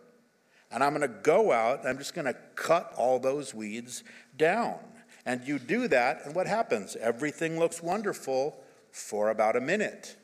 and 0.72 0.84
I'm 0.84 0.95
going 0.95 1.01
to 1.01 1.22
go 1.22 1.51
out 1.51 1.80
and 1.80 1.89
I'm 1.89 1.97
just 1.97 2.14
going 2.14 2.26
to 2.26 2.36
cut 2.55 2.93
all 2.97 3.20
those 3.20 3.53
weeds 3.53 4.03
down. 4.36 4.80
And 5.26 5.45
you 5.45 5.60
do 5.60 5.89
that, 5.89 6.26
and 6.26 6.34
what 6.34 6.47
happens? 6.47 6.95
Everything 6.95 7.60
looks 7.60 7.84
wonderful 7.84 8.55
for 8.91 9.30
about 9.30 9.58
a 9.58 9.62
minute. 9.62 10.16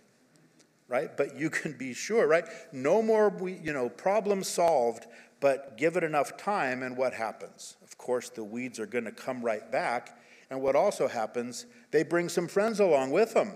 Right? 0.88 1.16
But 1.16 1.38
you 1.38 1.50
can 1.50 1.74
be 1.74 1.94
sure, 1.94 2.26
right? 2.26 2.46
No 2.72 3.02
more 3.02 3.34
you 3.62 3.74
know, 3.74 3.90
problem 3.90 4.44
solved, 4.44 5.08
but 5.42 5.78
give 5.78 5.98
it 5.98 6.06
enough 6.06 6.38
time, 6.38 6.84
and 6.84 6.96
what 6.96 7.14
happens? 7.14 7.76
Of 7.84 7.98
course, 7.98 8.30
the 8.30 8.46
weeds 8.46 8.80
are 8.80 8.86
going 8.86 9.04
to 9.04 9.12
come 9.12 9.44
right 9.44 9.70
back, 9.70 10.18
and 10.54 10.62
what 10.62 10.76
also 10.76 11.08
happens, 11.08 11.66
they 11.90 12.04
bring 12.04 12.30
some 12.30 12.48
friends 12.48 12.80
along 12.80 13.10
with 13.10 13.34
them. 13.34 13.54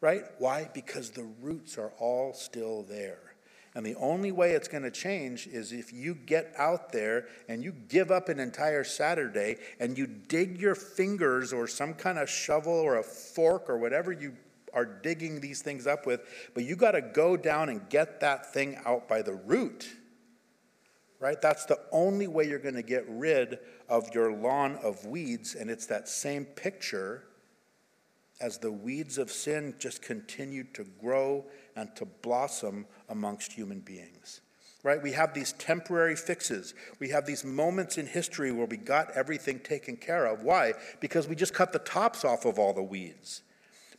Right? 0.00 0.22
Why? 0.38 0.70
Because 0.72 1.10
the 1.10 1.28
roots 1.42 1.76
are 1.76 1.92
all 1.98 2.32
still 2.32 2.84
there. 2.84 3.34
And 3.74 3.84
the 3.84 3.96
only 3.96 4.32
way 4.32 4.52
it's 4.52 4.66
going 4.66 4.84
to 4.84 4.90
change 4.90 5.46
is 5.46 5.72
if 5.72 5.92
you 5.92 6.14
get 6.14 6.54
out 6.56 6.90
there 6.90 7.26
and 7.50 7.62
you 7.62 7.72
give 7.72 8.10
up 8.10 8.30
an 8.30 8.40
entire 8.40 8.82
Saturday 8.82 9.56
and 9.78 9.98
you 9.98 10.06
dig 10.06 10.58
your 10.58 10.74
fingers 10.74 11.52
or 11.52 11.66
some 11.66 11.92
kind 11.92 12.18
of 12.18 12.30
shovel 12.30 12.72
or 12.72 12.96
a 12.96 13.02
fork 13.02 13.68
or 13.68 13.76
whatever 13.76 14.12
you 14.12 14.34
are 14.72 14.86
digging 14.86 15.38
these 15.42 15.60
things 15.60 15.86
up 15.86 16.06
with, 16.06 16.22
but 16.54 16.64
you 16.64 16.76
got 16.76 16.92
to 16.92 17.02
go 17.02 17.36
down 17.36 17.68
and 17.68 17.86
get 17.90 18.20
that 18.20 18.54
thing 18.54 18.78
out 18.86 19.06
by 19.06 19.20
the 19.20 19.34
root 19.34 19.86
right? 21.20 21.40
That's 21.40 21.64
the 21.64 21.78
only 21.92 22.26
way 22.26 22.48
you're 22.48 22.58
going 22.58 22.74
to 22.74 22.82
get 22.82 23.04
rid 23.08 23.58
of 23.88 24.14
your 24.14 24.32
lawn 24.32 24.78
of 24.82 25.04
weeds, 25.06 25.54
and 25.54 25.70
it's 25.70 25.86
that 25.86 26.08
same 26.08 26.44
picture 26.44 27.24
as 28.40 28.58
the 28.58 28.72
weeds 28.72 29.16
of 29.18 29.30
sin 29.30 29.74
just 29.78 30.02
continue 30.02 30.64
to 30.74 30.84
grow 31.00 31.44
and 31.74 31.94
to 31.96 32.04
blossom 32.04 32.86
amongst 33.08 33.52
human 33.52 33.80
beings. 33.80 34.40
Right? 34.82 35.02
We 35.02 35.12
have 35.12 35.34
these 35.34 35.52
temporary 35.54 36.14
fixes. 36.14 36.74
We 37.00 37.08
have 37.08 37.26
these 37.26 37.44
moments 37.44 37.98
in 37.98 38.06
history 38.06 38.52
where 38.52 38.66
we 38.66 38.76
got 38.76 39.10
everything 39.16 39.58
taken 39.58 39.96
care 39.96 40.26
of. 40.26 40.44
Why? 40.44 40.74
Because 41.00 41.26
we 41.26 41.34
just 41.34 41.54
cut 41.54 41.72
the 41.72 41.80
tops 41.80 42.24
off 42.24 42.44
of 42.44 42.58
all 42.58 42.72
the 42.72 42.82
weeds. 42.82 43.42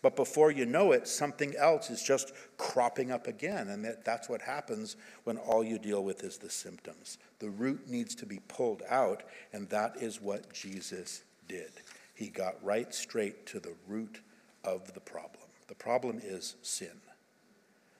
But 0.02 0.16
before 0.16 0.52
you 0.52 0.66
know 0.66 0.91
it, 0.91 1.08
something 1.08 1.56
else 1.56 1.89
is 1.89 2.04
just 2.04 2.34
cropping 2.58 3.12
up 3.12 3.28
again. 3.28 3.70
And 3.70 3.84
that, 3.86 4.06
that's 4.06 4.30
what 4.30 4.41
happens 4.41 4.95
when 5.24 5.38
all 5.38 5.64
you 5.64 5.80
deal 5.80 6.04
with 6.04 6.24
is 6.24 6.38
the 6.38 6.50
symptoms. 6.50 7.18
The 7.39 7.50
root 7.50 7.88
needs 7.88 8.14
to 8.16 8.26
be 8.26 8.39
pulled 8.48 8.84
out, 8.89 9.24
and 9.54 9.68
that 9.70 9.98
is 9.98 10.22
what 10.22 10.54
Jesus 10.54 11.24
did. 11.48 11.72
He 12.14 12.28
got 12.28 12.64
right 12.64 12.93
straight 12.93 13.45
to 13.48 13.60
the 13.60 13.74
root 13.88 14.22
of 14.64 14.93
the 14.93 15.00
problem. 15.00 15.43
The 15.68 15.76
problem 15.76 16.22
is 16.24 16.56
sin. 16.62 17.02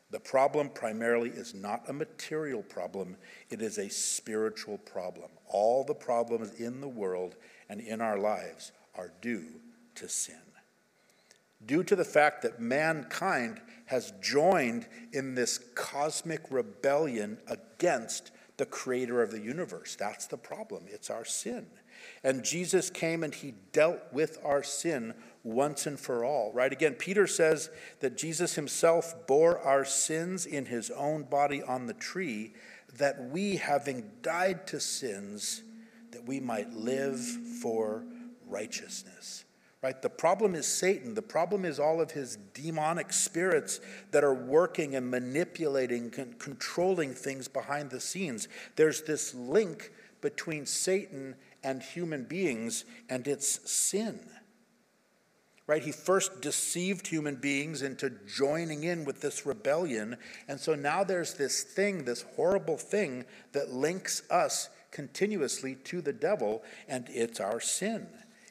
The 0.10 0.20
problem 0.20 0.70
primarily 0.70 1.30
is 1.30 1.54
not 1.54 1.84
a 1.90 1.94
material 1.94 2.64
problem, 2.64 3.18
it 3.50 3.62
is 3.62 3.78
a 3.78 3.90
spiritual 3.90 4.78
problem. 4.78 5.30
All 5.48 5.84
the 5.84 5.94
problems 5.94 6.52
in 6.54 6.80
the 6.80 6.88
world 6.88 7.36
and 7.68 7.82
in 7.82 8.00
our 8.00 8.18
lives 8.18 8.72
are 8.96 9.12
due 9.22 9.48
to 9.96 10.08
sin 10.08 10.47
due 11.66 11.84
to 11.84 11.96
the 11.96 12.06
fact 12.06 12.42
that 12.44 12.60
mankind 12.60 13.62
has 13.86 14.14
joined 14.22 14.88
in 15.14 15.36
this 15.36 15.60
cosmic 15.76 16.42
rebellion 16.50 17.38
against 17.48 18.32
the 18.58 18.66
creator 18.66 19.22
of 19.22 19.32
the 19.32 19.40
universe. 19.40 19.96
That's 19.96 20.28
the 20.28 20.38
problem. 20.38 20.86
It's 20.88 21.10
our 21.10 21.26
sin. 21.26 21.68
And 22.24 22.44
Jesus 22.44 22.90
came 22.90 23.24
and 23.24 23.34
he 23.34 23.54
dealt 23.72 24.00
with 24.12 24.40
our 24.44 24.64
sin 24.64 25.14
once 25.44 25.86
and 25.86 26.00
for 26.00 26.26
all, 26.26 26.52
right? 26.54 26.72
Again, 26.72 26.94
Peter 26.94 27.28
says 27.28 27.70
that 28.02 28.18
Jesus 28.18 28.56
himself 28.56 29.28
bore 29.28 29.60
our 29.60 29.86
sins 29.86 30.46
in 30.46 30.66
his 30.66 30.92
own 30.92 31.24
body 31.24 31.64
on 31.64 31.86
the 31.86 31.94
tree, 31.94 32.54
that 32.98 33.30
we, 33.30 33.58
having 33.58 34.10
died 34.22 34.68
to 34.68 34.80
sins, 34.80 35.64
that 36.12 36.26
we 36.26 36.40
might 36.40 36.72
live 36.74 37.20
for 37.62 38.04
righteousness. 38.48 39.46
Right? 39.84 40.02
The 40.02 40.10
problem 40.10 40.56
is 40.56 40.68
Satan. 40.68 41.14
The 41.14 41.22
problem 41.22 41.64
is 41.64 41.80
all 41.80 42.02
of 42.02 42.12
his 42.12 42.38
demonic 42.54 43.14
spirits 43.14 43.80
that 44.12 44.24
are 44.24 44.34
working 44.34 44.96
and 44.96 45.10
manipulating, 45.10 46.12
and 46.18 46.38
controlling 46.40 47.14
things 47.14 47.48
behind 47.48 47.92
the 47.92 48.00
scenes. 48.00 48.48
There's 48.76 49.04
this 49.04 49.36
link 49.36 49.92
between 50.20 50.66
Satan 50.66 51.36
and 51.64 51.84
human 51.84 52.24
beings, 52.24 52.86
and 53.08 53.28
it's 53.28 53.70
sin 53.70 54.20
right? 55.68 55.84
He 55.84 55.92
first 55.92 56.42
deceived 56.42 57.08
human 57.08 57.36
beings 57.36 57.82
into 57.82 58.10
joining 58.26 58.86
in 58.86 59.04
with 59.04 59.20
this 59.20 59.46
rebellion. 59.46 60.18
And 60.48 60.60
so 60.60 60.76
now 60.76 61.04
there's 61.04 61.34
this 61.34 61.62
thing, 61.62 62.06
this 62.06 62.24
horrible 62.36 62.78
thing 62.78 63.26
that 63.52 63.74
links 63.74 64.24
us 64.32 64.70
continuously 64.92 65.76
to 65.76 66.02
the 66.02 66.14
devil, 66.14 66.64
and 66.88 67.06
it's 67.10 67.42
our 67.42 67.60
sin. 67.60 68.08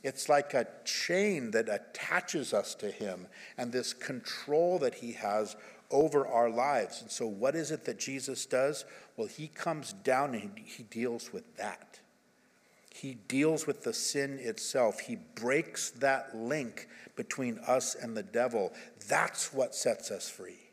It's 0.07 0.29
like 0.29 0.55
a 0.55 0.69
chain 0.85 1.51
that 1.51 1.69
attaches 1.69 2.55
us 2.55 2.77
to 2.77 2.93
him 2.93 3.27
and 3.59 3.73
this 3.73 3.93
control 3.93 4.79
that 4.79 4.95
he 4.95 5.11
has 5.15 5.57
over 5.91 6.25
our 6.25 6.49
lives. 6.49 7.03
And 7.03 7.11
so, 7.11 7.27
what 7.27 7.57
is 7.57 7.73
it 7.73 7.85
that 7.87 7.99
Jesus 7.99 8.47
does? 8.47 8.85
Well, 9.17 9.27
he 9.27 9.49
comes 9.49 9.95
down 9.95 10.37
and 10.37 10.57
he 10.57 10.85
deals 10.85 11.33
with 11.33 11.57
that. 11.57 11.99
He 12.95 13.15
deals 13.27 13.67
with 13.67 13.83
the 13.83 13.93
sin 13.93 14.39
itself. 14.41 15.01
He 15.01 15.17
breaks 15.35 15.91
that 15.91 16.37
link 16.37 16.87
between 17.17 17.59
us 17.67 17.97
and 17.97 18.17
the 18.17 18.23
devil. 18.23 18.73
That's 19.09 19.53
what 19.53 19.75
sets 19.75 20.13
us 20.13 20.29
free. 20.29 20.66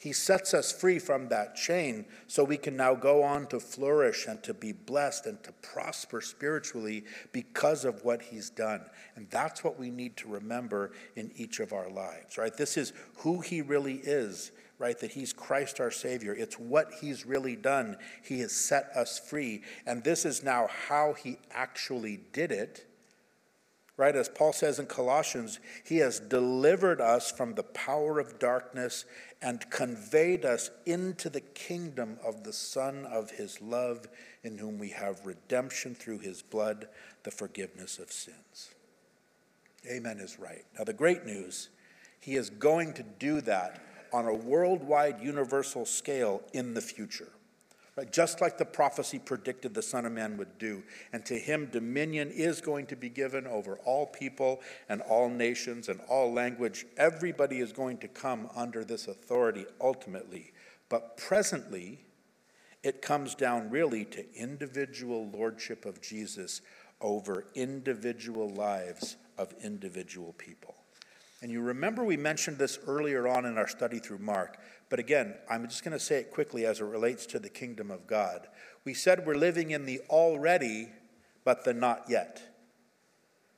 He 0.00 0.14
sets 0.14 0.54
us 0.54 0.72
free 0.72 0.98
from 0.98 1.28
that 1.28 1.54
chain 1.54 2.06
so 2.26 2.42
we 2.42 2.56
can 2.56 2.74
now 2.74 2.94
go 2.94 3.22
on 3.22 3.46
to 3.48 3.60
flourish 3.60 4.26
and 4.26 4.42
to 4.44 4.54
be 4.54 4.72
blessed 4.72 5.26
and 5.26 5.42
to 5.42 5.52
prosper 5.60 6.22
spiritually 6.22 7.04
because 7.32 7.84
of 7.84 8.02
what 8.02 8.22
he's 8.22 8.48
done. 8.48 8.80
And 9.14 9.28
that's 9.28 9.62
what 9.62 9.78
we 9.78 9.90
need 9.90 10.16
to 10.16 10.28
remember 10.28 10.92
in 11.16 11.30
each 11.36 11.60
of 11.60 11.74
our 11.74 11.90
lives, 11.90 12.38
right? 12.38 12.56
This 12.56 12.78
is 12.78 12.94
who 13.18 13.40
he 13.40 13.60
really 13.60 13.96
is 13.96 14.52
right? 14.78 14.98
That 14.98 15.12
he's 15.12 15.34
Christ 15.34 15.78
our 15.78 15.90
Savior. 15.90 16.32
It's 16.32 16.58
what 16.58 16.90
he's 17.02 17.26
really 17.26 17.54
done. 17.54 17.98
He 18.22 18.40
has 18.40 18.50
set 18.50 18.84
us 18.96 19.18
free. 19.18 19.60
And 19.86 20.02
this 20.02 20.24
is 20.24 20.42
now 20.42 20.68
how 20.88 21.12
he 21.12 21.36
actually 21.52 22.20
did 22.32 22.50
it, 22.50 22.86
right? 24.00 24.16
As 24.16 24.30
Paul 24.30 24.54
says 24.54 24.78
in 24.78 24.86
Colossians, 24.86 25.60
he 25.84 25.98
has 25.98 26.20
delivered 26.20 27.02
us 27.02 27.30
from 27.30 27.54
the 27.54 27.62
power 27.62 28.18
of 28.18 28.38
darkness 28.38 29.04
and 29.42 29.68
conveyed 29.68 30.46
us 30.46 30.70
into 30.86 31.28
the 31.28 31.42
kingdom 31.42 32.18
of 32.24 32.42
the 32.42 32.52
Son 32.54 33.04
of 33.04 33.32
his 33.32 33.60
love, 33.60 34.08
in 34.42 34.56
whom 34.56 34.78
we 34.78 34.88
have 34.88 35.26
redemption 35.26 35.94
through 35.94 36.20
his 36.20 36.40
blood, 36.40 36.88
the 37.24 37.30
forgiveness 37.30 37.98
of 37.98 38.10
sins. 38.10 38.70
Amen 39.86 40.18
is 40.18 40.38
right. 40.38 40.64
Now, 40.78 40.84
the 40.84 40.94
great 40.94 41.26
news, 41.26 41.68
he 42.20 42.36
is 42.36 42.48
going 42.48 42.94
to 42.94 43.02
do 43.02 43.42
that 43.42 43.82
on 44.14 44.24
a 44.24 44.34
worldwide 44.34 45.20
universal 45.20 45.84
scale 45.84 46.40
in 46.54 46.72
the 46.72 46.80
future. 46.80 47.28
Right? 47.96 48.10
Just 48.10 48.40
like 48.40 48.56
the 48.56 48.64
prophecy 48.64 49.18
predicted 49.18 49.74
the 49.74 49.82
Son 49.82 50.06
of 50.06 50.12
Man 50.12 50.36
would 50.36 50.58
do. 50.58 50.82
And 51.12 51.24
to 51.26 51.34
him, 51.34 51.68
dominion 51.70 52.30
is 52.30 52.60
going 52.60 52.86
to 52.86 52.96
be 52.96 53.08
given 53.08 53.46
over 53.46 53.78
all 53.84 54.06
people 54.06 54.60
and 54.88 55.02
all 55.02 55.28
nations 55.28 55.88
and 55.88 56.00
all 56.08 56.32
language. 56.32 56.86
Everybody 56.96 57.58
is 57.58 57.72
going 57.72 57.98
to 57.98 58.08
come 58.08 58.48
under 58.54 58.84
this 58.84 59.08
authority 59.08 59.66
ultimately. 59.80 60.52
But 60.88 61.16
presently, 61.16 62.00
it 62.82 63.02
comes 63.02 63.34
down 63.34 63.70
really 63.70 64.04
to 64.06 64.34
individual 64.34 65.28
lordship 65.28 65.84
of 65.84 66.00
Jesus 66.00 66.62
over 67.00 67.46
individual 67.54 68.48
lives 68.50 69.16
of 69.36 69.54
individual 69.62 70.32
people. 70.34 70.74
And 71.42 71.50
you 71.50 71.62
remember 71.62 72.04
we 72.04 72.18
mentioned 72.18 72.58
this 72.58 72.78
earlier 72.86 73.26
on 73.26 73.46
in 73.46 73.56
our 73.56 73.68
study 73.68 73.98
through 73.98 74.18
Mark, 74.18 74.58
but 74.90 74.98
again, 74.98 75.34
I'm 75.48 75.66
just 75.68 75.84
going 75.84 75.96
to 75.96 76.04
say 76.04 76.16
it 76.16 76.32
quickly 76.32 76.66
as 76.66 76.80
it 76.80 76.84
relates 76.84 77.24
to 77.26 77.38
the 77.38 77.48
kingdom 77.48 77.90
of 77.90 78.06
God. 78.06 78.48
We 78.84 78.92
said 78.92 79.24
we're 79.24 79.36
living 79.36 79.70
in 79.70 79.86
the 79.86 80.00
already, 80.10 80.88
but 81.44 81.64
the 81.64 81.72
not 81.72 82.04
yet. 82.08 82.49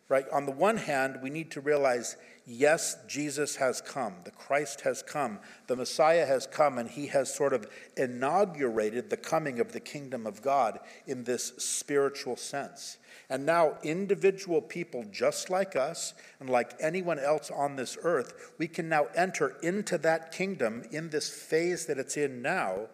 Right? 0.08 0.26
On 0.30 0.44
the 0.46 0.52
one 0.52 0.76
hand, 0.76 1.20
we 1.22 1.30
need 1.30 1.50
to 1.52 1.60
realize 1.60 2.16
yes, 2.46 2.96
Jesus 3.08 3.56
has 3.56 3.80
come, 3.80 4.14
the 4.24 4.30
Christ 4.30 4.82
has 4.82 5.02
come, 5.02 5.38
the 5.68 5.76
Messiah 5.76 6.26
has 6.26 6.46
come, 6.46 6.76
and 6.76 6.90
he 6.90 7.06
has 7.06 7.32
sort 7.32 7.52
of 7.52 7.66
inaugurated 7.96 9.08
the 9.08 9.16
coming 9.16 9.60
of 9.60 9.72
the 9.72 9.80
kingdom 9.80 10.26
of 10.26 10.42
God 10.42 10.80
in 11.06 11.24
this 11.24 11.52
spiritual 11.58 12.36
sense. 12.36 12.98
And 13.30 13.46
now, 13.46 13.78
individual 13.82 14.60
people 14.60 15.04
just 15.10 15.48
like 15.48 15.76
us 15.76 16.12
and 16.40 16.50
like 16.50 16.74
anyone 16.80 17.18
else 17.18 17.50
on 17.50 17.76
this 17.76 17.96
earth, 18.02 18.52
we 18.58 18.68
can 18.68 18.88
now 18.88 19.06
enter 19.14 19.56
into 19.62 19.96
that 19.98 20.32
kingdom 20.32 20.82
in 20.90 21.08
this 21.10 21.30
phase 21.30 21.86
that 21.86 21.98
it's 21.98 22.16
in 22.16 22.42
now 22.42 22.88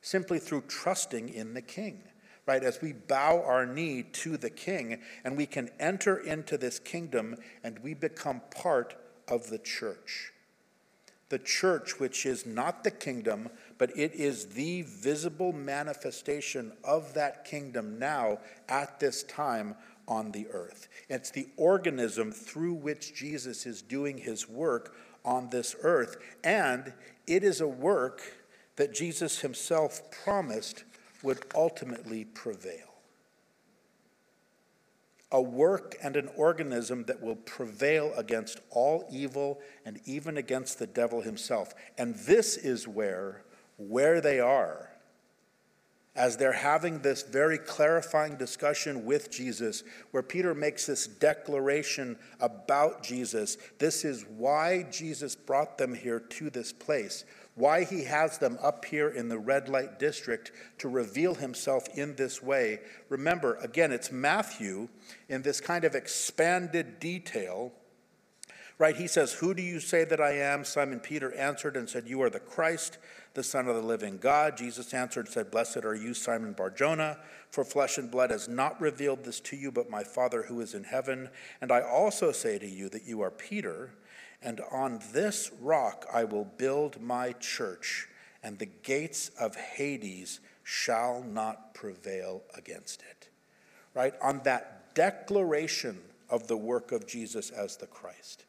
simply 0.00 0.38
through 0.38 0.62
trusting 0.62 1.28
in 1.28 1.54
the 1.54 1.62
king. 1.62 2.02
Right, 2.46 2.62
as 2.62 2.80
we 2.80 2.92
bow 2.92 3.42
our 3.42 3.66
knee 3.66 4.04
to 4.04 4.36
the 4.36 4.50
king, 4.50 5.00
and 5.24 5.36
we 5.36 5.46
can 5.46 5.68
enter 5.80 6.16
into 6.16 6.56
this 6.56 6.78
kingdom 6.78 7.36
and 7.64 7.80
we 7.80 7.92
become 7.92 8.40
part 8.54 8.94
of 9.26 9.50
the 9.50 9.58
church. 9.58 10.32
The 11.28 11.40
church, 11.40 11.98
which 11.98 12.24
is 12.24 12.46
not 12.46 12.84
the 12.84 12.92
kingdom, 12.92 13.48
but 13.78 13.90
it 13.96 14.14
is 14.14 14.46
the 14.46 14.82
visible 14.82 15.52
manifestation 15.52 16.72
of 16.84 17.14
that 17.14 17.44
kingdom 17.44 17.98
now 17.98 18.38
at 18.68 19.00
this 19.00 19.24
time 19.24 19.74
on 20.06 20.30
the 20.30 20.46
earth. 20.52 20.88
It's 21.08 21.30
the 21.30 21.48
organism 21.56 22.30
through 22.30 22.74
which 22.74 23.12
Jesus 23.12 23.66
is 23.66 23.82
doing 23.82 24.18
his 24.18 24.48
work 24.48 24.94
on 25.24 25.50
this 25.50 25.74
earth, 25.82 26.16
and 26.44 26.92
it 27.26 27.42
is 27.42 27.60
a 27.60 27.66
work 27.66 28.22
that 28.76 28.94
Jesus 28.94 29.40
himself 29.40 30.00
promised 30.24 30.84
would 31.22 31.44
ultimately 31.54 32.24
prevail. 32.24 32.94
A 35.32 35.42
work 35.42 35.96
and 36.02 36.16
an 36.16 36.30
organism 36.36 37.04
that 37.04 37.20
will 37.20 37.36
prevail 37.36 38.12
against 38.16 38.60
all 38.70 39.06
evil 39.10 39.60
and 39.84 40.00
even 40.04 40.36
against 40.36 40.78
the 40.78 40.86
devil 40.86 41.20
himself. 41.20 41.74
And 41.98 42.14
this 42.14 42.56
is 42.56 42.86
where 42.86 43.42
where 43.76 44.20
they 44.20 44.40
are 44.40 44.90
as 46.16 46.38
they're 46.38 46.52
having 46.52 47.00
this 47.00 47.22
very 47.22 47.58
clarifying 47.58 48.36
discussion 48.36 49.04
with 49.04 49.30
Jesus, 49.30 49.84
where 50.12 50.22
Peter 50.22 50.54
makes 50.54 50.86
this 50.86 51.06
declaration 51.06 52.16
about 52.40 53.02
Jesus. 53.02 53.58
This 53.78 54.04
is 54.04 54.24
why 54.24 54.84
Jesus 54.84 55.36
brought 55.36 55.76
them 55.76 55.94
here 55.94 56.20
to 56.20 56.48
this 56.48 56.72
place, 56.72 57.26
why 57.56 57.82
he 57.82 58.04
has 58.04 58.38
them 58.38 58.58
up 58.62 58.84
here 58.84 59.08
in 59.08 59.28
the 59.28 59.38
red 59.38 59.68
light 59.68 59.98
district 59.98 60.52
to 60.78 60.88
reveal 60.88 61.34
himself 61.34 61.88
in 61.96 62.14
this 62.14 62.40
way. 62.40 62.78
Remember, 63.08 63.56
again, 63.56 63.90
it's 63.90 64.12
Matthew 64.12 64.88
in 65.28 65.42
this 65.42 65.60
kind 65.60 65.84
of 65.84 65.94
expanded 65.94 67.00
detail 67.00 67.72
right? 68.78 68.96
He 68.96 69.06
says, 69.06 69.32
Who 69.32 69.54
do 69.54 69.62
you 69.62 69.80
say 69.80 70.04
that 70.04 70.20
I 70.20 70.32
am? 70.32 70.64
Simon 70.64 71.00
Peter 71.00 71.32
answered 71.34 71.76
and 71.76 71.88
said, 71.88 72.06
You 72.06 72.22
are 72.22 72.30
the 72.30 72.40
Christ, 72.40 72.98
the 73.34 73.42
Son 73.42 73.68
of 73.68 73.74
the 73.74 73.82
living 73.82 74.18
God. 74.18 74.56
Jesus 74.56 74.92
answered 74.92 75.26
and 75.26 75.34
said, 75.34 75.50
Blessed 75.50 75.84
are 75.84 75.94
you, 75.94 76.14
Simon 76.14 76.52
Barjona, 76.52 77.18
for 77.50 77.64
flesh 77.64 77.98
and 77.98 78.10
blood 78.10 78.30
has 78.30 78.48
not 78.48 78.80
revealed 78.80 79.24
this 79.24 79.40
to 79.40 79.56
you, 79.56 79.72
but 79.72 79.90
my 79.90 80.04
Father 80.04 80.42
who 80.42 80.60
is 80.60 80.74
in 80.74 80.84
heaven. 80.84 81.30
And 81.60 81.72
I 81.72 81.80
also 81.80 82.32
say 82.32 82.58
to 82.58 82.68
you 82.68 82.88
that 82.90 83.04
you 83.04 83.22
are 83.22 83.30
Peter, 83.30 83.94
and 84.42 84.60
on 84.70 85.00
this 85.12 85.50
rock 85.60 86.06
I 86.12 86.24
will 86.24 86.44
build 86.44 87.00
my 87.00 87.32
church, 87.32 88.08
and 88.42 88.58
the 88.58 88.66
gates 88.66 89.30
of 89.40 89.56
Hades 89.56 90.40
shall 90.62 91.22
not 91.22 91.74
prevail 91.74 92.42
against 92.54 93.02
it. 93.02 93.28
Right? 93.94 94.14
On 94.22 94.40
that 94.44 94.94
declaration 94.94 95.98
of 96.28 96.48
the 96.48 96.56
work 96.56 96.92
of 96.92 97.06
Jesus 97.06 97.50
as 97.50 97.76
the 97.76 97.86
Christ 97.86 98.44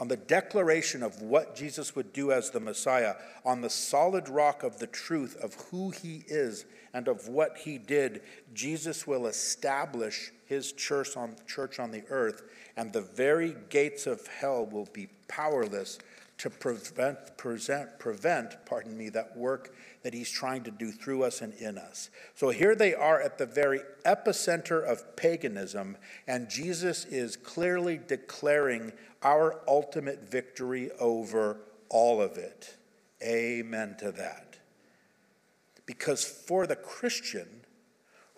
on 0.00 0.08
the 0.08 0.16
declaration 0.16 1.02
of 1.02 1.20
what 1.22 1.56
Jesus 1.56 1.96
would 1.96 2.12
do 2.12 2.30
as 2.30 2.50
the 2.50 2.60
Messiah, 2.60 3.16
on 3.44 3.60
the 3.60 3.70
solid 3.70 4.28
rock 4.28 4.62
of 4.62 4.78
the 4.78 4.86
truth 4.86 5.36
of 5.42 5.54
who 5.70 5.90
he 5.90 6.24
is 6.28 6.66
and 6.94 7.08
of 7.08 7.28
what 7.28 7.58
he 7.58 7.78
did, 7.78 8.22
Jesus 8.54 9.06
will 9.06 9.26
establish 9.26 10.32
his 10.46 10.72
church 10.72 11.16
on, 11.16 11.34
church 11.46 11.78
on 11.78 11.90
the 11.90 12.04
earth, 12.10 12.42
and 12.76 12.92
the 12.92 13.00
very 13.02 13.56
gates 13.70 14.06
of 14.06 14.26
hell 14.26 14.66
will 14.66 14.88
be 14.92 15.08
powerless 15.26 15.98
to 16.38 16.48
prevent, 16.48 17.36
present, 17.36 17.98
prevent, 17.98 18.64
pardon 18.64 18.96
me, 18.96 19.08
that 19.08 19.36
work 19.36 19.74
that 20.02 20.14
he's 20.14 20.30
trying 20.30 20.62
to 20.62 20.70
do 20.70 20.92
through 20.92 21.24
us 21.24 21.42
and 21.42 21.52
in 21.54 21.76
us. 21.76 22.10
So 22.34 22.50
here 22.50 22.76
they 22.76 22.94
are 22.94 23.20
at 23.20 23.38
the 23.38 23.46
very 23.46 23.80
epicenter 24.04 24.82
of 24.82 25.16
paganism, 25.16 25.96
and 26.26 26.48
Jesus 26.48 27.04
is 27.04 27.36
clearly 27.36 27.98
declaring 28.06 28.92
our 29.22 29.60
ultimate 29.66 30.30
victory 30.30 30.90
over 31.00 31.60
all 31.88 32.22
of 32.22 32.38
it. 32.38 32.76
Amen 33.22 33.96
to 33.98 34.12
that. 34.12 34.58
Because 35.86 36.24
for 36.24 36.66
the 36.66 36.76
Christian 36.76 37.57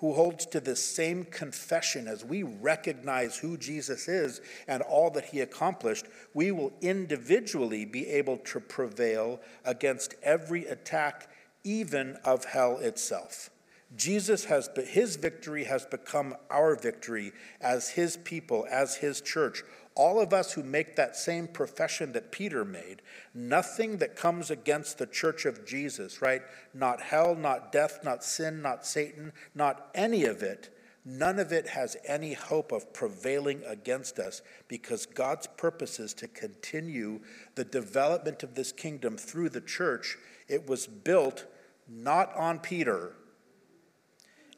who 0.01 0.15
holds 0.15 0.47
to 0.47 0.61
the 0.61 0.75
same 0.75 1.25
confession 1.25 2.09
as 2.09 2.25
we 2.25 2.43
recognize 2.43 3.37
who 3.37 3.57
Jesus 3.59 4.09
is 4.09 4.41
and 4.67 4.83
all 4.83 5.11
that 5.11 5.27
he 5.27 5.41
accomplished, 5.41 6.07
we 6.33 6.51
will 6.51 6.73
individually 6.81 7.85
be 7.85 8.09
able 8.09 8.39
to 8.39 8.61
prevail 8.61 9.41
against 9.65 10.15
every 10.23 10.65
attack, 10.67 11.29
even 11.65 12.17
of 12.25 12.47
hell 12.47 12.79
itself. 12.79 13.51
Jesus 13.95 14.45
has, 14.47 14.71
his 14.87 15.17
victory 15.17 15.65
has 15.65 15.85
become 15.85 16.35
our 16.49 16.77
victory 16.77 17.33
as 17.61 17.91
his 17.91 18.17
people, 18.17 18.67
as 18.71 18.97
his 18.97 19.21
church. 19.21 19.63
All 20.01 20.19
of 20.19 20.33
us 20.33 20.55
who 20.55 20.63
make 20.63 20.97
that 20.97 21.15
same 21.15 21.47
profession 21.47 22.13
that 22.13 22.33
Peter 22.33 22.65
made, 22.65 23.03
nothing 23.35 23.99
that 23.99 24.17
comes 24.17 24.51
against 24.51 24.97
the 24.97 25.07
church 25.07 25.45
of 25.45 25.67
Jesus, 25.67 26.23
right? 26.23 26.41
Not 26.73 27.03
hell, 27.03 27.35
not 27.35 27.71
death, 27.71 27.99
not 28.03 28.25
sin, 28.25 28.63
not 28.63 28.87
Satan, 28.87 29.35
not 29.55 29.91
any 29.95 30.25
of 30.25 30.43
it. 30.43 30.75
None 31.05 31.39
of 31.39 31.53
it 31.53 31.67
has 31.69 31.99
any 32.07 32.33
hope 32.33 32.73
of 32.73 32.95
prevailing 32.95 33.63
against 33.67 34.19
us 34.19 34.41
because 34.69 35.05
God's 35.05 35.47
purpose 35.47 36.01
is 36.01 36.15
to 36.15 36.29
continue 36.29 37.21
the 37.55 37.65
development 37.65 38.43
of 38.43 38.55
this 38.55 38.73
kingdom 38.73 39.19
through 39.19 39.51
the 39.51 39.61
church. 39.61 40.17
It 40.49 40.67
was 40.67 40.87
built 40.87 41.45
not 41.87 42.35
on 42.35 42.61
Peter, 42.61 43.17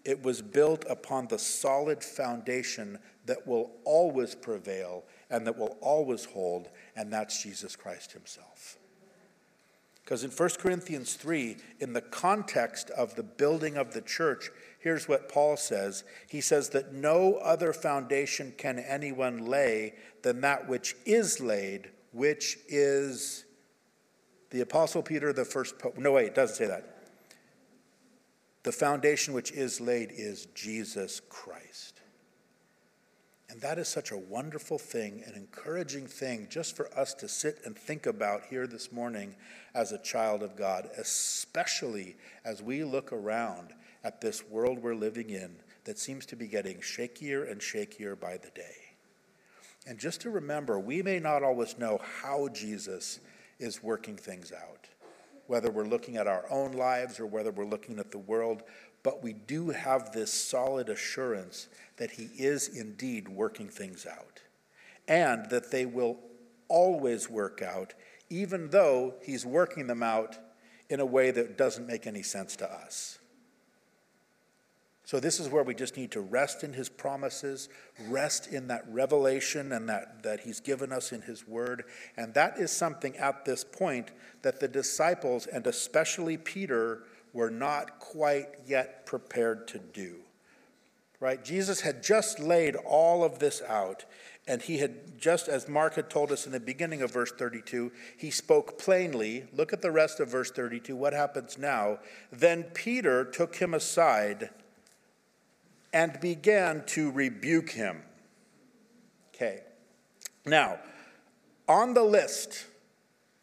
it 0.05 0.23
was 0.23 0.41
built 0.41 0.85
upon 0.89 1.27
the 1.27 1.39
solid 1.39 2.05
foundation 2.05 3.01
that 3.27 3.45
will 3.45 3.73
always 3.85 4.37
prevail 4.37 5.03
and 5.33 5.47
that 5.47 5.59
will 5.59 5.79
always 5.81 6.27
hold, 6.27 6.69
and 6.95 7.13
that's 7.13 7.43
Jesus 7.43 7.75
Christ 7.75 8.13
Himself. 8.13 8.79
Because 10.05 10.25
in 10.25 10.31
1 10.31 10.49
Corinthians 10.59 11.15
3, 11.15 11.57
in 11.81 11.95
the 11.95 12.01
context 12.01 12.91
of 12.91 13.15
the 13.15 13.23
building 13.23 13.77
of 13.77 13.95
the 13.95 14.03
church, 14.03 14.51
here's 14.79 15.09
what 15.09 15.29
Paul 15.29 15.57
says. 15.57 16.05
He 16.29 16.41
says 16.41 16.69
that 16.71 16.93
no 16.93 17.37
other 17.37 17.73
foundation 17.73 18.53
can 18.59 18.79
anyone 18.79 19.47
lay 19.47 19.95
than 20.23 20.43
that 20.43 20.69
which 20.69 20.97
is 21.07 21.41
laid, 21.41 21.89
which 22.13 22.59
is 22.69 23.45
the 24.51 24.61
Apostle 24.61 25.03
Peter, 25.03 25.33
the 25.33 25.45
first 25.47 25.79
pope. 25.79 25.97
No, 25.97 26.13
wait, 26.13 26.27
it 26.27 26.35
doesn't 26.35 26.57
say 26.57 26.67
that. 26.67 27.09
The 28.65 28.73
foundation 28.73 29.33
which 29.33 29.51
is 29.51 29.81
laid 29.81 30.13
is 30.13 30.47
Jesus 30.55 31.21
Christ. 31.21 32.02
And 33.53 33.61
that 33.61 33.79
is 33.79 33.87
such 33.87 34.13
a 34.13 34.17
wonderful 34.17 34.79
thing, 34.79 35.23
an 35.27 35.35
encouraging 35.35 36.07
thing 36.07 36.47
just 36.49 36.75
for 36.75 36.89
us 36.99 37.13
to 37.13 37.29
sit 37.29 37.59
and 37.67 37.77
think 37.77 38.07
about 38.07 38.45
here 38.49 38.67
this 38.67 38.91
morning 38.91 39.37
as 39.75 39.93
a 39.93 39.99
child 39.99 40.43
of 40.43 40.57
God, 40.57 40.89
especially 40.97 42.17
as 42.47 42.63
we 42.63 42.83
look 42.83 43.13
around 43.13 43.75
at 44.05 44.23
this 44.23 44.43
world 44.49 44.79
we're 44.79 44.95
living 44.95 45.29
in 45.29 45.55
that 45.85 45.99
seems 45.99 46.25
to 46.27 46.35
be 46.35 46.47
getting 46.47 46.79
shakier 46.79 47.53
and 47.53 47.61
shakier 47.61 48.19
by 48.19 48.39
the 48.39 48.49
day. 48.55 48.97
And 49.87 49.99
just 49.99 50.23
to 50.23 50.31
remember, 50.31 50.81
we 50.81 51.03
may 51.03 51.19
not 51.19 51.43
always 51.43 51.77
know 51.77 52.01
how 52.23 52.49
Jesus 52.49 53.21
is 53.59 53.83
working 53.83 54.17
things 54.17 54.51
out 54.51 54.89
whether 55.47 55.71
we're 55.71 55.87
looking 55.87 56.17
at 56.17 56.27
our 56.27 56.45
own 56.51 56.73
lives 56.73 57.21
or 57.21 57.27
whether 57.27 57.51
we're 57.51 57.67
looking 57.67 57.99
at 57.99 58.11
the 58.11 58.19
world, 58.19 58.63
but 59.03 59.23
we 59.23 59.33
do 59.33 59.71
have 59.71 60.13
this 60.13 60.33
solid 60.33 60.89
assurance 60.89 61.69
that 61.97 62.13
He 62.13 62.31
is 62.39 62.69
indeed 62.69 63.29
working 63.29 63.69
things 63.69 64.07
out 64.07 64.43
and 65.09 65.51
that 65.51 65.71
they 65.71 65.87
will 65.87 66.19
always 66.69 67.29
work 67.29 67.63
out, 67.63 67.95
even 68.31 68.71
though 68.71 69.15
He's 69.23 69.45
working 69.45 69.87
them 69.87 70.03
out 70.03 70.39
in 70.89 71.01
a 71.01 71.07
way 71.07 71.31
that 71.31 71.57
doesn't 71.57 71.87
make 71.87 72.07
any 72.07 72.23
sense 72.23 72.55
to 72.57 72.71
us. 72.71 73.19
So, 75.05 75.21
this 75.21 75.41
is 75.41 75.49
where 75.49 75.65
we 75.65 75.75
just 75.75 75.97
need 75.97 76.11
to 76.13 76.21
rest 76.21 76.63
in 76.63 76.73
his 76.73 76.89
promises, 76.89 77.69
rest 78.09 78.47
in 78.47 78.69
that 78.69 78.85
revelation 78.89 79.73
and 79.73 79.89
that, 79.89 80.23
that 80.23 80.41
he's 80.41 80.61
given 80.61 80.93
us 80.93 81.13
in 81.13 81.23
his 81.23 81.47
word. 81.47 81.85
And 82.17 82.33
that 82.35 82.57
is 82.57 82.71
something 82.71 83.17
at 83.17 83.45
this 83.45 83.65
point 83.65 84.13
that 84.43 84.61
the 84.61 84.69
disciples, 84.69 85.47
and 85.47 85.67
especially 85.67 86.37
Peter, 86.37 87.03
were 87.33 87.51
not 87.51 87.99
quite 87.99 88.49
yet 88.67 89.07
prepared 89.07 89.67
to 89.69 89.79
do. 89.79 90.17
Right? 91.21 91.45
Jesus 91.45 91.81
had 91.83 92.03
just 92.03 92.41
laid 92.41 92.75
all 92.75 93.23
of 93.23 93.39
this 93.39 93.63
out, 93.63 94.05
and 94.49 94.61
he 94.61 94.79
had, 94.79 95.21
just 95.21 95.47
as 95.47 95.69
Mark 95.69 95.95
had 95.95 96.11
told 96.11 96.33
us 96.33 96.47
in 96.47 96.53
the 96.53 96.59
beginning 96.59 97.01
of 97.01 97.13
verse 97.13 97.31
32, 97.31 97.93
he 98.17 98.31
spoke 98.31 98.77
plainly. 98.77 99.45
Look 99.53 99.73
at 99.73 99.83
the 99.83 99.93
rest 99.93 100.19
of 100.19 100.29
verse 100.29 100.51
32. 100.51 100.97
What 100.97 101.13
happens 101.13 101.57
now? 101.57 101.99
Then 102.33 102.65
Peter 102.75 103.25
took 103.25 103.57
him 103.57 103.73
aside 103.73 104.51
and 105.93 106.19
began 106.21 106.85
to 106.87 107.11
rebuke 107.13 107.71
him. 107.71 108.03
Okay. 109.35 109.61
Now, 110.45 110.81
on 111.69 111.95
the 111.95 112.03
list 112.03 112.67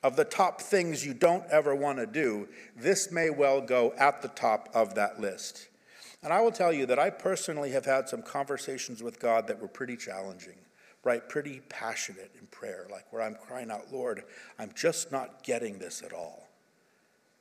of 0.03 0.15
the 0.15 0.25
top 0.25 0.61
things 0.61 1.05
you 1.05 1.13
don't 1.13 1.45
ever 1.49 1.75
want 1.75 1.97
to 1.99 2.05
do, 2.05 2.47
this 2.75 3.11
may 3.11 3.29
well 3.29 3.61
go 3.61 3.93
at 3.97 4.21
the 4.21 4.29
top 4.29 4.69
of 4.73 4.95
that 4.95 5.19
list. 5.19 5.67
And 6.23 6.33
I 6.33 6.41
will 6.41 6.51
tell 6.51 6.73
you 6.73 6.85
that 6.87 6.99
I 6.99 7.09
personally 7.09 7.71
have 7.71 7.85
had 7.85 8.09
some 8.09 8.21
conversations 8.21 9.01
with 9.01 9.19
God 9.19 9.47
that 9.47 9.61
were 9.61 9.67
pretty 9.67 9.95
challenging, 9.95 10.57
right? 11.03 11.27
Pretty 11.27 11.61
passionate 11.69 12.31
in 12.39 12.47
prayer, 12.47 12.87
like 12.91 13.11
where 13.11 13.21
I'm 13.21 13.35
crying 13.35 13.71
out, 13.71 13.91
Lord, 13.91 14.23
I'm 14.57 14.71
just 14.75 15.11
not 15.11 15.43
getting 15.43 15.79
this 15.79 16.01
at 16.03 16.13
all. 16.13 16.49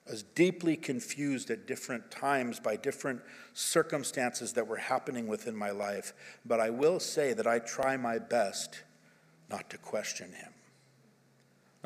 I 0.06 0.12
was 0.12 0.22
deeply 0.22 0.76
confused 0.76 1.50
at 1.50 1.66
different 1.66 2.10
times 2.10 2.60
by 2.60 2.76
different 2.76 3.20
circumstances 3.52 4.54
that 4.54 4.66
were 4.66 4.76
happening 4.76 5.26
within 5.26 5.54
my 5.54 5.70
life. 5.70 6.14
But 6.46 6.60
I 6.60 6.70
will 6.70 6.98
say 6.98 7.34
that 7.34 7.46
I 7.46 7.58
try 7.58 7.96
my 7.98 8.18
best 8.18 8.84
not 9.50 9.68
to 9.70 9.78
question 9.78 10.32
him, 10.32 10.52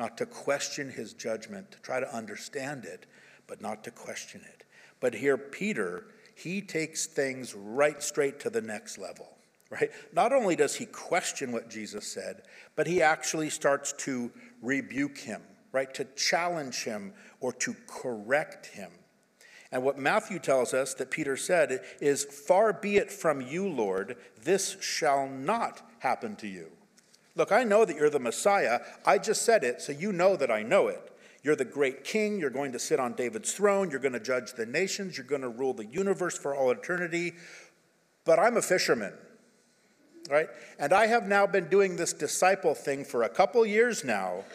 not 0.03 0.17
to 0.17 0.25
question 0.25 0.89
his 0.89 1.13
judgment, 1.13 1.71
to 1.71 1.79
try 1.79 1.99
to 1.99 2.15
understand 2.15 2.85
it, 2.85 3.05
but 3.47 3.61
not 3.61 3.83
to 3.83 3.91
question 3.91 4.41
it. 4.45 4.65
But 4.99 5.13
here, 5.13 5.37
Peter, 5.37 6.05
he 6.35 6.61
takes 6.61 7.05
things 7.05 7.55
right 7.55 8.01
straight 8.01 8.39
to 8.41 8.49
the 8.49 8.61
next 8.61 8.97
level. 8.97 9.37
Right? 9.69 9.89
Not 10.13 10.33
only 10.33 10.55
does 10.55 10.75
he 10.75 10.85
question 10.85 11.51
what 11.51 11.69
Jesus 11.69 12.05
said, 12.05 12.43
but 12.75 12.85
he 12.85 13.01
actually 13.01 13.49
starts 13.49 13.93
to 13.99 14.31
rebuke 14.61 15.17
him 15.17 15.41
right? 15.73 15.93
To 15.95 16.05
challenge 16.15 16.85
him 16.85 17.13
or 17.41 17.51
to 17.53 17.75
correct 17.87 18.67
him. 18.67 18.91
And 19.73 19.83
what 19.83 19.97
Matthew 19.97 20.39
tells 20.39 20.73
us 20.73 20.93
that 20.93 21.11
Peter 21.11 21.35
said 21.35 21.81
is, 21.99 22.23
Far 22.23 22.71
be 22.71 22.95
it 22.97 23.11
from 23.11 23.41
you, 23.41 23.67
Lord, 23.67 24.15
this 24.43 24.77
shall 24.79 25.27
not 25.27 25.81
happen 25.99 26.37
to 26.37 26.47
you. 26.47 26.67
Look, 27.35 27.51
I 27.51 27.63
know 27.63 27.85
that 27.85 27.95
you're 27.95 28.09
the 28.09 28.19
Messiah. 28.19 28.81
I 29.05 29.17
just 29.17 29.43
said 29.43 29.63
it, 29.63 29.81
so 29.81 29.91
you 29.91 30.11
know 30.11 30.35
that 30.35 30.51
I 30.51 30.61
know 30.61 30.87
it. 30.87 31.11
You're 31.43 31.55
the 31.55 31.65
great 31.65 32.03
king. 32.03 32.39
You're 32.39 32.49
going 32.49 32.71
to 32.71 32.79
sit 32.79 32.99
on 32.99 33.13
David's 33.13 33.51
throne. 33.51 33.91
You're 33.91 33.99
going 33.99 34.13
to 34.13 34.19
judge 34.19 34.53
the 34.53 34.65
nations. 34.65 35.17
You're 35.17 35.27
going 35.27 35.41
to 35.41 35.49
rule 35.49 35.73
the 35.73 35.85
universe 35.85 36.37
for 36.37 36.55
all 36.55 36.71
eternity. 36.71 37.33
But 38.23 38.39
I'm 38.39 38.55
a 38.55 38.61
fisherman, 38.61 39.13
right? 40.29 40.47
And 40.79 40.93
I 40.93 41.07
have 41.07 41.27
now 41.27 41.45
been 41.45 41.67
doing 41.67 41.97
this 41.97 42.13
disciple 42.13 42.73
thing 42.73 43.03
for 43.03 43.23
a 43.23 43.29
couple 43.29 43.65
years 43.65 44.05
now. 44.05 44.45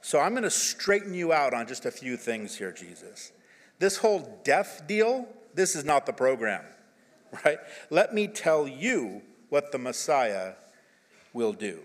So 0.00 0.18
I'm 0.18 0.32
going 0.32 0.42
to 0.42 0.50
straighten 0.50 1.14
you 1.14 1.32
out 1.32 1.54
on 1.54 1.66
just 1.66 1.86
a 1.86 1.90
few 1.90 2.16
things 2.16 2.56
here, 2.56 2.72
Jesus. 2.72 3.32
This 3.78 3.96
whole 3.96 4.40
death 4.44 4.82
deal, 4.86 5.28
this 5.54 5.76
is 5.76 5.84
not 5.84 6.04
the 6.04 6.12
program, 6.12 6.64
right? 7.44 7.58
Let 7.90 8.12
me 8.12 8.26
tell 8.26 8.66
you 8.66 9.22
what 9.50 9.72
the 9.72 9.78
Messiah 9.78 10.54
will 11.32 11.52
do, 11.52 11.80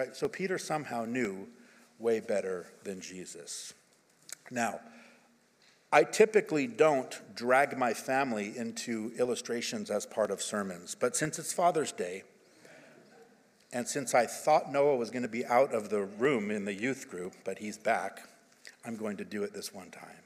right? 0.00 0.16
So 0.16 0.28
Peter 0.28 0.56
somehow 0.56 1.04
knew 1.04 1.46
way 1.98 2.20
better 2.20 2.66
than 2.84 3.02
Jesus. 3.02 3.74
Now, 4.50 4.80
I 5.92 6.04
typically 6.04 6.66
don't 6.66 7.20
drag 7.34 7.76
my 7.76 7.92
family 7.92 8.56
into 8.56 9.12
illustrations 9.18 9.90
as 9.90 10.06
part 10.06 10.30
of 10.30 10.40
sermons, 10.40 10.96
but 10.98 11.16
since 11.16 11.38
it's 11.38 11.52
Father's 11.52 11.92
Day, 11.92 12.22
and 13.74 13.86
since 13.86 14.14
I 14.14 14.24
thought 14.24 14.72
Noah 14.72 14.96
was 14.96 15.10
going 15.10 15.22
to 15.22 15.28
be 15.28 15.44
out 15.44 15.74
of 15.74 15.90
the 15.90 16.04
room 16.04 16.50
in 16.50 16.64
the 16.64 16.72
youth 16.72 17.10
group, 17.10 17.34
but 17.44 17.58
he's 17.58 17.76
back, 17.76 18.26
I'm 18.86 18.96
going 18.96 19.18
to 19.18 19.24
do 19.24 19.42
it 19.42 19.52
this 19.52 19.74
one 19.74 19.90
time. 19.90 20.22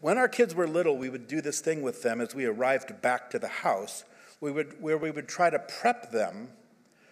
When 0.00 0.18
our 0.18 0.28
kids 0.28 0.54
were 0.54 0.68
little, 0.68 0.96
we 0.96 1.08
would 1.08 1.26
do 1.26 1.40
this 1.40 1.60
thing 1.60 1.82
with 1.82 2.04
them 2.04 2.20
as 2.20 2.32
we 2.32 2.44
arrived 2.46 3.02
back 3.02 3.28
to 3.30 3.40
the 3.40 3.48
house, 3.48 4.04
we 4.40 4.52
would, 4.52 4.80
where 4.80 4.98
we 4.98 5.10
would 5.10 5.26
try 5.26 5.50
to 5.50 5.58
prep 5.58 6.12
them 6.12 6.50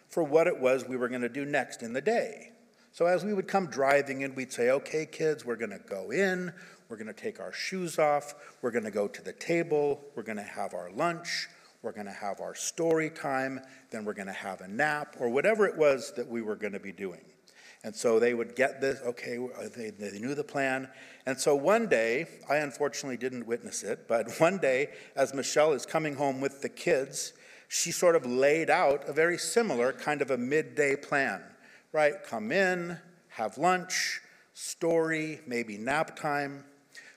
for 0.08 0.22
what 0.22 0.46
it 0.46 0.58
was 0.58 0.86
we 0.86 0.96
were 0.96 1.08
going 1.08 1.22
to 1.22 1.28
do 1.28 1.44
next 1.44 1.82
in 1.82 1.92
the 1.92 2.00
day. 2.00 2.52
So 2.92 3.06
as 3.06 3.24
we 3.24 3.34
would 3.34 3.46
come 3.46 3.66
driving 3.66 4.22
in, 4.22 4.34
we'd 4.34 4.52
say, 4.52 4.70
okay, 4.70 5.04
kids, 5.04 5.44
we're 5.44 5.56
going 5.56 5.70
to 5.70 5.80
go 5.86 6.10
in, 6.10 6.52
we're 6.88 6.96
going 6.96 7.08
to 7.08 7.12
take 7.12 7.40
our 7.40 7.52
shoes 7.52 7.98
off, 7.98 8.34
we're 8.62 8.70
going 8.70 8.84
to 8.84 8.90
go 8.90 9.06
to 9.06 9.22
the 9.22 9.34
table, 9.34 10.00
we're 10.14 10.22
going 10.22 10.38
to 10.38 10.42
have 10.42 10.72
our 10.72 10.90
lunch, 10.90 11.48
we're 11.82 11.92
going 11.92 12.06
to 12.06 12.12
have 12.12 12.40
our 12.40 12.54
story 12.54 13.10
time, 13.10 13.60
then 13.90 14.04
we're 14.04 14.14
going 14.14 14.28
to 14.28 14.32
have 14.32 14.60
a 14.60 14.68
nap, 14.68 15.16
or 15.20 15.28
whatever 15.28 15.66
it 15.66 15.76
was 15.76 16.12
that 16.16 16.26
we 16.26 16.40
were 16.40 16.56
going 16.56 16.72
to 16.72 16.80
be 16.80 16.92
doing. 16.92 17.20
And 17.84 17.94
so 17.94 18.18
they 18.18 18.34
would 18.34 18.56
get 18.56 18.80
this, 18.80 19.00
okay, 19.02 19.38
uh, 19.38 19.68
they, 19.76 19.90
they 19.90 20.18
knew 20.18 20.34
the 20.34 20.42
plan. 20.42 20.88
And 21.26 21.38
so 21.38 21.54
one 21.54 21.86
day, 21.86 22.26
I 22.48 22.56
unfortunately 22.56 23.16
didn't 23.16 23.46
witness 23.46 23.82
it, 23.82 24.08
but 24.08 24.28
one 24.40 24.58
day, 24.58 24.88
as 25.14 25.34
Michelle 25.34 25.72
is 25.72 25.86
coming 25.86 26.14
home 26.14 26.40
with 26.40 26.62
the 26.62 26.68
kids, 26.68 27.32
she 27.68 27.90
sort 27.90 28.16
of 28.16 28.24
laid 28.26 28.70
out 28.70 29.08
a 29.08 29.12
very 29.12 29.38
similar 29.38 29.92
kind 29.92 30.22
of 30.22 30.30
a 30.30 30.38
midday 30.38 30.96
plan, 30.96 31.42
right? 31.92 32.14
Come 32.24 32.52
in, 32.52 32.98
have 33.28 33.58
lunch, 33.58 34.20
story, 34.54 35.40
maybe 35.46 35.76
nap 35.76 36.16
time. 36.16 36.64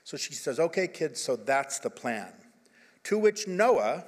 So 0.04 0.16
she 0.16 0.34
says, 0.34 0.58
okay, 0.58 0.88
kids, 0.88 1.20
so 1.20 1.36
that's 1.36 1.78
the 1.78 1.90
plan. 1.90 2.32
To 3.04 3.18
which 3.18 3.46
Noah, 3.46 4.04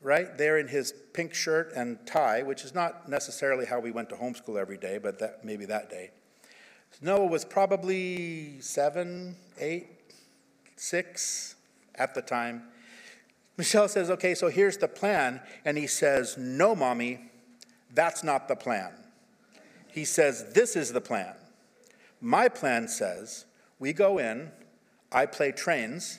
right 0.00 0.36
there 0.36 0.58
in 0.58 0.68
his 0.68 0.92
pink 1.12 1.34
shirt 1.34 1.72
and 1.74 1.98
tie, 2.06 2.42
which 2.42 2.64
is 2.64 2.74
not 2.74 3.08
necessarily 3.08 3.64
how 3.64 3.80
we 3.80 3.90
went 3.90 4.08
to 4.10 4.16
homeschool 4.16 4.60
every 4.60 4.76
day, 4.76 4.98
but 4.98 5.18
that, 5.18 5.44
maybe 5.44 5.64
that 5.66 5.90
day. 5.90 6.10
Noah 7.00 7.26
was 7.26 7.44
probably 7.44 8.60
seven, 8.60 9.36
eight, 9.58 9.88
six 10.76 11.54
at 11.94 12.14
the 12.14 12.22
time. 12.22 12.64
Michelle 13.62 13.86
says, 13.86 14.10
Okay, 14.10 14.34
so 14.34 14.48
here's 14.48 14.76
the 14.76 14.88
plan. 14.88 15.40
And 15.64 15.78
he 15.78 15.86
says, 15.86 16.36
No, 16.36 16.74
mommy, 16.74 17.30
that's 17.94 18.24
not 18.24 18.48
the 18.48 18.56
plan. 18.56 18.90
He 19.86 20.04
says, 20.04 20.52
This 20.52 20.74
is 20.74 20.92
the 20.92 21.00
plan. 21.00 21.32
My 22.20 22.48
plan 22.48 22.88
says 22.88 23.44
we 23.78 23.92
go 23.92 24.18
in, 24.18 24.50
I 25.12 25.26
play 25.26 25.52
trains, 25.52 26.18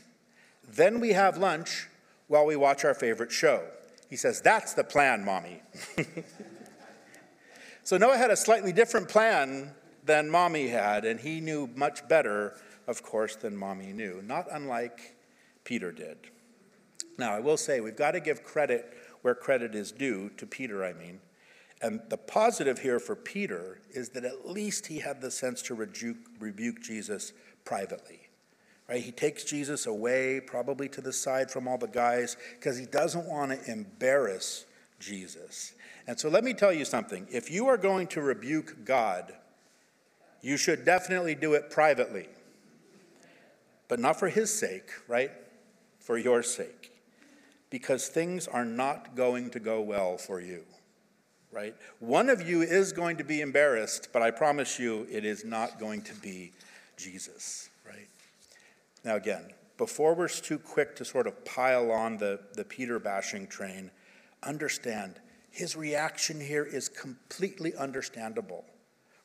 then 0.66 1.02
we 1.02 1.10
have 1.10 1.38
lunch 1.38 1.90
while 2.30 2.46
we 2.46 2.56
watch 2.56 2.86
our 2.86 2.94
favorite 2.94 3.34
show. 3.34 3.62
He 4.10 4.16
says, 4.16 4.40
That's 4.40 4.74
the 4.74 4.86
plan, 4.86 5.26
mommy. 5.26 5.62
so 7.84 7.98
Noah 7.98 8.18
had 8.18 8.32
a 8.32 8.38
slightly 8.38 8.72
different 8.72 9.10
plan 9.10 9.72
than 10.06 10.30
mommy 10.30 10.70
had, 10.70 11.04
and 11.04 11.20
he 11.20 11.42
knew 11.42 11.68
much 11.76 12.08
better, 12.08 12.56
of 12.88 13.04
course, 13.04 13.36
than 13.36 13.58
mommy 13.58 13.92
knew, 13.92 14.22
not 14.22 14.48
unlike 14.50 15.18
Peter 15.66 15.92
did. 15.92 16.30
Now, 17.18 17.34
I 17.34 17.40
will 17.40 17.58
say, 17.58 17.80
we've 17.80 17.96
got 17.96 18.12
to 18.12 18.20
give 18.20 18.44
credit 18.44 18.98
where 19.22 19.36
credit 19.36 19.74
is 19.74 19.92
due, 19.92 20.30
to 20.38 20.46
Peter, 20.46 20.84
I 20.84 20.94
mean. 20.94 21.20
And 21.82 22.02
the 22.10 22.18
positive 22.18 22.80
here 22.80 23.00
for 23.00 23.16
Peter 23.16 23.82
is 23.92 24.10
that 24.10 24.24
at 24.24 24.50
least 24.50 24.88
he 24.88 25.00
had 25.00 25.22
the 25.22 25.32
sense 25.32 25.62
to 25.64 25.76
rebuke, 25.76 26.18
rebuke 26.40 26.82
Jesus 26.82 27.34
privately. 27.66 28.22
Right? 28.90 29.02
He 29.02 29.12
takes 29.12 29.44
Jesus 29.44 29.86
away, 29.86 30.40
probably 30.40 30.90
to 30.90 31.02
the 31.02 31.14
side 31.14 31.52
from 31.52 31.68
all 31.68 31.78
the 31.78 31.88
guys, 31.88 32.38
because 32.60 32.78
he 32.78 32.86
doesn't 32.86 33.26
want 33.26 33.52
to 33.52 33.72
embarrass 33.72 34.66
Jesus. 35.00 35.74
And 36.08 36.20
so 36.20 36.30
let 36.30 36.44
me 36.44 36.54
tell 36.54 36.74
you 36.74 36.86
something. 36.86 37.28
If 37.30 37.52
you 37.52 37.68
are 37.68 37.78
going 37.78 38.08
to 38.08 38.22
rebuke 38.22 38.86
God, 38.86 39.34
you 40.42 40.58
should 40.58 40.86
definitely 40.86 41.36
do 41.36 41.54
it 41.54 41.70
privately. 41.70 42.28
But 43.88 44.00
not 44.00 44.20
for 44.20 44.30
his 44.30 44.54
sake, 44.54 44.90
right? 45.08 45.32
For 46.00 46.18
your 46.18 46.44
sake. 46.44 46.93
Because 47.74 48.08
things 48.08 48.48
are 48.48 48.66
not 48.66 49.16
going 49.16 49.50
to 49.50 49.60
go 49.60 49.82
well 49.82 50.16
for 50.16 50.40
you, 50.40 50.64
right? 51.52 51.74
One 51.98 52.30
of 52.30 52.48
you 52.48 52.62
is 52.62 52.94
going 52.94 53.18
to 53.18 53.24
be 53.24 53.42
embarrassed, 53.42 54.10
but 54.14 54.22
I 54.22 54.30
promise 54.30 54.78
you 54.78 55.08
it 55.10 55.26
is 55.26 55.44
not 55.44 55.80
going 55.80 56.04
to 56.04 56.14
be 56.14 56.52
Jesus. 56.98 57.72
Right? 57.84 58.08
Now, 59.04 59.16
again, 59.16 59.56
before 59.80 60.14
we're 60.14 60.28
too 60.28 60.60
quick 60.60 60.96
to 60.98 61.04
sort 61.04 61.26
of 61.26 61.44
pile 61.46 61.92
on 61.92 62.18
the, 62.18 62.42
the 62.54 62.64
Peter 62.64 63.00
bashing 63.00 63.48
train, 63.48 63.90
understand 64.44 65.20
his 65.50 65.76
reaction 65.76 66.40
here 66.40 66.66
is 66.66 66.88
completely 66.88 67.74
understandable, 67.76 68.66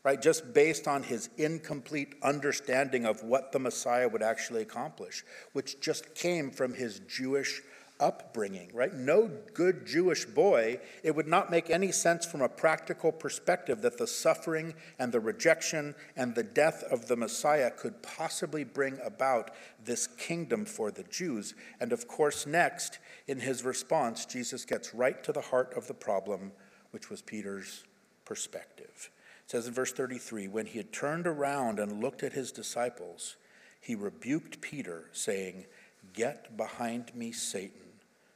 right? 0.04 0.22
Just 0.22 0.54
based 0.54 0.88
on 0.88 1.02
his 1.02 1.28
incomplete 1.36 2.14
understanding 2.22 3.04
of 3.04 3.22
what 3.22 3.52
the 3.52 3.58
Messiah 3.58 4.08
would 4.08 4.22
actually 4.22 4.62
accomplish, 4.62 5.22
which 5.52 5.82
just 5.82 6.14
came 6.14 6.50
from 6.50 6.72
his 6.72 7.00
Jewish 7.00 7.60
upbringing, 8.00 8.70
right? 8.72 8.94
No 8.94 9.30
good 9.54 9.86
Jewish 9.86 10.24
boy, 10.24 10.80
it 11.02 11.14
would 11.14 11.26
not 11.26 11.50
make 11.50 11.70
any 11.70 11.90
sense 11.90 12.24
from 12.24 12.42
a 12.42 12.48
practical 12.48 13.10
perspective 13.10 13.82
that 13.82 13.98
the 13.98 14.06
suffering 14.06 14.74
and 14.98 15.12
the 15.12 15.20
rejection 15.20 15.94
and 16.16 16.34
the 16.34 16.42
death 16.42 16.84
of 16.90 17.08
the 17.08 17.16
Messiah 17.16 17.70
could 17.70 18.02
possibly 18.02 18.64
bring 18.64 18.98
about 19.04 19.50
this 19.84 20.06
kingdom 20.06 20.64
for 20.64 20.90
the 20.90 21.02
Jews. 21.04 21.54
And 21.80 21.92
of 21.92 22.06
course, 22.06 22.46
next, 22.46 22.98
in 23.26 23.40
his 23.40 23.64
response, 23.64 24.26
Jesus 24.26 24.64
gets 24.64 24.94
right 24.94 25.22
to 25.24 25.32
the 25.32 25.40
heart 25.40 25.74
of 25.76 25.88
the 25.88 25.94
problem, 25.94 26.52
which 26.92 27.10
was 27.10 27.20
Peter's 27.20 27.84
perspective. 28.24 29.10
It 29.44 29.50
says 29.50 29.66
in 29.66 29.74
verse 29.74 29.92
33 29.92 30.46
when 30.48 30.66
he 30.66 30.78
had 30.78 30.92
turned 30.92 31.26
around 31.26 31.78
and 31.78 32.00
looked 32.00 32.22
at 32.22 32.32
his 32.32 32.52
disciples, 32.52 33.36
he 33.80 33.94
rebuked 33.94 34.60
Peter, 34.60 35.08
saying, 35.12 35.66
Get 36.12 36.56
behind 36.56 37.14
me, 37.14 37.32
Satan 37.32 37.87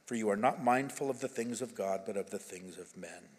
for 0.05 0.15
you 0.15 0.29
are 0.29 0.37
not 0.37 0.63
mindful 0.63 1.09
of 1.09 1.19
the 1.19 1.27
things 1.27 1.61
of 1.61 1.75
God, 1.75 2.01
but 2.05 2.17
of 2.17 2.29
the 2.29 2.39
things 2.39 2.77
of 2.77 2.95
men. 2.97 3.29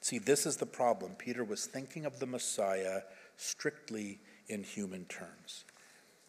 See, 0.00 0.18
this 0.18 0.46
is 0.46 0.56
the 0.56 0.66
problem. 0.66 1.12
Peter 1.16 1.44
was 1.44 1.66
thinking 1.66 2.04
of 2.06 2.20
the 2.20 2.26
Messiah 2.26 3.02
strictly 3.36 4.20
in 4.48 4.62
human 4.62 5.04
terms. 5.06 5.64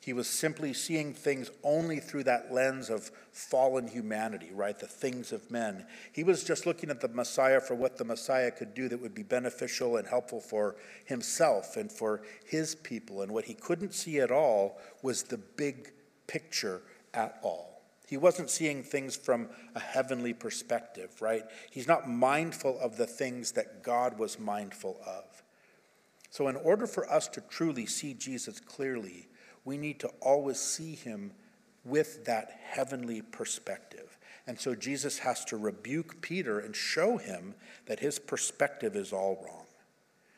He 0.02 0.14
was 0.14 0.30
simply 0.30 0.74
seeing 0.74 1.14
things 1.14 1.52
only 1.64 2.00
through 2.00 2.24
that 2.24 2.54
lens 2.54 2.90
of 2.90 3.12
fallen 3.32 3.88
humanity, 3.88 4.52
right? 4.54 4.80
The 4.80 4.88
things 4.88 5.34
of 5.34 5.52
men. 5.52 5.86
He 6.14 6.24
was 6.24 6.44
just 6.46 6.66
looking 6.66 6.90
at 6.90 7.02
the 7.02 7.10
Messiah 7.10 7.60
for 7.60 7.76
what 7.76 7.98
the 7.98 8.06
Messiah 8.06 8.52
could 8.52 8.74
do 8.74 8.88
that 8.88 9.02
would 9.02 9.14
be 9.14 9.24
beneficial 9.24 9.98
and 9.98 10.08
helpful 10.08 10.40
for 10.40 10.78
himself 11.06 11.76
and 11.76 11.92
for 11.92 12.22
his 12.46 12.74
people. 12.74 13.22
And 13.22 13.34
what 13.34 13.46
he 13.46 13.54
couldn't 13.54 13.94
see 13.94 14.20
at 14.20 14.32
all 14.32 14.80
was 15.02 15.24
the 15.24 15.38
big 15.38 15.92
picture 16.26 16.84
at 17.14 17.38
all. 17.42 17.77
He 18.08 18.16
wasn't 18.16 18.50
seeing 18.50 18.84
things 18.84 19.18
from 19.18 19.50
a 19.76 19.82
heavenly 19.82 20.34
perspective, 20.34 21.22
right? 21.22 21.44
He's 21.70 21.90
not 21.90 22.10
mindful 22.10 22.80
of 22.80 22.96
the 22.96 23.06
things 23.06 23.52
that 23.52 23.84
God 23.84 24.18
was 24.18 24.40
mindful 24.40 24.98
of. 25.06 25.44
So, 26.30 26.48
in 26.48 26.56
order 26.56 26.88
for 26.88 27.12
us 27.12 27.28
to 27.30 27.42
truly 27.42 27.86
see 27.86 28.14
Jesus 28.14 28.62
clearly, 28.62 29.28
we 29.66 29.78
need 29.78 30.00
to 30.00 30.08
always 30.22 30.58
see 30.58 30.96
him 30.96 31.34
with 31.84 32.24
that 32.26 32.58
heavenly 32.64 33.22
perspective. 33.22 34.18
And 34.46 34.58
so, 34.58 34.74
Jesus 34.74 35.20
has 35.20 35.44
to 35.46 35.58
rebuke 35.58 36.22
Peter 36.22 36.60
and 36.60 36.74
show 36.74 37.18
him 37.18 37.56
that 37.88 38.00
his 38.00 38.20
perspective 38.20 38.96
is 38.96 39.12
all 39.12 39.44
wrong, 39.46 39.66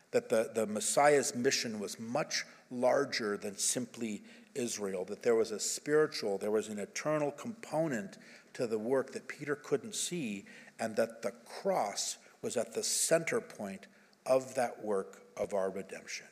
that 0.09 0.30
the, 0.30 0.49
the 0.55 0.65
Messiah's 0.65 1.36
mission 1.36 1.80
was 1.80 1.99
much 1.99 2.45
larger 2.72 3.38
than 3.38 3.57
simply 3.57 4.24
Israel, 4.56 5.06
that 5.06 5.24
there 5.24 5.36
was 5.36 5.52
a 5.52 5.60
spiritual, 5.60 6.38
there 6.38 6.52
was 6.52 6.68
an 6.68 6.80
eternal 6.80 7.32
component 7.32 8.18
to 8.54 8.68
the 8.68 8.80
work 8.80 9.14
that 9.14 9.28
Peter 9.28 9.56
couldn't 9.56 9.95
see, 9.95 10.45
and 10.80 10.95
that 10.95 11.22
the 11.22 11.32
cross 11.45 12.18
was 12.41 12.58
at 12.58 12.74
the 12.74 12.84
center 12.84 13.41
point 13.41 13.88
of 14.26 14.56
that 14.56 14.84
work 14.84 15.24
of 15.38 15.54
our 15.54 15.70
redemption. 15.70 16.26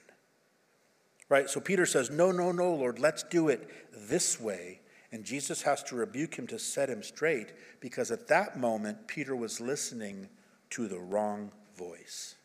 Right? 1.30 1.50
So 1.50 1.60
Peter 1.60 1.86
says, 1.86 2.10
No, 2.10 2.32
no, 2.32 2.52
no, 2.52 2.74
Lord, 2.74 3.00
let's 3.00 3.24
do 3.24 3.50
it 3.50 3.70
this 3.94 4.40
way. 4.40 4.82
And 5.12 5.24
Jesus 5.24 5.62
has 5.62 5.84
to 5.84 5.96
rebuke 5.96 6.36
him 6.36 6.48
to 6.48 6.60
set 6.60 6.90
him 6.90 7.02
straight 7.02 7.54
because 7.80 8.12
at 8.12 8.28
that 8.28 8.58
moment, 8.60 9.08
Peter 9.08 9.36
was 9.36 9.62
listening 9.62 10.28
to 10.72 10.88
the 10.88 11.00
wrong 11.00 11.52
voice. 11.78 12.36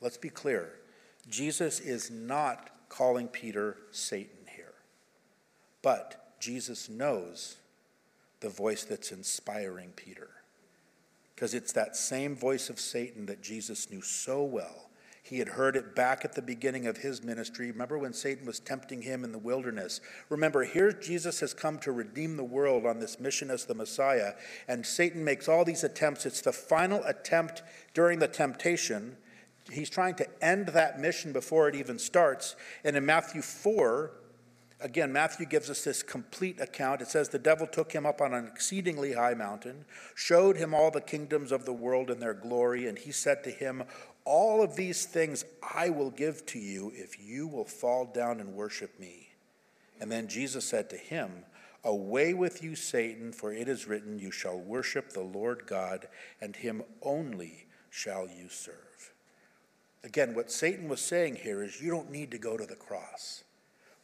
Let's 0.00 0.16
be 0.16 0.28
clear 0.28 0.74
Jesus 1.28 1.80
is 1.80 2.10
not 2.10 2.70
calling 2.88 3.28
Peter 3.28 3.78
Satan. 3.90 4.33
But 5.84 6.40
Jesus 6.40 6.88
knows 6.88 7.58
the 8.40 8.48
voice 8.48 8.84
that's 8.84 9.12
inspiring 9.12 9.92
Peter. 9.94 10.30
Because 11.34 11.52
it's 11.52 11.72
that 11.74 11.94
same 11.94 12.34
voice 12.34 12.70
of 12.70 12.80
Satan 12.80 13.26
that 13.26 13.42
Jesus 13.42 13.90
knew 13.90 14.00
so 14.00 14.42
well. 14.42 14.88
He 15.22 15.38
had 15.38 15.48
heard 15.48 15.76
it 15.76 15.94
back 15.94 16.24
at 16.24 16.34
the 16.34 16.42
beginning 16.42 16.86
of 16.86 16.98
his 16.98 17.22
ministry. 17.22 17.70
Remember 17.70 17.98
when 17.98 18.14
Satan 18.14 18.46
was 18.46 18.60
tempting 18.60 19.02
him 19.02 19.24
in 19.24 19.32
the 19.32 19.38
wilderness? 19.38 20.00
Remember, 20.30 20.64
here 20.64 20.90
Jesus 20.90 21.40
has 21.40 21.52
come 21.52 21.78
to 21.80 21.92
redeem 21.92 22.36
the 22.36 22.44
world 22.44 22.86
on 22.86 22.98
this 22.98 23.20
mission 23.20 23.50
as 23.50 23.64
the 23.66 23.74
Messiah, 23.74 24.32
and 24.68 24.84
Satan 24.84 25.24
makes 25.24 25.48
all 25.48 25.64
these 25.64 25.84
attempts. 25.84 26.24
It's 26.24 26.42
the 26.42 26.52
final 26.52 27.02
attempt 27.04 27.62
during 27.92 28.18
the 28.18 28.28
temptation. 28.28 29.16
He's 29.70 29.90
trying 29.90 30.14
to 30.16 30.44
end 30.44 30.68
that 30.68 31.00
mission 31.00 31.32
before 31.32 31.68
it 31.68 31.74
even 31.74 31.98
starts. 31.98 32.54
And 32.84 32.96
in 32.96 33.06
Matthew 33.06 33.40
4, 33.40 34.12
Again, 34.84 35.14
Matthew 35.14 35.46
gives 35.46 35.70
us 35.70 35.82
this 35.82 36.02
complete 36.02 36.60
account. 36.60 37.00
It 37.00 37.08
says, 37.08 37.30
The 37.30 37.38
devil 37.38 37.66
took 37.66 37.90
him 37.90 38.04
up 38.04 38.20
on 38.20 38.34
an 38.34 38.46
exceedingly 38.46 39.14
high 39.14 39.32
mountain, 39.32 39.86
showed 40.14 40.58
him 40.58 40.74
all 40.74 40.90
the 40.90 41.00
kingdoms 41.00 41.52
of 41.52 41.64
the 41.64 41.72
world 41.72 42.10
and 42.10 42.20
their 42.20 42.34
glory, 42.34 42.86
and 42.86 42.98
he 42.98 43.10
said 43.10 43.42
to 43.44 43.50
him, 43.50 43.84
All 44.26 44.62
of 44.62 44.76
these 44.76 45.06
things 45.06 45.46
I 45.74 45.88
will 45.88 46.10
give 46.10 46.44
to 46.46 46.58
you 46.58 46.92
if 46.94 47.18
you 47.18 47.48
will 47.48 47.64
fall 47.64 48.04
down 48.04 48.40
and 48.40 48.52
worship 48.52 49.00
me. 49.00 49.30
And 50.02 50.12
then 50.12 50.28
Jesus 50.28 50.66
said 50.66 50.90
to 50.90 50.98
him, 50.98 51.32
Away 51.82 52.34
with 52.34 52.62
you, 52.62 52.76
Satan, 52.76 53.32
for 53.32 53.54
it 53.54 53.68
is 53.68 53.88
written, 53.88 54.18
You 54.18 54.30
shall 54.30 54.58
worship 54.58 55.14
the 55.14 55.22
Lord 55.22 55.62
God, 55.66 56.08
and 56.42 56.54
him 56.54 56.82
only 57.00 57.68
shall 57.88 58.28
you 58.28 58.50
serve. 58.50 59.14
Again, 60.02 60.34
what 60.34 60.52
Satan 60.52 60.90
was 60.90 61.00
saying 61.00 61.36
here 61.36 61.62
is 61.62 61.80
you 61.80 61.90
don't 61.90 62.10
need 62.10 62.30
to 62.32 62.38
go 62.38 62.58
to 62.58 62.66
the 62.66 62.76
cross. 62.76 63.43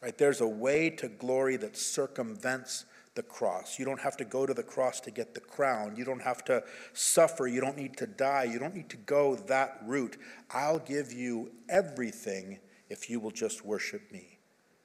Right? 0.03 0.17
There's 0.17 0.41
a 0.41 0.49
way 0.49 0.91
to 0.91 1.09
glory 1.09 1.57
that 1.59 1.77
circumvents 1.77 2.87
the 3.15 3.23
cross. 3.23 3.79
You 3.79 3.85
don't 3.85 4.01
have 4.01 4.17
to 4.19 4.25
go 4.25 4.47
to 4.47 4.55
the 4.55 4.63
cross 4.63 5.01
to 5.01 5.11
get 5.11 5.35
the 5.35 5.41
crown. 5.41 5.97
You 5.97 6.05
don't 6.05 6.23
have 6.23 6.45
to 6.45 6.63
suffer. 6.93 7.47
You 7.47 7.61
don't 7.61 7.77
need 7.77 7.97
to 7.99 8.07
die. 8.07 8.45
You 8.45 8.59
don't 8.59 8.75
need 8.75 8.89
to 8.91 8.97
go 8.97 9.35
that 9.35 9.81
route. 9.85 10.17
I'll 10.51 10.79
give 10.79 11.13
you 11.13 11.51
everything 11.69 12.61
if 12.89 13.11
you 13.11 13.21
will 13.21 13.31
just 13.31 13.65
worship 13.65 14.11
me. 14.13 14.39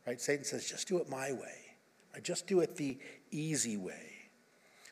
Right? 0.05 0.19
Satan 0.19 0.43
says, 0.43 0.67
just 0.69 0.87
do 0.87 0.97
it 0.97 1.09
my 1.09 1.31
way. 1.31 1.77
Right? 2.13 2.23
Just 2.23 2.47
do 2.47 2.59
it 2.59 2.75
the 2.75 2.97
easy 3.31 3.77
way. 3.77 4.14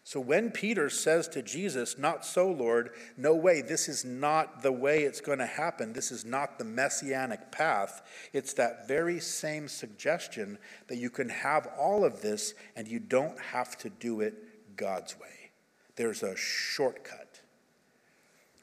So 0.06 0.20
when 0.20 0.52
Peter 0.52 0.90
says 0.90 1.30
to 1.30 1.42
Jesus, 1.42 1.98
Not 1.98 2.26
so, 2.26 2.52
Lord, 2.52 2.92
no 3.16 3.34
way, 3.34 3.62
this 3.62 3.88
is 3.88 4.04
not 4.04 4.62
the 4.62 4.72
way 4.72 5.04
it's 5.04 5.22
going 5.22 5.40
to 5.40 5.46
happen, 5.46 5.94
this 5.94 6.12
is 6.12 6.26
not 6.26 6.60
the 6.60 6.66
messianic 6.66 7.52
path, 7.52 8.02
it's 8.34 8.54
that 8.54 8.88
very 8.88 9.20
same 9.20 9.70
suggestion 9.70 10.58
that 10.88 10.98
you 10.98 11.10
can 11.10 11.30
have 11.30 11.68
all 11.80 12.04
of 12.04 12.22
this 12.22 12.54
and 12.76 12.88
you 12.88 13.00
don't 13.00 13.40
have 13.40 13.78
to 13.78 13.90
do 13.90 14.20
it 14.20 14.76
God's 14.76 15.18
way. 15.20 15.52
There's 15.96 16.24
a 16.24 16.36
shortcut. 16.36 17.40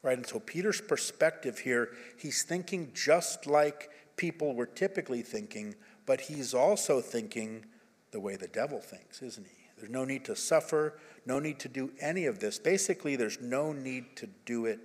Right? 0.03 0.17
And 0.17 0.27
so 0.27 0.41
Peter's 0.41 0.81
perspective 0.81 1.59
here, 1.59 1.91
he's 2.19 2.43
thinking 2.43 2.91
just 2.95 3.47
like 3.47 3.91
people 4.17 4.55
were 4.55 4.67
typically 4.67 5.23
thinking, 5.23 5.75
but 6.05 6.23
he's 6.23 6.53
also 6.53 7.01
thinking 7.01 7.65
the 8.11 8.21
way 8.21 8.37
the 8.37 8.49
devil 8.49 8.81
thinks, 8.81 9.23
isn't 9.23 9.47
he? 9.47 9.61
There's 9.79 9.91
no 9.91 10.05
need 10.05 10.27
to 10.27 10.37
suffer, 10.37 10.99
no 11.27 11.39
need 11.39 11.59
to 11.61 11.69
do 11.69 11.91
any 12.01 12.27
of 12.27 12.39
this. 12.39 12.59
Basically, 12.59 13.17
there's 13.17 13.41
no 13.41 13.73
need 13.73 14.17
to 14.17 14.29
do 14.45 14.67
it 14.67 14.81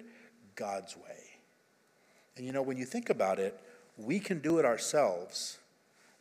God's 0.55 0.95
way. 0.95 1.39
And 2.37 2.45
you 2.45 2.51
know, 2.51 2.61
when 2.61 2.77
you 2.77 2.85
think 2.85 3.09
about 3.09 3.39
it, 3.39 3.59
we 3.97 4.19
can 4.19 4.39
do 4.39 4.59
it 4.59 4.65
ourselves. 4.65 5.59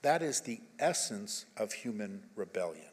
That 0.03 0.23
is 0.23 0.41
the 0.41 0.61
essence 0.79 1.47
of 1.57 1.73
human 1.73 2.23
rebellion. 2.37 2.85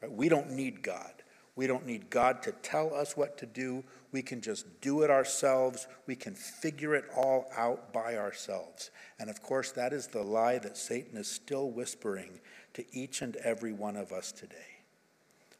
Right? 0.00 0.12
We 0.12 0.28
don't 0.28 0.52
need 0.52 0.82
God. 0.82 1.12
We 1.56 1.66
don't 1.66 1.86
need 1.86 2.08
God 2.08 2.42
to 2.44 2.52
tell 2.52 2.94
us 2.94 3.16
what 3.16 3.36
to 3.38 3.46
do. 3.46 3.82
We 4.12 4.22
can 4.22 4.40
just 4.40 4.80
do 4.80 5.02
it 5.02 5.10
ourselves. 5.10 5.88
We 6.06 6.14
can 6.14 6.34
figure 6.34 6.94
it 6.94 7.04
all 7.16 7.50
out 7.56 7.92
by 7.92 8.16
ourselves. 8.16 8.90
And 9.18 9.28
of 9.28 9.42
course, 9.42 9.72
that 9.72 9.92
is 9.92 10.06
the 10.06 10.22
lie 10.22 10.58
that 10.58 10.78
Satan 10.78 11.18
is 11.18 11.28
still 11.28 11.70
whispering 11.70 12.38
to 12.74 12.84
each 12.96 13.22
and 13.22 13.34
every 13.36 13.72
one 13.72 13.96
of 13.96 14.12
us 14.12 14.30
today. 14.30 14.77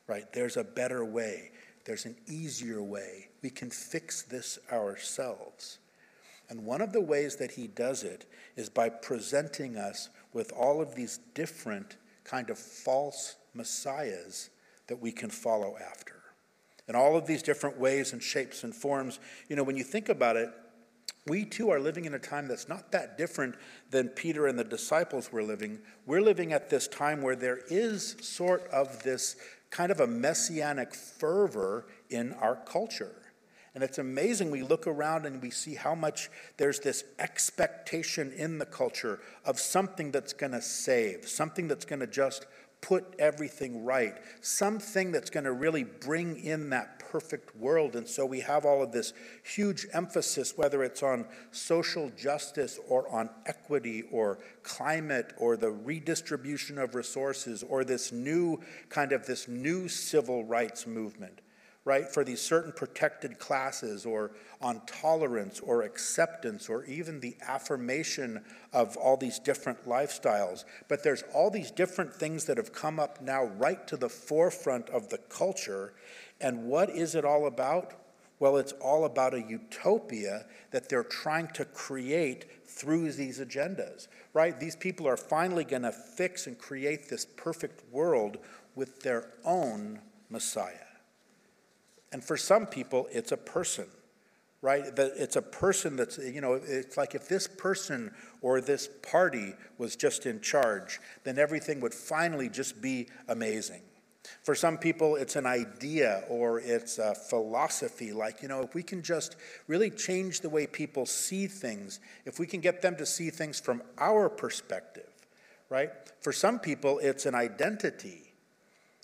Right? 0.09 0.33
There's 0.33 0.57
a 0.57 0.65
better 0.65 1.05
way, 1.05 1.53
there's 1.85 2.07
an 2.07 2.17
easier 2.27 2.83
way. 2.83 3.29
We 3.43 3.51
can 3.51 3.71
fix 3.71 4.23
this 4.23 4.59
ourselves. 4.73 5.79
And 6.51 6.65
one 6.65 6.81
of 6.81 6.93
the 6.93 7.01
ways 7.01 7.37
that 7.37 7.53
he 7.53 7.67
does 7.67 8.03
it 8.03 8.25
is 8.57 8.69
by 8.69 8.89
presenting 8.89 9.77
us 9.77 10.09
with 10.33 10.51
all 10.53 10.81
of 10.81 10.95
these 10.95 11.21
different 11.35 11.97
kind 12.25 12.51
of 12.51 12.59
false 12.59 13.37
messiahs 13.55 14.51
that 14.87 15.01
we 15.01 15.13
can 15.13 15.31
follow 15.31 15.77
after. 15.77 16.15
And 16.87 16.97
all 16.97 17.17
of 17.17 17.27
these 17.27 17.43
different 17.43 17.79
ways 17.79 18.15
and 18.15 18.23
shapes 18.23 18.65
and 18.65 18.75
forms, 18.75 19.21
you 19.49 19.57
know, 19.57 19.63
when 19.63 19.77
you 19.77 19.85
think 19.85 20.09
about 20.09 20.37
it, 20.37 20.51
we 21.27 21.45
too 21.45 21.69
are 21.71 21.79
living 21.79 22.07
in 22.07 22.15
a 22.15 22.19
time 22.19 22.49
that's 22.49 22.69
not 22.69 22.91
that 22.93 23.19
different 23.19 23.55
than 23.91 24.09
Peter 24.09 24.47
and 24.47 24.59
the 24.59 24.65
disciples 24.65 25.31
were 25.31 25.43
living. 25.43 25.79
We're 26.07 26.23
living 26.23 26.55
at 26.55 26.71
this 26.71 26.89
time 26.89 27.21
where 27.21 27.37
there 27.37 27.61
is 27.69 28.17
sort 28.23 28.67
of 28.69 29.03
this 29.03 29.37
kind 29.71 29.93
of 29.93 30.01
a 30.01 30.07
messianic 30.07 30.95
fervor 30.95 31.87
in 32.11 32.33
our 32.35 32.57
culture. 32.57 33.15
And 33.75 33.85
it's 33.85 33.99
amazing. 33.99 34.51
We 34.51 34.63
look 34.63 34.87
around 34.87 35.27
and 35.27 35.41
we 35.41 35.51
see 35.51 35.75
how 35.75 35.95
much 35.95 36.31
there's 36.57 36.81
this 36.81 37.05
expectation 37.19 38.33
in 38.33 38.59
the 38.59 38.67
culture 38.67 39.21
of 39.45 39.61
something 39.61 40.11
that's 40.11 40.33
going 40.33 40.53
to 40.53 40.63
save, 40.63 41.29
something 41.29 41.69
that's 41.69 41.85
going 41.85 42.01
to 42.01 42.07
just 42.07 42.47
put 42.81 43.05
everything 43.19 43.85
right, 43.85 44.17
something 44.41 45.13
that's 45.13 45.31
going 45.31 45.45
to 45.45 45.53
really 45.53 45.85
bring 45.85 46.39
in 46.39 46.71
that 46.71 46.98
perfect 47.11 47.57
world. 47.57 47.97
And 47.97 48.07
so 48.07 48.27
we 48.27 48.41
have 48.41 48.65
all 48.65 48.83
of 48.83 48.93
this 48.93 49.13
huge 49.43 49.87
emphasis, 49.93 50.57
whether 50.57 50.83
it's 50.83 51.03
on 51.03 51.27
social 51.51 52.11
justice 52.17 52.79
or 52.89 53.09
on 53.09 53.31
equity 53.47 54.05
or 54.11 54.39
climate 54.63 55.33
or 55.39 55.57
the 55.57 55.71
redistribution 55.71 56.79
of 56.79 56.95
resources 56.95 57.63
or 57.63 57.85
this 57.85 58.13
new 58.13 58.61
kind 58.89 59.13
of 59.13 59.27
this 59.27 59.49
new 59.49 59.89
civil 59.89 60.45
rights 60.45 60.87
movement 60.87 61.41
right, 61.89 62.07
for 62.07 62.23
these 62.23 62.39
certain 62.39 62.71
protected 62.71 63.39
classes 63.39 64.05
or 64.05 64.33
on 64.61 64.83
tolerance 64.87 65.59
or 65.59 65.83
acceptance 65.83 66.69
or 66.69 66.85
even 66.85 67.19
the 67.19 67.35
affirmation 67.41 68.45
of 68.75 68.95
all 68.99 69.17
these 69.17 69.39
different 69.39 69.83
lifestyles. 69.87 70.67
But 70.89 71.03
there's 71.03 71.25
all 71.33 71.51
these 71.51 71.71
different 71.71 72.13
things 72.13 72.45
that 72.45 72.59
have 72.59 72.75
come 72.75 73.01
up 73.01 73.23
now 73.23 73.45
right 73.45 73.87
to 73.87 73.97
the 73.97 74.11
forefront 74.11 74.91
of 74.91 75.09
the 75.09 75.17
culture. 75.17 75.95
And 76.41 76.65
what 76.65 76.91
is 76.91 77.15
it 77.15 77.25
all 77.25 77.47
about? 77.47 77.95
Well, 78.41 78.57
it's 78.57 78.73
all 78.73 79.05
about 79.05 79.35
a 79.35 79.43
utopia 79.43 80.47
that 80.71 80.89
they're 80.89 81.03
trying 81.03 81.49
to 81.49 81.65
create 81.65 82.47
through 82.67 83.11
these 83.13 83.41
agendas, 83.41 84.07
right? 84.33 84.59
These 84.59 84.77
people 84.77 85.09
are 85.09 85.17
finally 85.17 85.65
going 85.65 85.83
to 85.83 85.91
fix 85.91 86.47
and 86.47 86.57
create 86.57 87.09
this 87.09 87.25
perfect 87.25 87.83
world 87.93 88.39
with 88.77 89.01
their 89.03 89.31
own 89.45 89.99
Messiah. 90.31 90.75
And 92.13 92.23
for 92.23 92.37
some 92.37 92.67
people, 92.67 93.09
it's 93.11 93.33
a 93.33 93.37
person, 93.37 93.87
right? 94.63 94.85
It's 94.97 95.37
a 95.37 95.43
person 95.43 95.97
that's, 95.97 96.19
you 96.19 96.41
know, 96.41 96.55
it's 96.55 96.97
like 96.97 97.17
if 97.17 97.29
this 97.29 97.49
person 97.49 98.13
or 98.41 98.61
this 98.61 98.89
party 99.03 99.55
was 99.79 99.97
just 99.97 100.27
in 100.27 100.41
charge, 100.41 101.01
then 101.25 101.39
everything 101.39 101.81
would 101.81 101.93
finally 101.93 102.49
just 102.49 102.81
be 102.81 103.09
amazing. 103.27 103.83
For 104.43 104.55
some 104.55 104.79
people, 104.79 105.17
it's 105.17 105.37
an 105.37 105.47
idea 105.47 106.25
or 106.29 106.61
it's 106.61 106.99
a 106.99 107.15
philosophy. 107.15 108.13
Like, 108.13 108.43
you 108.43 108.49
know, 108.49 108.63
if 108.63 108.75
we 108.75 108.83
can 108.83 109.03
just 109.03 109.37
really 109.67 109.91
change 109.91 110.41
the 110.41 110.49
way 110.49 110.67
people 110.67 111.07
see 111.07 111.47
things, 111.47 112.01
if 112.25 112.39
we 112.39 112.47
can 112.47 112.61
get 112.61 112.83
them 112.83 112.97
to 112.97 113.07
see 113.07 113.31
things 113.31 113.61
from 113.61 113.83
our 113.99 114.29
perspective, 114.29 115.11
right? 115.69 115.91
For 116.21 116.33
some 116.33 116.59
people, 116.59 116.99
it's 116.99 117.27
an 117.27 117.35
identity 117.35 118.29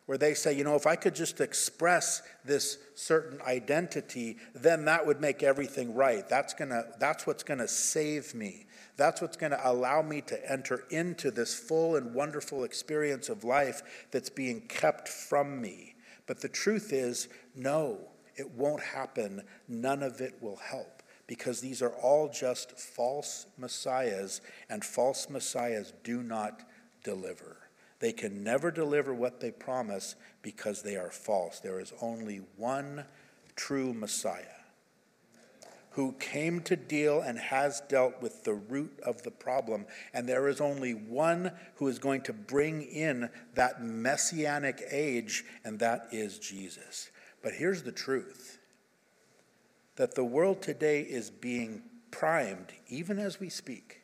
where 0.07 0.19
they 0.19 0.35
say, 0.35 0.55
you 0.55 0.65
know, 0.65 0.75
if 0.75 0.87
I 0.87 0.97
could 0.97 1.15
just 1.15 1.41
express 1.41 2.23
this 2.45 2.79
certain 2.95 3.41
identity, 3.43 4.37
then 4.55 4.85
that 4.85 5.07
would 5.07 5.21
make 5.21 5.43
everything 5.43 5.95
right. 5.95 6.29
That's, 6.29 6.53
gonna, 6.53 6.85
that's 6.99 7.27
what's 7.27 7.43
going 7.43 7.61
to 7.61 7.69
save 7.69 8.35
me. 8.35 8.67
That's 8.97 9.21
what's 9.21 9.37
going 9.37 9.53
to 9.53 9.69
allow 9.69 10.03
me 10.03 10.21
to 10.23 10.51
enter 10.51 10.85
into 10.91 11.31
this 11.31 11.55
full 11.55 11.97
and 11.97 12.15
wonderful 12.15 12.65
experience 12.65 13.29
of 13.29 13.45
life 13.45 14.07
that's 14.11 14.31
being 14.31 14.63
kept 14.63 15.09
from 15.09 15.61
me. 15.61 15.97
But 16.27 16.41
the 16.41 16.49
truth 16.49 16.93
is, 16.93 17.29
no, 17.55 18.09
it 18.37 18.51
won't 18.53 18.83
happen. 18.83 19.43
None 19.69 20.03
of 20.03 20.21
it 20.21 20.37
will 20.41 20.57
help 20.57 21.03
because 21.27 21.61
these 21.61 21.83
are 21.83 21.95
all 21.95 22.29
just 22.29 22.79
false 22.79 23.47
messiahs, 23.57 24.41
and 24.69 24.85
false 24.85 25.31
messiahs 25.31 25.93
do 26.03 26.23
not 26.23 26.61
deliver. 27.03 27.57
They 27.99 28.13
can 28.13 28.45
never 28.45 28.71
deliver 28.71 29.15
what 29.15 29.41
they 29.41 29.51
promise 29.51 30.17
because 30.43 30.83
they 30.83 30.97
are 30.97 31.11
false. 31.11 31.61
There 31.61 31.81
is 31.81 31.93
only 32.03 32.43
one 32.57 33.05
true 33.57 33.95
Messiah 33.95 34.54
who 35.95 36.11
came 36.19 36.61
to 36.61 36.75
deal 36.75 37.21
and 37.21 37.39
has 37.39 37.81
dealt 37.89 38.21
with 38.21 38.43
the 38.43 38.55
root 38.55 38.99
of 39.07 39.23
the 39.23 39.31
problem. 39.31 39.87
And 40.13 40.29
there 40.29 40.49
is 40.49 40.61
only 40.61 40.93
one 40.93 41.53
who 41.77 41.87
is 41.87 42.01
going 42.01 42.23
to 42.23 42.33
bring 42.33 42.83
in 42.83 43.31
that 43.55 43.81
messianic 43.81 44.83
age, 44.91 45.45
and 45.63 45.79
that 45.79 46.09
is 46.11 46.41
Jesus. 46.41 47.11
But 47.43 47.53
here's 47.53 47.85
the 47.85 47.93
truth 47.93 48.59
that 49.95 50.17
the 50.17 50.25
world 50.25 50.61
today 50.61 51.03
is 51.03 51.31
being 51.31 51.83
primed, 52.11 52.73
even 52.89 53.21
as 53.21 53.39
we 53.39 53.49
speak 53.49 54.01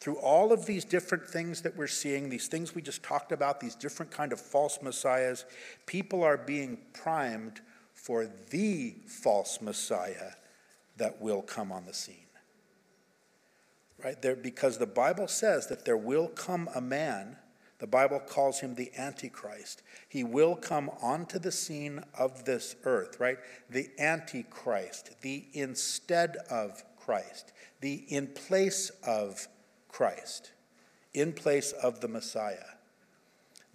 through 0.00 0.18
all 0.18 0.52
of 0.52 0.66
these 0.66 0.84
different 0.84 1.26
things 1.26 1.62
that 1.62 1.74
we're 1.74 1.86
seeing, 1.86 2.28
these 2.28 2.48
things 2.48 2.74
we 2.74 2.82
just 2.82 3.02
talked 3.02 3.32
about, 3.32 3.60
these 3.60 3.74
different 3.74 4.12
kind 4.12 4.30
of 4.30 4.40
false 4.40 4.78
messiahs, 4.82 5.46
people 5.86 6.22
are 6.22 6.36
being 6.36 6.76
primed 6.92 7.62
for 7.94 8.28
the 8.50 8.94
false 9.06 9.62
messiah 9.62 10.32
that 10.98 11.20
will 11.20 11.42
come 11.42 11.72
on 11.72 11.86
the 11.86 11.94
scene. 11.94 12.16
Right 14.02 14.20
there, 14.22 14.36
because 14.36 14.78
the 14.78 14.86
Bible 14.86 15.26
says 15.26 15.66
that 15.68 15.84
there 15.84 15.96
will 15.96 16.28
come 16.28 16.68
a 16.74 16.80
man. 16.80 17.36
The 17.80 17.86
Bible 17.88 18.20
calls 18.20 18.60
him 18.60 18.74
the 18.74 18.92
Antichrist. 18.96 19.82
He 20.08 20.22
will 20.22 20.54
come 20.54 20.90
onto 21.02 21.38
the 21.38 21.50
scene 21.50 22.04
of 22.16 22.44
this 22.44 22.76
earth, 22.84 23.18
right? 23.18 23.38
The 23.70 23.88
Antichrist, 23.98 25.20
the 25.22 25.46
instead 25.52 26.36
of 26.48 26.84
Christ, 26.96 27.52
the 27.80 28.04
in 28.08 28.28
place 28.28 28.90
of 29.04 29.48
Christ 29.88 30.52
in 31.14 31.32
place 31.32 31.72
of 31.72 32.00
the 32.00 32.08
Messiah. 32.08 32.77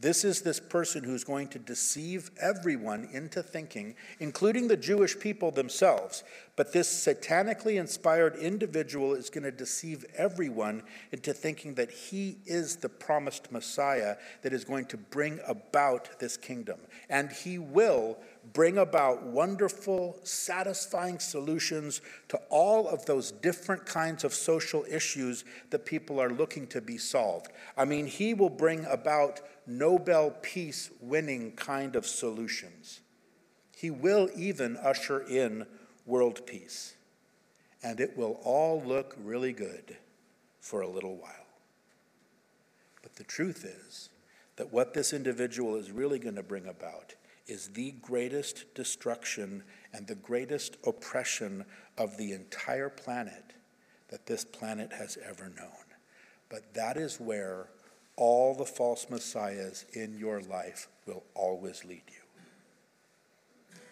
This 0.04 0.26
is 0.26 0.42
this 0.42 0.60
person 0.60 1.02
who's 1.02 1.24
going 1.24 1.48
to 1.48 1.60
deceive 1.60 2.30
everyone 2.38 3.08
into 3.14 3.42
thinking, 3.42 3.96
including 4.20 4.68
the 4.68 4.76
Jewish 4.76 5.18
people 5.18 5.50
themselves. 5.50 6.26
But 6.58 6.74
this 6.74 6.90
satanically 6.90 7.80
inspired 7.80 8.36
individual 8.36 9.14
is 9.14 9.30
going 9.30 9.46
to 9.46 9.52
deceive 9.52 10.06
everyone 10.18 10.84
into 11.14 11.32
thinking 11.32 11.76
that 11.76 11.90
he 11.90 12.36
is 12.46 12.76
the 12.76 12.90
promised 12.90 13.50
Messiah 13.50 14.18
that 14.42 14.52
is 14.52 14.66
going 14.66 14.88
to 14.88 14.98
bring 14.98 15.40
about 15.48 16.20
this 16.20 16.36
kingdom. 16.36 16.82
And 17.10 17.32
he 17.32 17.58
will 17.58 18.18
bring 18.52 18.80
about 18.80 19.24
wonderful, 19.24 20.20
satisfying 20.24 21.20
solutions 21.20 22.02
to 22.28 22.38
all 22.50 22.90
of 22.90 23.06
those 23.06 23.32
different 23.32 23.86
kinds 23.86 24.26
of 24.26 24.34
social 24.34 24.84
issues 24.92 25.46
that 25.70 25.86
people 25.86 26.20
are 26.20 26.30
looking 26.30 26.68
to 26.68 26.82
be 26.82 26.98
solved. 26.98 27.54
I 27.78 27.86
mean, 27.86 28.06
he 28.06 28.34
will 28.34 28.50
bring 28.50 28.86
about 28.86 29.40
Nobel 29.66 30.32
Peace 30.42 30.90
winning 31.00 31.54
kind 31.54 31.96
of 31.96 32.06
solutions. 32.06 33.02
He 33.76 33.90
will 33.90 34.30
even 34.36 34.78
usher 34.78 35.22
in 35.22 35.66
world 36.06 36.46
peace. 36.46 36.96
And 37.82 38.00
it 38.00 38.18
will 38.18 38.40
all 38.44 38.82
look 38.82 39.16
really 39.22 39.54
good 39.54 39.98
for 40.60 40.82
a 40.82 40.88
little 40.88 41.18
while. 41.18 41.32
But 43.02 43.16
the 43.16 43.24
truth 43.24 43.66
is 43.66 44.10
that 44.56 44.72
what 44.72 44.94
this 44.94 45.12
individual 45.12 45.76
is 45.76 45.92
really 45.92 46.20
going 46.20 46.36
to 46.36 46.44
bring 46.44 46.68
about 46.68 47.16
is 47.48 47.68
the 47.70 47.92
greatest 48.02 48.74
destruction 48.74 49.64
and 49.92 50.08
the 50.08 50.16
greatest 50.16 50.78
oppression 50.86 51.66
of 51.98 52.18
the 52.18 52.32
entire 52.32 52.90
planet 52.90 53.54
that 54.10 54.26
this 54.26 54.46
planet 54.46 54.94
has 54.94 55.18
ever 55.28 55.52
known. 55.58 55.70
But 56.50 56.74
that 56.74 56.98
is 56.98 57.20
where 57.20 57.68
all 58.16 58.54
the 58.56 58.66
false 58.66 59.08
messiahs 59.10 59.86
in 59.94 60.18
your 60.18 60.42
life 60.42 60.88
will 61.06 61.24
always 61.34 61.84
lead 61.86 62.04
you. 62.08 62.24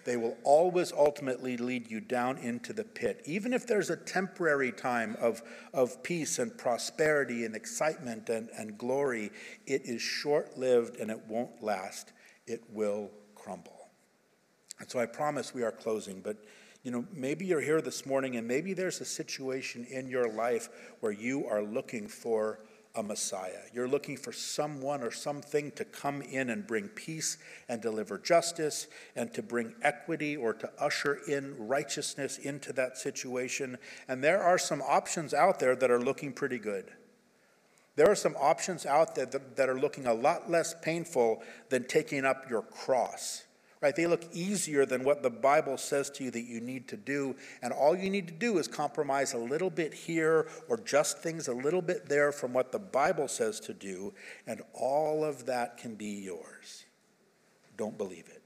They 0.03 0.17
will 0.17 0.38
always 0.43 0.91
ultimately 0.91 1.57
lead 1.57 1.89
you 1.89 2.01
down 2.01 2.38
into 2.39 2.74
the 2.74 2.84
pit. 2.84 3.22
Even 3.26 3.53
if 3.53 3.67
there's 3.67 3.89
a 3.89 3.95
temporary 3.95 4.72
time 4.72 5.15
of, 5.22 5.41
of 5.74 6.01
peace 6.01 6.39
and 6.39 6.57
prosperity 6.57 7.45
and 7.45 7.55
excitement 7.55 8.30
and, 8.30 8.49
and 8.57 8.78
glory, 8.78 9.32
it 9.67 9.84
is 9.86 10.01
short 10.01 10.57
lived 10.57 10.97
and 10.97 11.11
it 11.11 11.22
won't 11.28 11.61
last. 11.61 12.13
It 12.47 12.63
will 12.72 13.11
crumble. 13.36 13.89
And 14.80 14.89
so 14.89 14.99
I 14.99 15.05
promise 15.05 15.53
we 15.53 15.61
are 15.61 15.72
closing, 15.72 16.22
but 16.22 16.38
you 16.84 16.89
know, 16.89 17.05
maybe 17.13 17.45
you're 17.45 17.61
here 17.61 17.80
this 17.80 18.07
morning 18.07 18.38
and 18.38 18.47
maybe 18.47 18.74
there's 18.74 19.01
a 19.01 19.05
situation 19.05 19.86
in 19.86 20.07
your 20.07 20.28
life 20.28 20.69
where 20.99 21.11
you 21.11 21.45
are 21.45 21.61
looking 21.61 22.07
for 22.07 22.59
a 22.96 23.04
Messiah. 23.04 23.62
You're 23.74 23.88
looking 23.88 24.18
for 24.18 24.32
someone 24.32 25.02
or 25.04 25.12
something 25.12 25.72
to 25.72 25.86
come 25.86 26.22
in 26.22 26.50
and 26.50 26.68
bring 26.68 26.88
peace 26.89 27.38
and 27.70 27.82
deliver 27.82 28.18
justice 28.18 28.88
and 29.16 29.34
to 29.34 29.42
bring 29.42 29.74
equity 29.82 30.36
or 30.36 30.54
to 30.54 30.70
usher 30.80 31.20
in 31.28 31.56
righteousness 31.58 32.38
into 32.38 32.74
that 32.74 32.98
situation. 32.98 33.78
And 34.08 34.24
there 34.24 34.44
are 34.44 34.58
some 34.58 34.82
options 34.82 35.34
out 35.34 35.60
there 35.60 35.76
that 35.76 35.92
are 35.92 36.02
looking 36.02 36.34
pretty 36.34 36.60
good. 36.60 36.92
There 37.96 38.10
are 38.10 38.16
some 38.16 38.36
options 38.39 38.86
out 38.86 39.16
there 39.16 39.26
that, 39.26 39.56
that 39.58 39.70
are 39.70 39.80
looking 39.80 40.08
a 40.08 40.14
lot 40.14 40.50
less 40.50 40.74
painful 40.82 41.44
than 41.70 41.86
taking 41.86 42.26
up 42.26 42.50
your 42.50 42.62
cross 42.62 43.44
right? 43.82 43.95
They 43.95 44.05
look 44.05 44.23
easier 44.32 44.86
than 44.86 45.03
what 45.03 45.23
the 45.23 45.29
Bible 45.29 45.77
says 45.77 46.09
to 46.11 46.23
you 46.23 46.32
that 46.32 46.43
you 46.43 46.61
need 46.61 46.88
to 46.89 46.97
do. 46.97 47.36
And 47.61 47.73
all 47.73 47.95
you 47.95 48.09
need 48.09 48.27
to 48.27 48.34
do 48.34 48.59
is 48.59 48.67
compromise 48.67 49.34
a 49.34 49.39
little 49.39 49.71
bit 49.71 49.93
here 49.93 50.47
or 50.69 50.77
just 50.77 51.17
things 51.17 51.47
a 51.47 51.53
little 51.53 51.82
bit 51.82 52.07
there 52.07 52.32
from 52.32 52.53
what 52.53 52.71
the 52.71 52.79
Bible 52.79 53.27
says 53.27 53.59
to 53.61 53.73
do, 53.73 54.13
and 54.45 54.61
all 54.73 55.23
of 55.23 55.47
that 55.47 55.77
can 55.77 55.95
be 55.95 56.23
yours. 56.23 56.86
Don't 57.75 57.97
believe 57.97 58.27
it. 58.27 58.43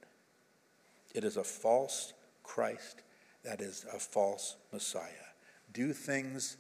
It 1.14 1.24
is 1.24 1.38
a 1.38 1.44
false 1.44 2.14
Christ, 2.44 3.04
that 3.44 3.60
is 3.60 3.86
a 3.94 4.00
false 4.00 4.56
Messiah. 4.72 5.10
Do 5.74 5.92
things 5.92 6.58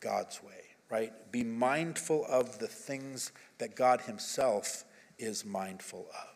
God's 0.00 0.42
way, 0.42 0.64
right? 0.90 1.12
Be 1.30 1.44
mindful 1.44 2.24
of 2.26 2.58
the 2.58 2.68
things 2.68 3.32
that 3.58 3.76
God 3.76 4.02
Himself 4.02 4.84
is 5.18 5.44
mindful 5.44 6.06
of. 6.10 6.35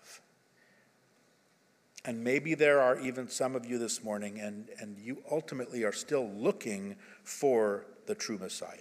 And 2.05 2.25
maybe 2.25 2.55
there 2.55 2.81
are 2.81 2.99
even 2.99 3.29
some 3.29 3.55
of 3.55 3.67
you 3.67 3.79
this 3.79 4.03
morning, 4.03 4.41
and, 4.41 4.69
and 4.79 4.99
you 4.99 5.23
ultimately 5.31 5.85
are 5.85 5.93
still 5.93 6.31
looking 6.31 6.97
for 7.23 7.87
the 8.07 8.15
true 8.15 8.39
Messiah. 8.39 8.79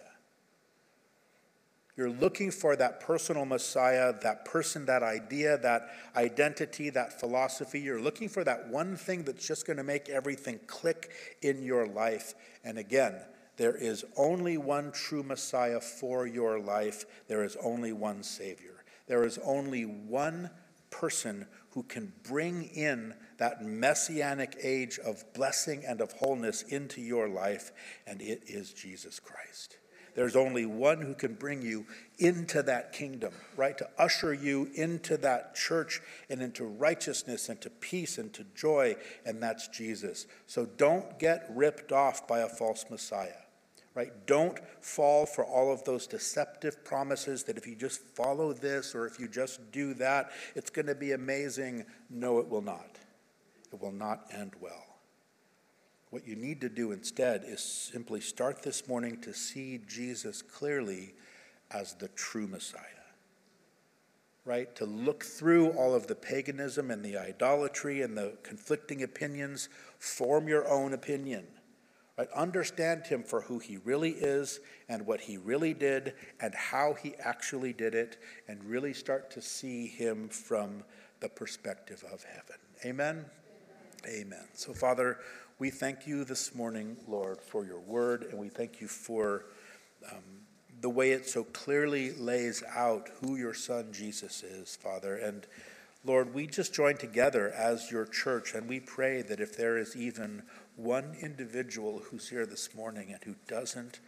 You're 1.97 2.09
looking 2.09 2.49
for 2.49 2.77
that 2.77 3.01
personal 3.01 3.43
Messiah, 3.43 4.13
that 4.21 4.45
person, 4.45 4.85
that 4.85 5.03
idea, 5.03 5.57
that 5.57 5.89
identity, 6.15 6.89
that 6.91 7.19
philosophy. 7.19 7.81
You're 7.81 7.99
looking 7.99 8.29
for 8.29 8.45
that 8.45 8.69
one 8.69 8.95
thing 8.95 9.23
that's 9.23 9.45
just 9.45 9.67
going 9.67 9.75
to 9.75 9.83
make 9.83 10.07
everything 10.07 10.61
click 10.65 11.11
in 11.41 11.61
your 11.61 11.85
life. 11.85 12.35
And 12.63 12.77
again, 12.77 13.15
there 13.57 13.75
is 13.75 14.05
only 14.15 14.57
one 14.57 14.93
true 14.93 15.23
Messiah 15.23 15.81
for 15.81 16.25
your 16.25 16.57
life. 16.57 17.03
There 17.27 17.43
is 17.43 17.57
only 17.61 17.91
one 17.91 18.23
Savior. 18.23 18.85
There 19.07 19.25
is 19.25 19.37
only 19.43 19.83
one 19.83 20.49
person 20.91 21.47
who 21.71 21.83
can 21.83 22.11
bring 22.23 22.63
in 22.63 23.13
that 23.37 23.63
messianic 23.63 24.57
age 24.61 24.99
of 24.99 25.23
blessing 25.33 25.83
and 25.87 26.01
of 26.01 26.11
wholeness 26.13 26.63
into 26.63 27.01
your 27.01 27.29
life, 27.29 27.71
and 28.07 28.21
it 28.21 28.43
is 28.47 28.73
Jesus 28.73 29.19
Christ. 29.19 29.77
There's 30.15 30.35
only 30.35 30.65
one 30.65 31.01
who 31.01 31.13
can 31.13 31.35
bring 31.35 31.61
you 31.61 31.85
into 32.17 32.61
that 32.63 32.91
kingdom, 32.91 33.33
right? 33.55 33.77
To 33.77 33.87
usher 33.97 34.33
you 34.33 34.69
into 34.73 35.15
that 35.17 35.55
church 35.55 36.01
and 36.29 36.41
into 36.41 36.65
righteousness 36.65 37.47
and 37.47 37.61
to 37.61 37.69
peace 37.69 38.17
and 38.17 38.33
to 38.33 38.43
joy, 38.55 38.95
and 39.25 39.41
that's 39.41 39.67
Jesus. 39.67 40.25
So 40.47 40.65
don't 40.65 41.19
get 41.19 41.45
ripped 41.49 41.91
off 41.91 42.27
by 42.27 42.39
a 42.39 42.49
false 42.49 42.85
Messiah 42.89 43.43
right? 43.95 44.11
Don't 44.25 44.59
fall 44.81 45.25
for 45.25 45.43
all 45.43 45.73
of 45.73 45.83
those 45.83 46.07
deceptive 46.07 46.83
promises 46.83 47.43
that 47.43 47.57
if 47.57 47.67
you 47.67 47.75
just 47.75 48.01
follow 48.01 48.53
this 48.53 48.93
or 48.93 49.05
if 49.05 49.19
you 49.19 49.27
just 49.27 49.71
do 49.71 49.93
that, 49.95 50.31
it's 50.55 50.69
going 50.69 50.85
to 50.85 50.95
be 50.95 51.11
amazing. 51.11 51.85
No, 52.09 52.39
it 52.39 52.47
will 52.47 52.61
not. 52.61 52.97
It 53.73 53.81
will 53.81 53.91
not 53.91 54.25
end 54.33 54.53
well. 54.61 54.85
What 56.11 56.27
you 56.27 56.35
need 56.35 56.61
to 56.61 56.69
do 56.69 56.91
instead 56.91 57.43
is 57.45 57.61
simply 57.61 58.21
start 58.21 58.63
this 58.63 58.87
morning 58.87 59.21
to 59.21 59.33
see 59.33 59.79
Jesus 59.87 60.41
clearly 60.41 61.13
as 61.71 61.93
the 61.93 62.07
true 62.09 62.47
Messiah. 62.47 62.83
Right? 64.45 64.75
To 64.77 64.85
look 64.85 65.23
through 65.23 65.69
all 65.71 65.93
of 65.93 66.07
the 66.07 66.15
paganism 66.15 66.89
and 66.89 67.03
the 67.03 67.17
idolatry 67.17 68.01
and 68.01 68.17
the 68.17 68.37
conflicting 68.41 69.03
opinions, 69.03 69.69
form 69.99 70.47
your 70.47 70.67
own 70.67 70.93
opinion 70.93 71.45
but 72.19 72.29
understand 72.33 73.07
him 73.07 73.23
for 73.23 73.39
who 73.39 73.59
he 73.59 73.77
really 73.85 74.09
is 74.09 74.59
and 74.89 75.05
what 75.05 75.21
he 75.21 75.37
really 75.37 75.73
did 75.73 76.13
and 76.41 76.53
how 76.53 76.93
he 76.93 77.15
actually 77.23 77.71
did 77.71 77.95
it, 77.95 78.17
and 78.49 78.61
really 78.65 78.93
start 78.93 79.31
to 79.31 79.41
see 79.41 79.87
him 79.87 80.27
from 80.27 80.83
the 81.21 81.29
perspective 81.29 82.03
of 82.11 82.21
heaven. 82.25 82.57
Amen? 82.83 83.23
Amen. 84.05 84.43
So, 84.53 84.73
Father, 84.73 85.19
we 85.59 85.69
thank 85.69 86.05
you 86.05 86.25
this 86.25 86.53
morning, 86.53 86.97
Lord, 87.07 87.39
for 87.39 87.63
your 87.63 87.79
word, 87.79 88.23
and 88.29 88.37
we 88.37 88.49
thank 88.49 88.81
you 88.81 88.89
for 88.89 89.45
um, 90.11 90.19
the 90.81 90.89
way 90.89 91.11
it 91.11 91.25
so 91.25 91.45
clearly 91.45 92.11
lays 92.11 92.63
out 92.75 93.07
who 93.21 93.37
your 93.37 93.53
son 93.53 93.93
Jesus 93.93 94.43
is, 94.43 94.75
Father. 94.75 95.15
And 95.15 95.47
Lord, 96.03 96.33
we 96.33 96.47
just 96.47 96.73
join 96.73 96.97
together 96.97 97.49
as 97.51 97.91
your 97.91 98.05
church, 98.05 98.55
and 98.55 98.67
we 98.67 98.81
pray 98.81 99.21
that 99.21 99.39
if 99.39 99.55
there 99.55 99.77
is 99.77 99.95
even 99.95 100.43
one 100.79 101.15
individual 101.21 102.01
who's 102.05 102.29
here 102.29 102.45
this 102.45 102.73
morning 102.73 103.11
and 103.11 103.23
who 103.23 103.35
doesn't 103.47 103.99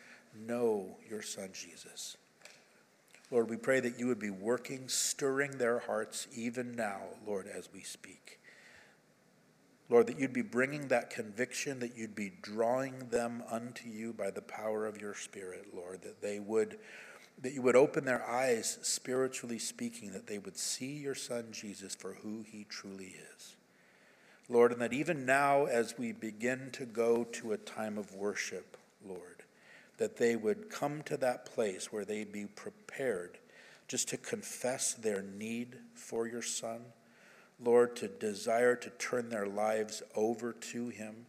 know 0.47 0.97
your 1.09 1.21
son 1.21 1.49
Jesus. 1.53 2.17
Lord, 3.29 3.49
we 3.49 3.57
pray 3.57 3.79
that 3.79 3.99
you 3.99 4.07
would 4.07 4.19
be 4.19 4.29
working, 4.29 4.87
stirring 4.87 5.51
their 5.51 5.79
hearts 5.79 6.27
even 6.35 6.75
now, 6.75 7.01
Lord, 7.25 7.47
as 7.47 7.69
we 7.73 7.81
speak. 7.81 8.39
Lord, 9.89 10.07
that 10.07 10.19
you'd 10.19 10.33
be 10.33 10.41
bringing 10.41 10.87
that 10.87 11.09
conviction, 11.09 11.79
that 11.79 11.97
you'd 11.97 12.15
be 12.15 12.31
drawing 12.41 13.09
them 13.09 13.43
unto 13.49 13.89
you 13.89 14.13
by 14.13 14.31
the 14.31 14.41
power 14.41 14.85
of 14.85 14.99
your 14.99 15.13
Spirit, 15.13 15.67
Lord, 15.73 16.01
that 16.03 16.21
they 16.21 16.39
would, 16.39 16.79
that 17.41 17.53
you 17.53 17.61
would 17.61 17.75
open 17.75 18.05
their 18.05 18.25
eyes, 18.25 18.79
spiritually 18.81 19.59
speaking, 19.59 20.11
that 20.13 20.27
they 20.27 20.37
would 20.37 20.57
see 20.57 20.93
your 20.93 21.15
Son 21.15 21.47
Jesus 21.51 21.93
for 21.93 22.13
who 22.13 22.45
he 22.49 22.65
truly 22.69 23.15
is. 23.35 23.55
Lord, 24.49 24.71
and 24.71 24.81
that 24.81 24.93
even 24.93 25.25
now, 25.25 25.65
as 25.65 25.97
we 25.97 26.11
begin 26.11 26.69
to 26.73 26.85
go 26.85 27.23
to 27.23 27.53
a 27.53 27.57
time 27.57 27.97
of 27.97 28.15
worship, 28.15 28.77
Lord, 29.05 29.43
that 29.97 30.17
they 30.17 30.35
would 30.35 30.69
come 30.69 31.03
to 31.03 31.17
that 31.17 31.45
place 31.45 31.91
where 31.91 32.05
they 32.05 32.23
be 32.23 32.45
prepared 32.45 33.37
just 33.87 34.09
to 34.09 34.17
confess 34.17 34.93
their 34.93 35.21
need 35.21 35.77
for 35.93 36.27
your 36.27 36.41
Son, 36.41 36.81
Lord, 37.63 37.95
to 37.97 38.07
desire 38.07 38.75
to 38.75 38.89
turn 38.91 39.29
their 39.29 39.47
lives 39.47 40.01
over 40.15 40.53
to 40.53 40.89
Him, 40.89 41.25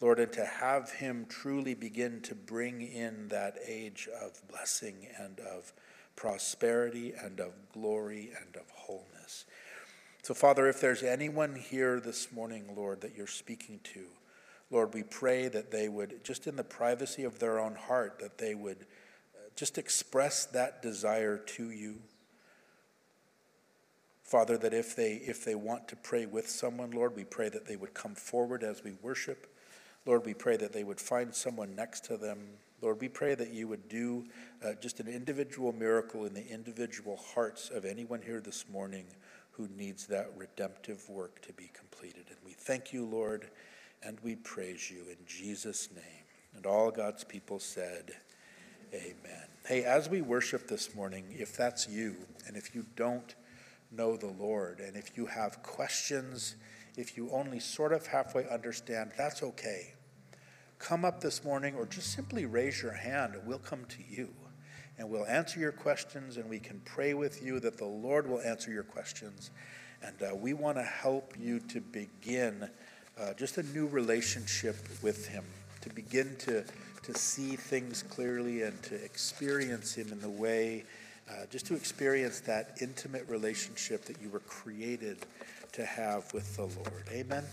Lord, 0.00 0.18
and 0.18 0.32
to 0.34 0.44
have 0.44 0.92
Him 0.92 1.26
truly 1.28 1.74
begin 1.74 2.20
to 2.22 2.34
bring 2.34 2.82
in 2.82 3.28
that 3.28 3.58
age 3.66 4.08
of 4.22 4.46
blessing 4.48 5.08
and 5.18 5.40
of 5.40 5.72
prosperity 6.14 7.12
and 7.12 7.40
of 7.40 7.52
glory 7.72 8.30
and 8.38 8.54
of 8.56 8.70
wholeness. 8.70 9.46
So, 10.24 10.32
Father, 10.32 10.66
if 10.66 10.80
there's 10.80 11.02
anyone 11.02 11.54
here 11.54 12.00
this 12.00 12.32
morning, 12.32 12.64
Lord, 12.74 13.02
that 13.02 13.14
you're 13.14 13.26
speaking 13.26 13.80
to, 13.92 14.06
Lord, 14.70 14.94
we 14.94 15.02
pray 15.02 15.48
that 15.48 15.70
they 15.70 15.90
would, 15.90 16.24
just 16.24 16.46
in 16.46 16.56
the 16.56 16.64
privacy 16.64 17.24
of 17.24 17.38
their 17.38 17.60
own 17.60 17.74
heart, 17.74 18.20
that 18.20 18.38
they 18.38 18.54
would 18.54 18.86
uh, 19.34 19.50
just 19.54 19.76
express 19.76 20.46
that 20.46 20.80
desire 20.80 21.36
to 21.36 21.70
you. 21.70 21.96
Father, 24.22 24.56
that 24.56 24.72
if 24.72 24.96
they 24.96 25.16
if 25.16 25.44
they 25.44 25.54
want 25.54 25.88
to 25.88 25.96
pray 25.96 26.24
with 26.24 26.48
someone, 26.48 26.92
Lord, 26.92 27.14
we 27.14 27.24
pray 27.24 27.50
that 27.50 27.66
they 27.66 27.76
would 27.76 27.92
come 27.92 28.14
forward 28.14 28.62
as 28.62 28.82
we 28.82 28.92
worship. 29.02 29.54
Lord, 30.06 30.24
we 30.24 30.32
pray 30.32 30.56
that 30.56 30.72
they 30.72 30.84
would 30.84 31.00
find 31.02 31.34
someone 31.34 31.76
next 31.76 32.06
to 32.06 32.16
them. 32.16 32.38
Lord, 32.80 32.98
we 32.98 33.08
pray 33.08 33.34
that 33.34 33.52
you 33.52 33.68
would 33.68 33.90
do 33.90 34.24
uh, 34.64 34.72
just 34.80 35.00
an 35.00 35.06
individual 35.06 35.74
miracle 35.74 36.24
in 36.24 36.32
the 36.32 36.48
individual 36.48 37.20
hearts 37.34 37.68
of 37.68 37.84
anyone 37.84 38.22
here 38.22 38.40
this 38.40 38.64
morning 38.72 39.04
who 39.56 39.68
needs 39.76 40.06
that 40.06 40.30
redemptive 40.36 41.08
work 41.08 41.40
to 41.42 41.52
be 41.52 41.70
completed. 41.72 42.24
And 42.28 42.38
we 42.44 42.52
thank 42.52 42.92
you, 42.92 43.04
Lord, 43.04 43.50
and 44.02 44.18
we 44.20 44.36
praise 44.36 44.90
you 44.90 45.02
in 45.08 45.18
Jesus' 45.26 45.88
name. 45.94 46.24
And 46.56 46.66
all 46.66 46.90
God's 46.90 47.24
people 47.24 47.58
said, 47.58 48.12
Amen. 48.92 49.48
Hey, 49.66 49.82
as 49.84 50.08
we 50.08 50.20
worship 50.20 50.68
this 50.68 50.94
morning, 50.94 51.24
if 51.30 51.56
that's 51.56 51.88
you, 51.88 52.14
and 52.46 52.56
if 52.56 52.74
you 52.74 52.84
don't 52.96 53.34
know 53.90 54.16
the 54.16 54.28
Lord, 54.38 54.78
and 54.80 54.96
if 54.96 55.16
you 55.16 55.26
have 55.26 55.62
questions, 55.62 56.54
if 56.96 57.16
you 57.16 57.30
only 57.30 57.58
sort 57.58 57.92
of 57.92 58.06
halfway 58.06 58.48
understand, 58.48 59.12
that's 59.16 59.42
okay. 59.42 59.94
Come 60.78 61.04
up 61.04 61.20
this 61.20 61.44
morning 61.44 61.74
or 61.74 61.86
just 61.86 62.12
simply 62.12 62.46
raise 62.46 62.82
your 62.82 62.92
hand 62.92 63.34
and 63.34 63.46
we'll 63.46 63.58
come 63.58 63.84
to 63.86 64.02
you 64.08 64.28
and 64.98 65.10
we'll 65.10 65.26
answer 65.26 65.58
your 65.58 65.72
questions 65.72 66.36
and 66.36 66.48
we 66.48 66.58
can 66.58 66.80
pray 66.84 67.14
with 67.14 67.42
you 67.42 67.60
that 67.60 67.78
the 67.78 67.84
Lord 67.84 68.28
will 68.28 68.40
answer 68.40 68.70
your 68.70 68.82
questions. 68.82 69.50
And 70.02 70.22
uh, 70.22 70.34
we 70.34 70.52
want 70.52 70.76
to 70.76 70.82
help 70.82 71.34
you 71.38 71.60
to 71.60 71.80
begin 71.80 72.68
uh, 73.18 73.32
just 73.34 73.58
a 73.58 73.62
new 73.62 73.86
relationship 73.86 74.76
with 75.02 75.26
Him, 75.26 75.44
to 75.80 75.88
begin 75.90 76.36
to, 76.40 76.64
to 77.02 77.18
see 77.18 77.56
things 77.56 78.02
clearly 78.02 78.62
and 78.62 78.80
to 78.84 78.94
experience 78.96 79.94
Him 79.94 80.12
in 80.12 80.20
the 80.20 80.28
way, 80.28 80.84
uh, 81.30 81.46
just 81.50 81.66
to 81.66 81.74
experience 81.74 82.40
that 82.40 82.76
intimate 82.80 83.26
relationship 83.28 84.04
that 84.04 84.20
you 84.20 84.28
were 84.28 84.40
created 84.40 85.18
to 85.72 85.84
have 85.84 86.32
with 86.32 86.54
the 86.56 86.62
Lord. 86.62 87.08
Amen. 87.10 87.44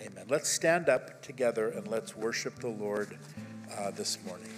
Amen. 0.00 0.24
Let's 0.28 0.48
stand 0.48 0.88
up 0.88 1.22
together 1.22 1.68
and 1.68 1.88
let's 1.88 2.16
worship 2.16 2.56
the 2.56 2.68
Lord 2.68 3.16
uh, 3.76 3.90
this 3.92 4.18
morning. 4.26 4.52